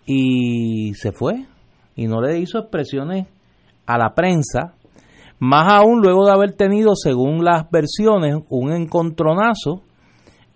[0.07, 1.47] y se fue
[1.97, 3.27] y no le hizo expresiones
[3.87, 4.75] a la prensa,
[5.39, 9.83] más aún luego de haber tenido, según las versiones, un encontronazo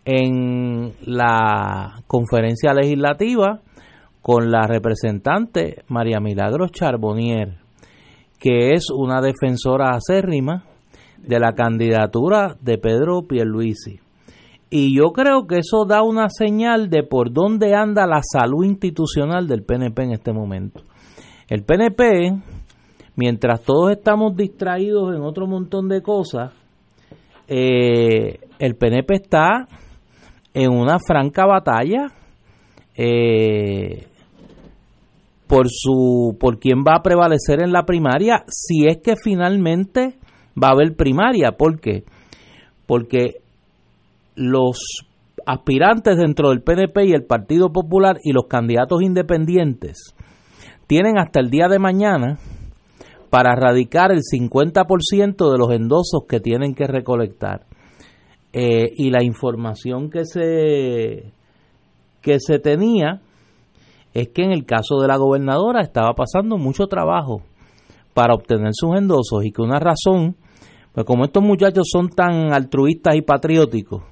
[0.04, 3.60] en la conferencia legislativa
[4.22, 7.59] con la representante María Milagros Charbonnier
[8.40, 10.64] que es una defensora acérrima
[11.18, 14.00] de la candidatura de Pedro Pierluisi.
[14.70, 19.46] Y yo creo que eso da una señal de por dónde anda la salud institucional
[19.46, 20.82] del PNP en este momento.
[21.48, 22.32] El PNP,
[23.16, 26.52] mientras todos estamos distraídos en otro montón de cosas,
[27.48, 29.66] eh, el PNP está
[30.54, 32.12] en una franca batalla
[32.96, 34.06] eh,
[35.50, 40.14] por su por quién va a prevalecer en la primaria si es que finalmente
[40.56, 42.04] va a haber primaria, ¿por qué?
[42.86, 43.40] Porque
[44.36, 44.78] los
[45.44, 50.14] aspirantes dentro del PNP y el Partido Popular y los candidatos independientes
[50.86, 52.38] tienen hasta el día de mañana
[53.28, 57.66] para radicar el 50% de los endosos que tienen que recolectar.
[58.52, 61.32] Eh, y la información que se,
[62.20, 63.20] que se tenía
[64.14, 67.42] es que en el caso de la gobernadora estaba pasando mucho trabajo
[68.14, 70.36] para obtener sus endosos y que una razón,
[70.92, 74.02] pues como estos muchachos son tan altruistas y patrióticos,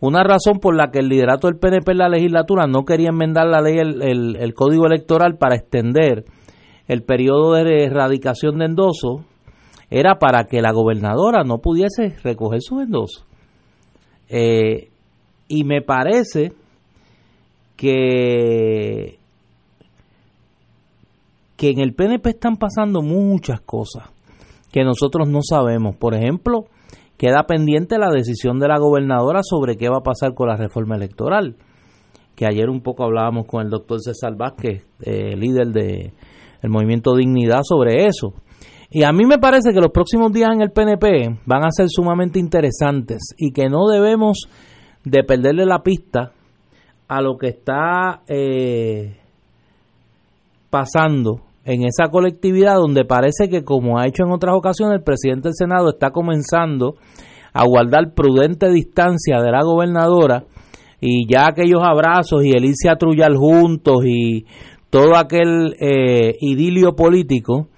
[0.00, 3.46] una razón por la que el liderato del PNP en la legislatura no quería enmendar
[3.46, 6.24] la ley, el, el código electoral para extender
[6.86, 9.22] el periodo de erradicación de endosos,
[9.90, 13.24] era para que la gobernadora no pudiese recoger sus endosos.
[14.28, 14.90] Eh,
[15.48, 16.52] y me parece
[17.76, 19.17] que,
[21.58, 24.04] que en el PNP están pasando muchas cosas
[24.72, 25.96] que nosotros no sabemos.
[25.96, 26.66] Por ejemplo,
[27.18, 30.94] queda pendiente la decisión de la gobernadora sobre qué va a pasar con la reforma
[30.94, 31.56] electoral.
[32.36, 36.12] Que ayer un poco hablábamos con el doctor César Vázquez, eh, líder de
[36.62, 38.34] el movimiento Dignidad, sobre eso.
[38.88, 41.88] Y a mí me parece que los próximos días en el PNP van a ser
[41.88, 44.48] sumamente interesantes y que no debemos
[45.04, 46.30] de perderle la pista
[47.08, 49.16] a lo que está eh,
[50.70, 55.48] pasando en esa colectividad donde parece que como ha hecho en otras ocasiones el presidente
[55.48, 56.96] del Senado está comenzando
[57.52, 60.44] a guardar prudente distancia de la gobernadora
[61.00, 64.46] y ya aquellos abrazos y el irse a trullar juntos y
[64.90, 67.68] todo aquel eh, idilio político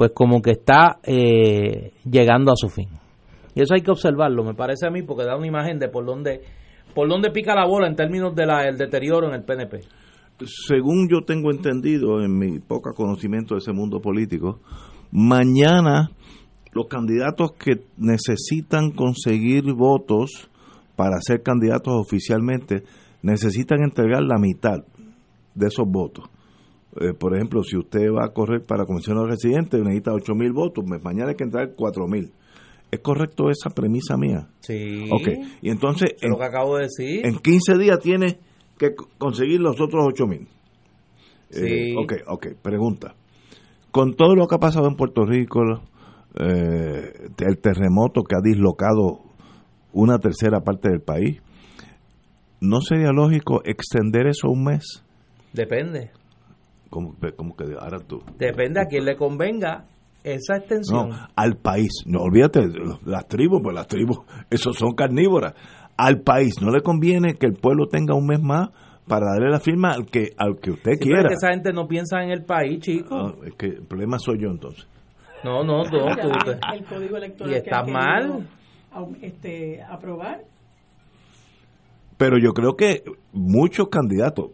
[0.00, 2.88] pues como que está eh, llegando a su fin.
[3.54, 6.06] Y eso hay que observarlo, me parece a mí, porque da una imagen de por
[6.06, 6.40] dónde,
[6.94, 9.80] por dónde pica la bola en términos del el deterioro en el PNP.
[10.46, 14.60] Según yo tengo entendido en mi poca conocimiento de ese mundo político,
[15.10, 16.10] mañana
[16.72, 20.48] los candidatos que necesitan conseguir votos
[20.96, 22.84] para ser candidatos oficialmente
[23.22, 24.84] necesitan entregar la mitad
[25.54, 26.26] de esos votos.
[27.00, 30.84] Eh, por ejemplo, si usted va a correr para comisionado residente, necesita 8 mil votos,
[31.02, 32.32] mañana hay que entrar 4 mil.
[32.90, 34.48] ¿Es correcto esa premisa mía?
[34.60, 35.08] Sí.
[35.12, 35.28] Ok,
[35.62, 36.10] y entonces...
[36.20, 37.24] En, lo que acabo de decir.
[37.24, 38.38] En 15 días tiene
[38.80, 40.48] que conseguir los otros 8 mil.
[41.50, 41.66] Sí.
[41.66, 43.14] Eh, ok, ok, pregunta.
[43.90, 45.60] Con todo lo que ha pasado en Puerto Rico,
[46.38, 49.20] eh, el terremoto que ha dislocado
[49.92, 51.42] una tercera parte del país,
[52.60, 55.04] ¿no sería lógico extender eso un mes?
[55.52, 56.10] Depende.
[56.88, 58.22] ¿Cómo, que ahora tú?
[58.38, 59.84] Depende a quién le convenga
[60.24, 61.10] esa extensión.
[61.10, 61.90] No, al país.
[62.06, 62.62] No olvídate,
[63.04, 64.20] las tribus, pues las tribus,
[64.50, 65.54] esos son carnívoras.
[66.00, 68.70] Al país no le conviene que el pueblo tenga un mes más
[69.06, 71.28] para darle la firma al que al que usted quiera.
[71.28, 73.16] que esa gente no piensa en el país, chico.
[73.16, 74.86] Ah, es que el problema soy yo entonces.
[75.44, 76.08] No, no, no.
[76.08, 78.48] el código electoral y está mal.
[79.20, 80.42] Este, aprobar.
[82.16, 83.02] Pero yo creo que
[83.32, 84.52] muchos candidatos,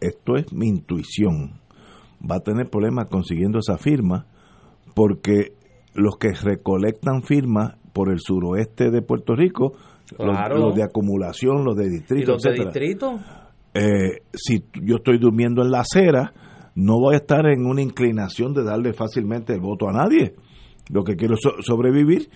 [0.00, 1.60] esto es mi intuición,
[2.20, 4.26] va a tener problemas consiguiendo esa firma
[4.94, 5.52] porque
[5.94, 9.72] los que recolectan firmas por el suroeste de Puerto Rico,
[10.18, 13.18] los, de acumulación, los de distrito, los de distrito?
[13.74, 16.32] Eh, si yo estoy durmiendo en la acera,
[16.74, 20.34] no voy a estar en una inclinación de darle fácilmente el voto a nadie.
[20.88, 22.30] Lo que quiero es sobrevivir.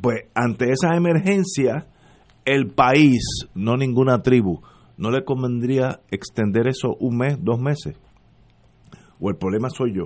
[0.00, 1.86] Pues ante esa emergencia,
[2.44, 4.60] el país, no ninguna tribu,
[4.96, 7.96] no le convendría extender eso un mes, dos meses
[9.20, 10.04] o el problema soy yo.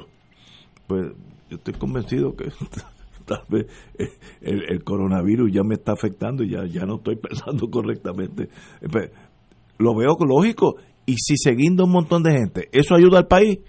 [0.86, 1.12] Pues
[1.50, 2.44] yo estoy convencido que
[3.28, 3.66] tal vez
[4.40, 8.48] el, coronavirus ya me está afectando y ya, ya no estoy pensando correctamente.
[8.90, 9.10] Pues,
[9.78, 10.76] lo veo lógico.
[11.06, 13.60] Y si seguindo un montón de gente, ¿eso ayuda al país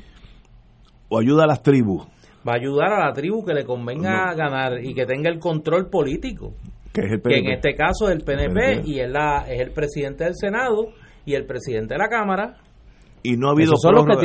[1.10, 2.06] o ayuda a las tribus?
[2.48, 5.90] Va a ayudar a la tribu que le convenga ganar y que tenga el control
[5.90, 6.54] político.
[6.94, 9.72] Que es el Que en este caso es el PNP, y es, la, es el
[9.72, 10.88] presidente del Senado
[11.26, 12.58] y el presidente de la Cámara
[13.24, 14.16] y no ha habido prórroga.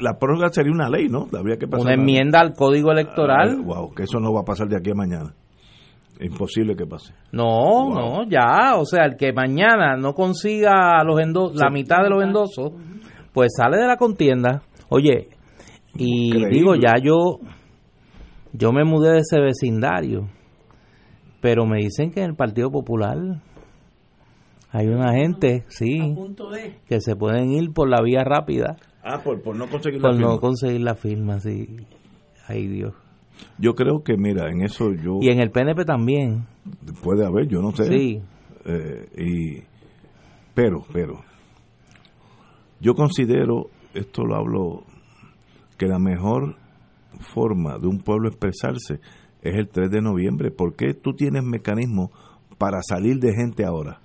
[0.00, 1.26] la prórroga sería una ley, ¿no?
[1.36, 3.62] Habría que pasar una enmienda al código electoral.
[3.62, 5.34] wow, ah, que eso no va a pasar de aquí a mañana.
[6.20, 7.14] imposible que pase.
[7.32, 12.10] No, no, ya, o sea, el que mañana no consiga los endos la mitad de
[12.10, 12.72] los endosos,
[13.32, 14.62] pues sale de la contienda.
[14.88, 15.28] Oye,
[15.94, 17.38] y digo, ya yo
[18.52, 20.28] yo me mudé de ese vecindario,
[21.40, 23.16] pero me dicen que en el Partido Popular
[24.72, 26.00] hay una gente, sí,
[26.86, 28.76] que se pueden ir por la vía rápida.
[29.04, 30.28] Ah, por, no conseguir la firma.
[30.28, 31.76] no conseguir la firma, sí.
[32.48, 32.94] Ay, Dios.
[33.58, 35.18] Yo creo que, mira, en eso yo...
[35.20, 36.46] Y en el PNP también.
[37.02, 37.84] Puede haber, yo no sé.
[37.84, 38.22] Sí.
[38.64, 39.62] Eh, y,
[40.54, 41.20] pero, pero,
[42.80, 44.84] yo considero, esto lo hablo,
[45.76, 46.56] que la mejor
[47.34, 49.00] forma de un pueblo expresarse
[49.42, 50.50] es el 3 de noviembre.
[50.50, 52.10] ¿Por qué tú tienes mecanismos
[52.56, 54.01] para salir de gente ahora?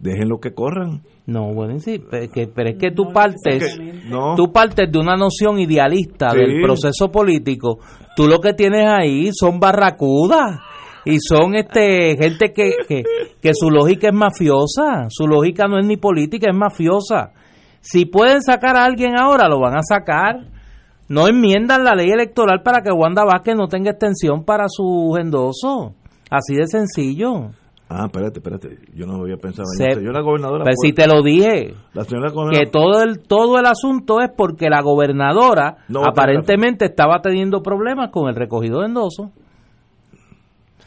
[0.00, 1.02] Déjenlo que corran.
[1.26, 3.78] No, bueno, sí, pero es que, pero es que tú partes,
[4.08, 4.34] No.
[4.34, 6.38] tú partes de una noción idealista Sí.
[6.38, 7.78] del proceso político.
[8.16, 10.58] Tú lo que tienes ahí son barracudas
[11.04, 13.02] y son este gente que, que,
[13.42, 17.32] que su lógica es mafiosa, su lógica no es ni política, es mafiosa.
[17.82, 20.46] Si pueden sacar a alguien ahora, lo van a sacar.
[21.08, 25.94] No enmiendan la ley electoral para que Wanda Vázquez no tenga extensión para su endoso.
[26.30, 27.50] Así de sencillo.
[27.92, 28.78] Ah, espérate, espérate.
[28.94, 30.00] Yo no había pensado en Se- eso.
[30.00, 30.62] Yo la gobernadora.
[30.62, 34.20] Pero si puede- te lo dije, la señora gobernadora- que todo el todo el asunto
[34.20, 39.32] es porque la gobernadora No, aparentemente estaba teniendo problemas con el recogido de endoso.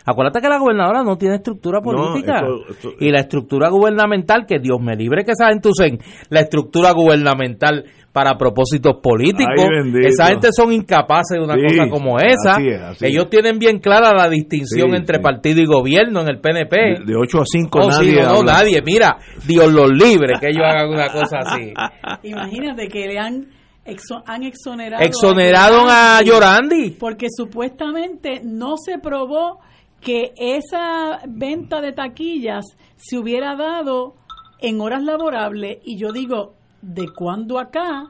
[0.06, 2.36] Acuérdate que la gobernadora no tiene estructura No, política.
[2.38, 6.00] esto- esto- y la estructura gubernamental, que Dios me libre que esa gente usen
[6.30, 9.56] la estructura gubernamental para propósitos políticos.
[9.58, 12.52] Ay, esa gente son incapaces de una Sí, cosa como esa.
[12.58, 13.30] así es, así Ellos es.
[13.32, 15.24] tienen bien clara la distinción Sí, entre sí.
[15.24, 16.76] partido y gobierno en el PNP.
[17.00, 18.54] de, de 8 a 5 Oh, sí, nadie no, no, habla.
[18.54, 18.82] nadie.
[18.86, 19.18] Mira,
[19.48, 21.74] Dios los libre que ellos hagan una cosa así.
[22.24, 23.46] Imagínate que le han,
[23.86, 25.04] exo- han exonerado.
[25.04, 26.92] Exoneraron a Llorandi.
[27.00, 29.60] Porque supuestamente no se probó
[30.04, 32.66] que esa venta de taquillas
[32.98, 34.16] se hubiera dado
[34.60, 35.80] en horas laborables.
[35.84, 38.10] Y yo digo, ¿de cuándo acá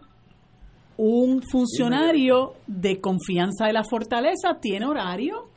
[0.96, 5.48] un funcionario de confianza de la fortaleza tiene horario?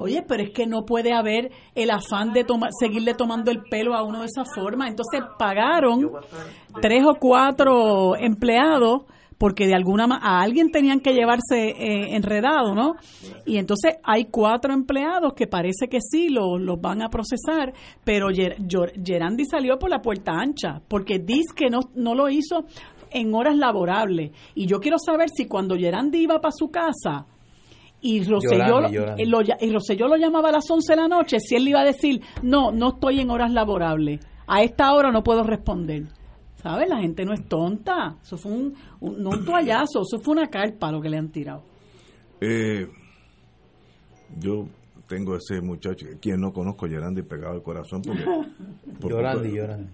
[0.00, 3.94] Oye, pero es que no puede haber el afán de toma- seguirle tomando el pelo
[3.94, 4.88] a uno de esa forma.
[4.88, 6.10] Entonces pagaron
[6.80, 9.02] tres o cuatro empleados
[9.38, 12.96] porque de alguna a alguien tenían que llevarse eh, enredado, ¿no?
[13.46, 17.72] Y entonces hay cuatro empleados que parece que sí los los van a procesar,
[18.04, 18.56] pero Ger-
[19.04, 22.64] Gerandi salió por la puerta ancha porque dice que no, no lo hizo
[23.10, 24.32] en horas laborables.
[24.54, 27.26] Y yo quiero saber si cuando Gerandi iba para su casa
[28.00, 29.24] y Rosselló, Llorando, llorando.
[29.24, 31.80] lo, y Rosselló lo llamaba a las 11 de la noche, si él le iba
[31.80, 36.04] a decir, no, no estoy en horas laborables, a esta hora no puedo responder.
[36.62, 36.88] ¿Sabes?
[36.88, 38.16] La gente no es tonta.
[38.22, 41.28] Eso fue un, un- no un toallazo, eso fue una carpa lo que le han
[41.30, 41.62] tirado.
[42.40, 42.88] Eh,
[44.40, 44.66] yo
[45.08, 48.02] tengo ese muchacho, quien no conozco, Gerandi, pegado al corazón.
[48.02, 48.22] Porque,
[49.00, 49.88] por Llorandi, Llorandi.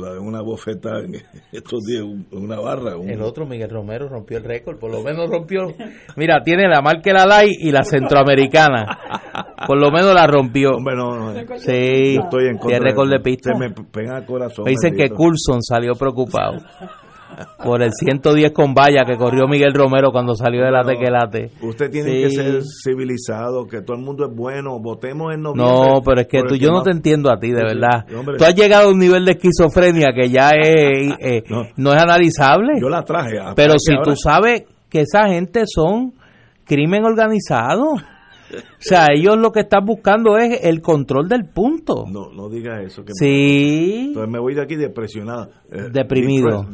[0.00, 1.14] La de una bofeta en
[1.52, 2.96] estos días, una barra.
[2.96, 4.78] un- El otro, Miguel Romero, rompió el récord.
[4.78, 5.68] Por lo menos rompió.
[6.16, 8.98] Mira, tiene la marca la LAI y la centroamericana.
[9.66, 10.72] Por lo menos la rompió.
[10.72, 13.52] Hombre, no, no, Sí, estoy en contra tiene récord de pista.
[13.52, 14.64] Se me pega al corazón.
[14.64, 15.08] Me dicen que.
[15.10, 16.58] Coulson salió preocupado
[17.64, 21.50] por el 110 con valla que corrió Miguel Romero cuando salió de la No, tequelate.
[21.62, 22.22] Usted tiene Sí.
[22.22, 25.74] que ser civilizado, que todo el mundo es bueno, votemos en noviembre.
[25.74, 28.04] No, pero es que tú, yo no te entiendo a ti, de Sí, verdad.
[28.16, 28.36] hombre.
[28.38, 31.62] Tú has llegado a un nivel de esquizofrenia que ya es, eh, No.
[31.76, 32.74] no es analizable.
[32.80, 33.38] Yo la traje.
[33.40, 36.12] a- Pero si ahora- tú sabes que esa gente son
[36.64, 37.94] crimen organizado,
[38.54, 42.04] o sea, ellos lo que están buscando es el control del punto.
[42.10, 43.04] No, no digas eso.
[43.04, 45.50] Que Sí, Entonces me voy de aquí depresionado.
[45.70, 46.66] eh, Deprimido.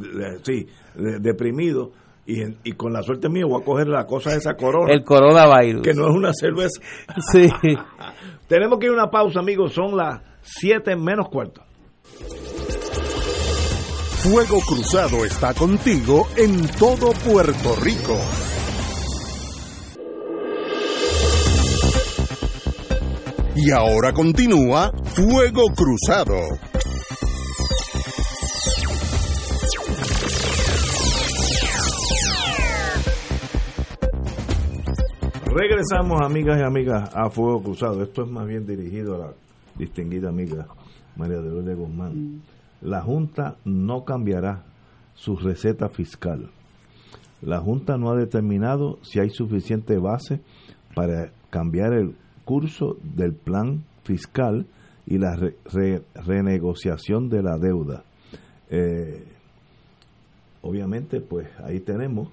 [0.42, 1.90] sí, de- deprimido.
[2.26, 5.05] Y, y con la suerte mía voy a coger la cosa de esa corona, el
[5.05, 5.82] coronavirus.
[5.82, 6.80] que no es una cerveza.
[7.32, 7.48] Sí.
[8.48, 9.72] Tenemos que ir a una pausa, amigos.
[9.74, 11.62] Son las 7 menos cuarto.
[14.22, 18.16] Fuego Cruzado está contigo en todo Puerto Rico.
[23.56, 26.35] Y ahora continúa Fuego Cruzado.
[35.47, 38.02] Regresamos, amigas y amigas, a Fuego Cruzado.
[38.02, 39.32] Esto es más bien dirigido a la
[39.76, 40.66] distinguida amiga
[41.14, 42.43] María de Guzmán.
[42.81, 44.64] La Junta no cambiará
[45.14, 46.51] su receta fiscal.
[47.40, 50.40] La Junta no ha determinado si hay suficiente base
[50.97, 54.66] para cambiar el curso del plan fiscal
[55.07, 58.05] y la re- re- renegociación de la deuda.
[58.71, 59.23] Eh,
[60.62, 62.29] obviamente, pues ahí tenemos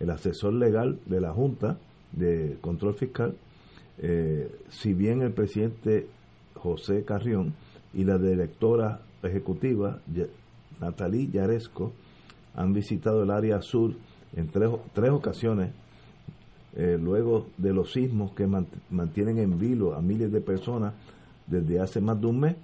[0.00, 1.78] el asesor legal de la Junta
[2.12, 3.34] de Control Fiscal,
[3.98, 6.06] eh, si bien el presidente
[6.54, 7.54] José Carrión
[7.94, 10.00] y la directora ejecutiva
[10.80, 11.92] Natalie Yaresco
[12.54, 13.94] han visitado el área sur
[14.34, 15.70] en tres, tres ocasiones
[16.76, 20.94] eh, luego de los sismos que mant- mantienen en vilo a miles de personas
[21.46, 22.56] desde hace más de un mes,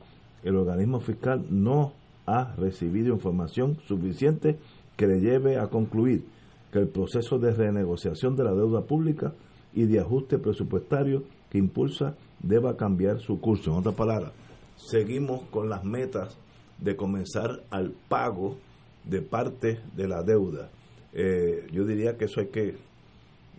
[0.44, 1.92] el organismo fiscal no
[2.26, 4.56] ha recibido información suficiente
[4.96, 6.24] que le lleve a concluir
[6.72, 9.32] que el proceso de renegociación de la deuda pública
[9.74, 13.70] y de ajuste presupuestario que impulsa deba cambiar su curso.
[13.70, 14.32] En otras palabras,
[14.76, 16.36] seguimos con las metas
[16.78, 18.56] de comenzar al pago
[19.04, 20.70] de parte de la deuda.
[21.12, 22.76] Eh, yo diría que eso hay que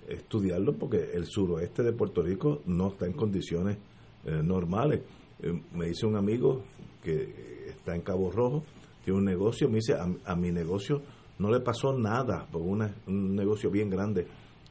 [0.07, 3.77] estudiarlo porque el suroeste de Puerto Rico no está en condiciones
[4.25, 5.01] eh, normales.
[5.41, 6.63] Eh, me dice un amigo
[7.03, 8.63] que está en Cabo Rojo,
[9.03, 11.01] tiene un negocio, me dice, a, mi negocio
[11.39, 14.27] no le pasó nada, por un negocio bien grande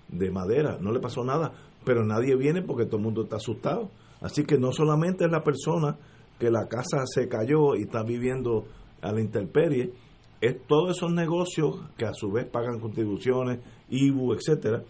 [0.09, 1.52] de madera, no le pasó nada,
[1.84, 3.90] pero nadie viene porque todo el mundo está asustado.
[4.20, 5.98] Así que no solamente es la persona
[6.38, 8.64] que la casa se cayó y está viviendo
[9.00, 9.92] a la intemperie,
[10.40, 13.60] es todos esos negocios que a su vez pagan contribuciones,
[13.90, 14.82] IBU, etcétera,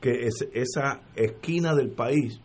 [0.00, 2.40] que es, esa esquina del país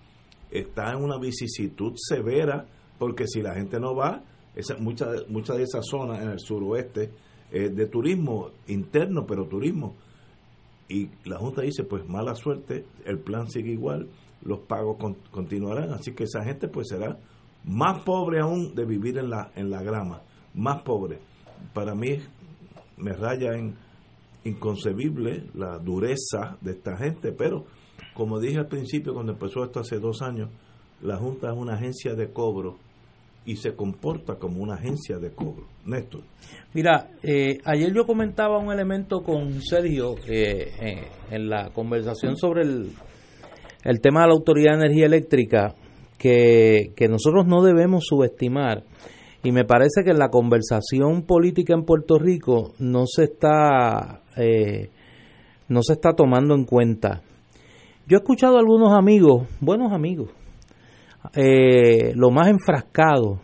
[0.52, 2.65] está en una vicisitud severa
[2.98, 4.23] porque si la gente no va,
[4.56, 7.11] esa, muchas mucha de esas zonas en el suroeste
[7.52, 9.95] de turismo interno, pero turismo.
[10.90, 14.10] Y la Junta dice, pues mala suerte, el plan sigue igual,
[14.44, 14.98] los pagos
[15.32, 17.18] continuarán, así que esa gente pues será
[17.64, 20.22] más pobre aún de vivir en la, en la grama,
[20.53, 21.19] más pobre.
[21.73, 22.19] Para mí
[22.98, 23.76] me raya en
[24.46, 27.66] inconcebible la dureza de esta gente, pero
[28.14, 30.50] como dije al principio cuando empezó esto hace dos años,
[31.02, 32.78] la Junta es una agencia de cobro
[33.46, 35.68] y se comporta como una agencia de cobro.
[35.86, 36.22] Néstor.
[36.74, 40.72] Mira, eh, ayer yo comentaba un elemento con Sergio eh,
[41.30, 42.92] en la conversación sobre el,
[43.84, 45.76] el tema de la Autoridad de Energía Eléctrica,
[46.18, 48.84] que, que nosotros no debemos subestimar
[49.46, 54.90] y me parece que en la conversación política en Puerto Rico no se está eh,
[55.68, 57.22] no se está tomando en cuenta.
[58.07, 60.30] Yo he escuchado a algunos amigos, buenos amigos,
[61.34, 63.40] eh, lo más enfrascado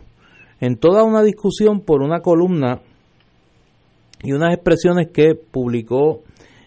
[0.60, 2.80] en toda una discusión por una columna
[4.22, 6.22] y unas expresiones que publicó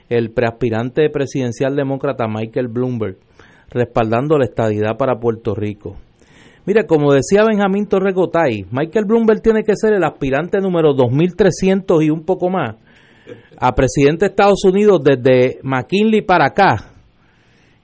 [0.10, 3.18] el preaspirante presidencial demócrata Michael Bloomberg
[3.70, 5.96] respaldando la estadidad para Puerto Rico.
[6.66, 12.10] Mira, como decía Benjamín Torregotay, Michael Bloomberg tiene que ser el aspirante número 2300 y
[12.10, 12.76] un poco más
[13.58, 16.92] a presidente de Estados Unidos desde McKinley para acá,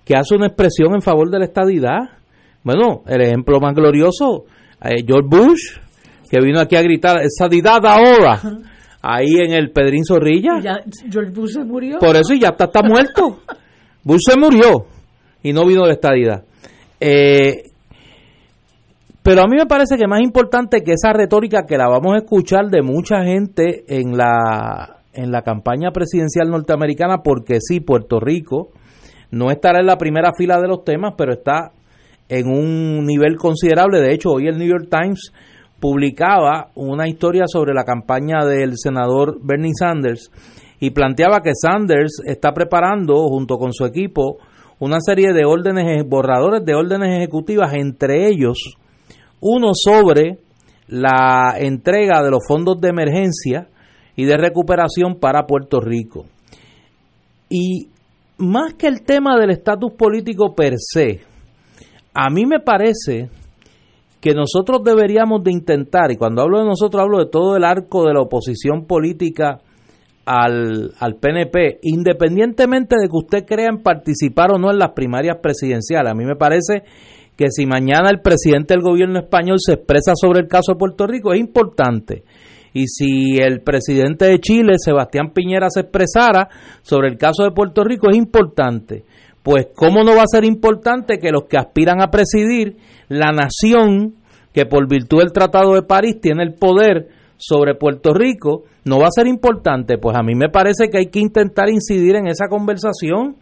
[0.05, 1.99] que hace una expresión en favor de la estadidad.
[2.63, 4.45] Bueno, el ejemplo más glorioso,
[4.83, 5.77] eh, George Bush,
[6.29, 8.39] que vino aquí a gritar, estadidad ahora,
[9.01, 10.61] ahí en el Pedrín Zorrilla.
[11.09, 11.99] George Bush se murió.
[11.99, 13.39] Por eso ya está, está muerto.
[14.03, 14.85] Bush se murió
[15.43, 16.43] y no vino la estadidad.
[16.99, 17.71] Eh,
[19.23, 22.17] pero a mí me parece que más importante que esa retórica que la vamos a
[22.17, 28.69] escuchar de mucha gente en la, en la campaña presidencial norteamericana, porque sí, Puerto Rico
[29.31, 31.71] no estará en la primera fila de los temas, pero está
[32.29, 34.01] en un nivel considerable.
[34.01, 35.31] De hecho, hoy el New York Times
[35.79, 40.31] publicaba una historia sobre la campaña del senador Bernie Sanders
[40.79, 44.37] y planteaba que Sanders está preparando, junto con su equipo,
[44.79, 48.77] una serie de órdenes, borradores de órdenes ejecutivas, entre ellos
[49.41, 50.37] uno sobre
[50.87, 53.67] la entrega de los fondos de emergencia
[54.15, 56.25] y de recuperación para Puerto Rico.
[57.49, 57.89] Y
[58.37, 61.21] más que el tema del estatus político per se,
[62.13, 63.29] a mí me parece
[64.19, 68.05] que nosotros deberíamos de intentar, y cuando hablo de nosotros hablo de todo el arco
[68.05, 69.59] de la oposición política
[70.25, 75.37] al, al PNP, independientemente de que usted crea en participar o no en las primarias
[75.41, 76.83] presidenciales, a mí me parece
[77.35, 81.07] que si mañana el presidente del gobierno español se expresa sobre el caso de Puerto
[81.07, 82.23] Rico es importante.
[82.73, 86.49] Y si el presidente de Chile, Sebastián Piñera, se expresara
[86.81, 89.03] sobre el caso de Puerto Rico es importante.
[89.43, 92.77] Pues cómo no va a ser importante que los que aspiran a presidir
[93.09, 94.15] la nación
[94.53, 99.07] que por virtud del Tratado de París tiene el poder sobre Puerto Rico, no va
[99.07, 99.97] a ser importante.
[99.97, 103.37] Pues a mí me parece que hay que intentar incidir en esa conversación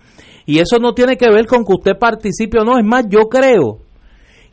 [0.46, 2.78] y eso no tiene que ver con que usted participe o no.
[2.78, 3.80] Es más, yo creo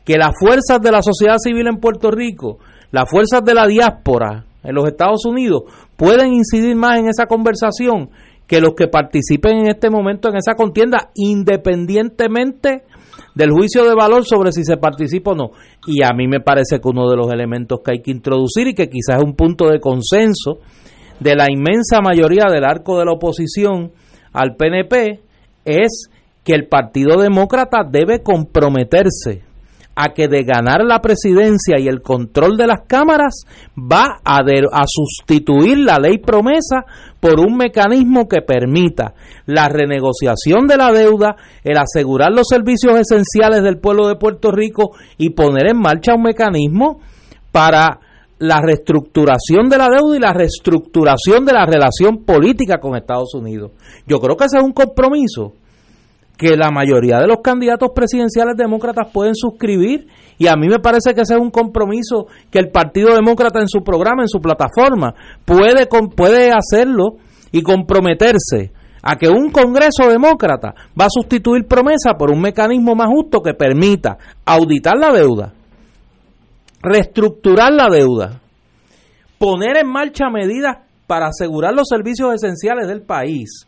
[0.03, 2.59] que las fuerzas de la sociedad civil en Puerto Rico,
[2.91, 5.63] las fuerzas de la diáspora en los Estados Unidos,
[5.95, 8.09] pueden incidir más en esa conversación
[8.45, 12.83] que los que participen en este momento en esa contienda, independientemente
[13.33, 15.51] del juicio de valor sobre si se participa o no.
[15.85, 18.73] Y a mí me parece que uno de los elementos que hay que introducir y
[18.73, 20.59] que quizás es un punto de consenso
[21.19, 23.91] de la inmensa mayoría del arco de la oposición
[24.33, 25.21] al PNP
[25.63, 26.09] es
[26.43, 29.46] que el Partido Demócrata debe comprometerse
[29.99, 34.43] a que de ganar la presidencia y el control de las cámaras va a,
[34.85, 36.85] sustituir la ley promesa
[37.19, 39.15] por un mecanismo que permita
[39.47, 44.91] la renegociación de la deuda, el asegurar los servicios esenciales del pueblo de Puerto Rico
[45.17, 46.99] y poner en marcha un mecanismo
[47.51, 47.99] para
[48.37, 53.71] la reestructuración de la deuda y la reestructuración de la relación política con Estados Unidos.
[54.05, 55.53] Yo creo que ese es un compromiso
[56.37, 60.07] que la mayoría de los candidatos presidenciales demócratas pueden suscribir
[60.37, 63.67] y a mí me parece que ese es un compromiso que el Partido Demócrata en
[63.67, 65.15] su programa, en su plataforma,
[65.45, 67.17] puede, puede hacerlo
[67.51, 73.07] y comprometerse a que un Congreso demócrata va a sustituir promesa por un mecanismo más
[73.07, 75.53] justo que permita auditar la deuda,
[76.81, 78.41] reestructurar la deuda,
[79.39, 80.77] poner en marcha medidas
[81.07, 83.67] para asegurar los servicios esenciales del país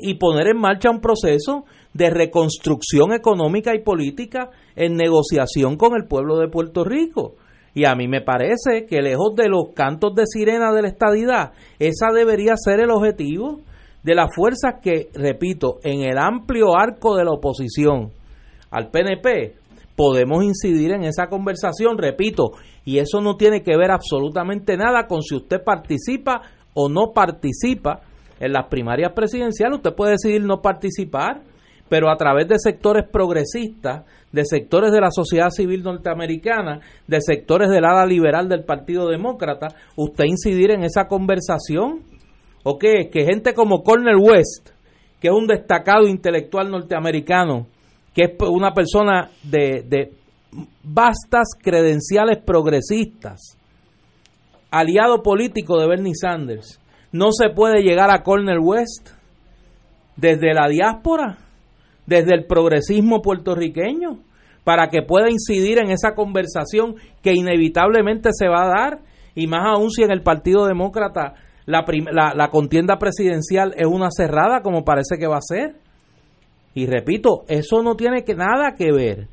[0.00, 1.64] y poner en marcha un proceso
[1.94, 7.34] de reconstrucción económica y política en negociación con el pueblo de Puerto Rico.
[7.74, 11.52] Y a mí me parece que lejos de los cantos de sirena de la estadidad,
[11.78, 13.60] esa debería ser el objetivo
[14.02, 18.10] de las fuerzas que, repito, en el amplio arco de la oposición
[18.70, 19.54] al PNP,
[19.96, 22.52] podemos incidir en esa conversación, repito,
[22.84, 26.42] y eso no tiene que ver absolutamente nada con si usted participa
[26.74, 28.02] o no participa
[28.40, 31.42] en las primarias presidenciales, usted puede decidir no participar,
[31.88, 37.70] pero a través de sectores progresistas, de sectores de la sociedad civil norteamericana, de sectores
[37.70, 42.02] del ala liberal del Partido Demócrata, usted incidir en esa conversación.
[42.62, 43.08] ¿O qué?
[43.10, 44.70] Que gente como Cornel West,
[45.20, 47.66] que es un destacado intelectual norteamericano,
[48.14, 50.12] que es una persona de, de
[50.82, 53.56] vastas credenciales progresistas,
[54.70, 56.80] aliado político de Bernie Sanders,
[57.12, 59.10] no se puede llegar a Cornel West
[60.16, 61.38] desde la diáspora
[62.08, 64.18] desde el progresismo puertorriqueño
[64.64, 68.98] para que pueda incidir en esa conversación que inevitablemente se va a dar
[69.34, 71.34] y más aún si en el Partido Demócrata
[71.66, 71.84] la,
[72.34, 75.76] la, contienda presidencial es una cerrada como parece que va a ser.
[76.74, 79.28] Y repito, eso no tiene que, nada que ver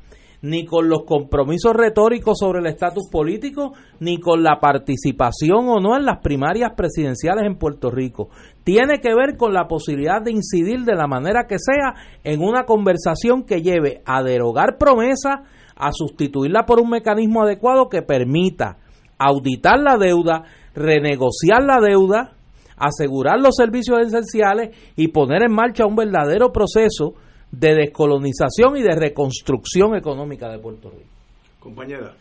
[0.46, 5.96] ni con los compromisos retóricos sobre el estatus político, ni con la participación o no
[5.96, 8.28] en las primarias presidenciales en Puerto Rico.
[8.62, 12.64] Tiene que ver con la posibilidad de incidir de la manera que sea en una
[12.64, 15.40] conversación que lleve a derogar promesas,
[15.74, 18.78] a sustituirla por un mecanismo adecuado que permita
[19.18, 20.44] auditar la deuda,
[20.74, 22.34] renegociar la deuda,
[22.76, 27.14] asegurar los servicios esenciales y poner en marcha un verdadero proceso
[27.58, 31.10] de descolonización y de reconstrucción económica de Puerto Rico.
[31.58, 32.14] Compañera.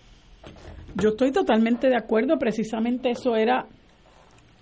[0.95, 3.65] Yo estoy totalmente de acuerdo, precisamente eso era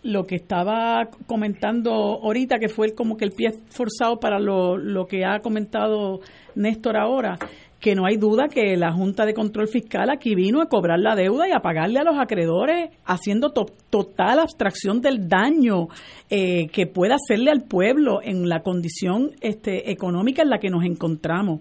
[0.02, 5.06] lo que estaba comentando ahorita, que fue como que el pie forzado para lo, lo
[5.06, 6.20] que ha comentado
[6.56, 7.38] Néstor ahora,
[7.84, 11.18] que no hay duda que la Junta de Control Fiscal aquí vino a cobrar la
[11.18, 15.90] deuda y a pagarle a los acreedores, haciendo total abstracción del daño
[16.30, 20.86] eh, que pueda hacerle al pueblo en la condición este, económica en la que nos
[20.86, 21.60] encontramos.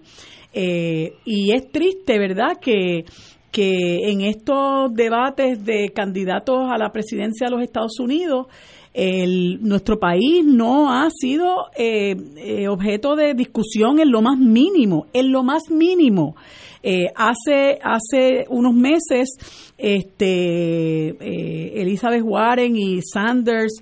[0.53, 3.03] Eh, y es triste, ¿verdad?, que
[3.51, 8.47] que en estos debates de candidatos a la presidencia de los Estados Unidos,
[8.93, 15.07] el, nuestro país no ha sido eh, eh, objeto de discusión en lo más mínimo,
[15.13, 16.35] en lo más mínimo.
[16.83, 19.29] Eh, hace, hace unos meses,
[19.77, 23.73] este, Elizabeth Warren y Sanders,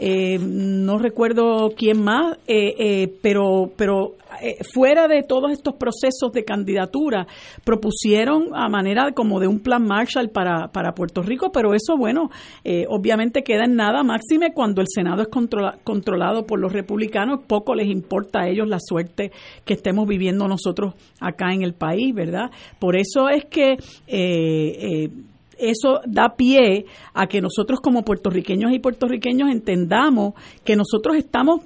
[0.00, 2.38] no recuerdo quién más,
[3.22, 7.26] pero, pero eh, fuera de todos estos procesos de candidatura,
[7.64, 12.30] propusieron a manera como de un plan Marshall para, para Puerto Rico, pero eso, bueno,
[12.64, 17.74] eh, obviamente queda en nada, máxime cuando el Senado es controlado por los republicanos, poco
[17.74, 19.32] les importa a ellos la suerte
[19.64, 22.50] que estemos viviendo nosotros acá en el país, ¿verdad?
[22.78, 23.76] Por eso es que...
[25.60, 30.34] Eso da pie a que nosotros como puertorriqueños y puertorriqueños entendamos
[30.64, 31.60] que nosotros estamos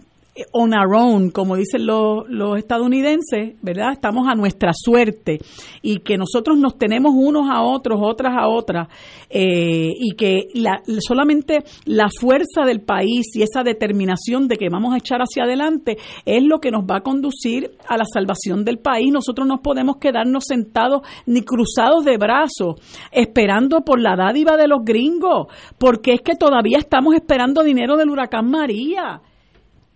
[0.52, 3.92] on our own, como dicen los, los, estadounidenses, ¿verdad?
[3.92, 5.38] Estamos a nuestra suerte
[5.80, 8.88] y que nosotros nos tenemos unos a otros, otras a otras,
[9.30, 14.92] eh, y que la, solamente la fuerza del país y esa determinación de que vamos
[14.92, 18.78] a echar hacia adelante es lo que nos va a conducir a la salvación del
[18.78, 19.12] país.
[19.12, 22.80] Nosotros no podemos quedarnos sentados ni cruzados de brazos
[23.12, 25.46] esperando por la dádiva de los gringos,
[25.78, 29.22] porque es que todavía estamos esperando dinero del huracán María.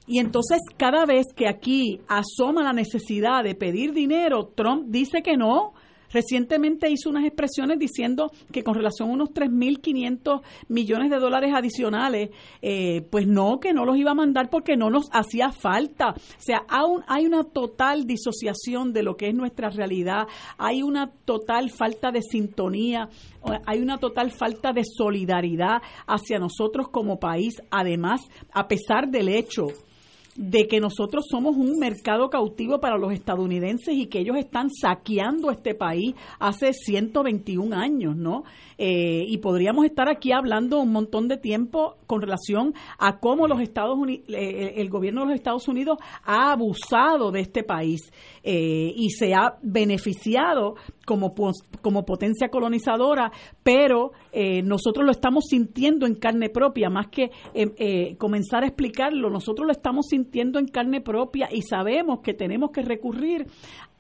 [0.09, 5.36] Y entonces cada vez que aquí asoma la necesidad de pedir dinero, Trump dice que
[5.36, 5.74] no.
[6.10, 12.30] Recientemente hizo unas expresiones diciendo que con relación a unos 3.500 millones de dólares adicionales,
[12.62, 16.14] eh, pues no, que no los iba a mandar porque no nos hacía falta.
[16.16, 20.26] O sea, aún hay una total disociación de lo que es nuestra realidad,
[20.56, 23.10] hay una total falta de sintonía,
[23.66, 27.60] hay una total falta de solidaridad hacia nosotros como país.
[27.70, 28.22] Además,
[28.55, 29.66] a pesar del hecho
[30.39, 35.51] de que nosotros somos un mercado cautivo para los estadounidenses y que ellos están saqueando
[35.51, 38.44] este país hace 121 años, ¿no?
[38.78, 43.60] Eh, y podríamos estar aquí hablando un montón de tiempo con relación a cómo los
[43.60, 48.12] Estados Unidos, eh, el gobierno de los Estados Unidos ha abusado de este país
[48.44, 51.35] eh, y se ha beneficiado como,
[51.82, 53.32] como potencia colonizadora,
[53.62, 54.12] pero
[54.62, 57.31] nosotros lo estamos sintiendo en carne propia, más que
[58.19, 62.82] comenzar a explicarlo, nosotros lo estamos sintiendo en carne propia y sabemos que tenemos que
[62.82, 63.46] recurrir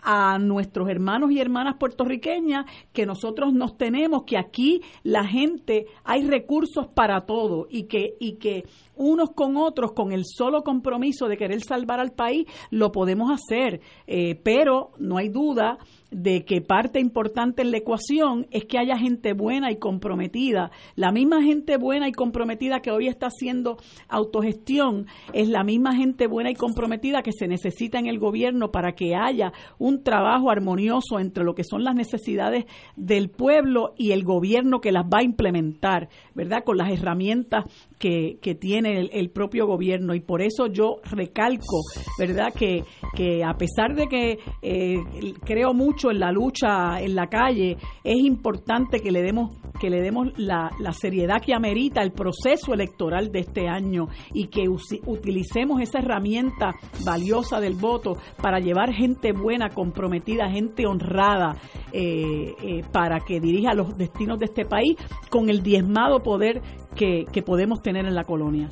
[0.00, 6.26] a nuestros hermanos y hermanas puertorriqueñas que nosotros nos tenemos, que aquí la gente hay
[6.26, 8.64] recursos para todo y que, y que
[8.94, 13.80] unos con otros, con el solo compromiso de querer salvar al país, lo podemos hacer.
[14.06, 15.78] Eh, pero no hay duda
[16.10, 20.70] de que parte importante en la ecuación es que haya gente buena y comprometida.
[20.96, 23.76] La misma gente buena y comprometida que hoy está haciendo
[24.08, 28.92] autogestión es la misma gente buena y comprometida que se necesita en el gobierno para
[28.92, 32.64] que haya un trabajo armonioso entre lo que son las necesidades
[32.96, 36.64] del pueblo y el gobierno que las va a implementar, ¿verdad?
[36.64, 37.64] Con las herramientas
[37.98, 40.14] que, que tiene el, propio gobierno.
[40.14, 41.82] Y por eso yo recalco,
[42.18, 42.52] ¿verdad?
[42.54, 42.84] Que,
[43.14, 44.96] que a pesar de que eh,
[45.44, 50.02] creo mucho en la lucha en la calle, es importante que le demos que le
[50.02, 56.00] demos la, seriedad que amerita el proceso electoral de este año y que utilicemos esa
[56.00, 56.72] herramienta
[57.04, 61.56] valiosa del voto para llevar gente buena, comprometida, gente honrada
[61.92, 64.96] eh, eh, para que dirija los destinos de este país
[65.30, 66.60] con el diezmado poder
[66.98, 68.68] que, que podemos tener en la colonia.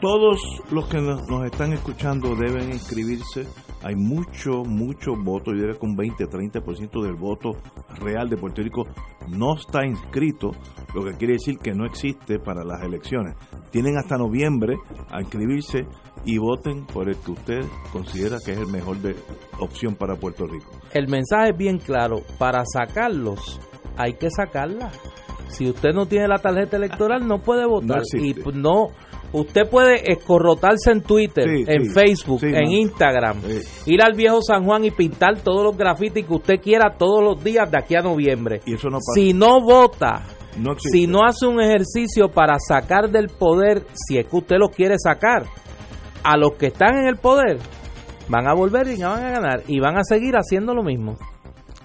[0.00, 0.40] Todos
[0.70, 3.46] los que nos están escuchando deben inscribirse
[3.82, 7.52] hay mucho, mucho voto, yo diría que un 20-30% del voto
[7.98, 8.84] real de Puerto Rico
[9.28, 10.50] no está inscrito,
[10.94, 13.36] lo que quiere decir que no existe para las elecciones.
[13.70, 14.76] Tienen hasta noviembre
[15.10, 15.86] a inscribirse
[16.26, 17.60] y voten por el que usted
[17.92, 19.16] considera que es el mejor de
[19.58, 20.70] opción para Puerto Rico.
[20.92, 23.60] El mensaje es bien claro, para sacarlos
[23.96, 24.90] hay que sacarla.
[25.50, 28.02] Si usted no tiene la tarjeta electoral no puede votar.
[28.14, 28.88] Y no
[29.32, 33.40] Usted puede escorrotarse en Twitter, en Facebook, en Instagram,
[33.86, 37.42] ir al viejo San Juan y pintar todos los grafitis que usted quiera todos los
[37.42, 38.60] días de aquí a noviembre.
[38.66, 40.22] Y eso no Si no vota,
[40.78, 44.96] si no hace un ejercicio para sacar del poder, si es que usted lo quiere
[44.98, 45.44] sacar,
[46.24, 47.58] a los que están en el poder,
[48.28, 51.16] van a volver y van a ganar y van a seguir haciendo lo mismo.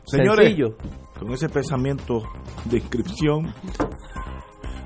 [0.05, 0.75] Señores, Sencillo.
[1.19, 2.23] Con ese pensamiento
[2.65, 3.53] de inscripción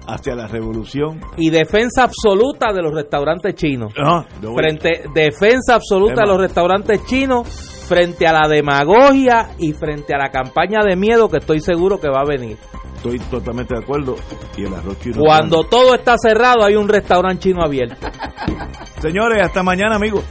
[0.07, 1.22] hacia la revolución.
[1.38, 3.93] Y defensa absoluta de los restaurantes chinos.
[3.97, 4.26] Ah,
[4.56, 7.47] frente, defensa absoluta de los restaurantes chinos
[7.88, 12.10] frente a la demagogia y frente a la campaña de miedo que estoy seguro que
[12.10, 12.57] va a venir.
[12.95, 14.15] Estoy totalmente de acuerdo.
[14.57, 15.22] Y el arroz chino.
[15.22, 18.07] Cuando todo está cerrado hay un restaurante chino abierto.
[18.99, 20.26] Señores, hasta mañana amigos.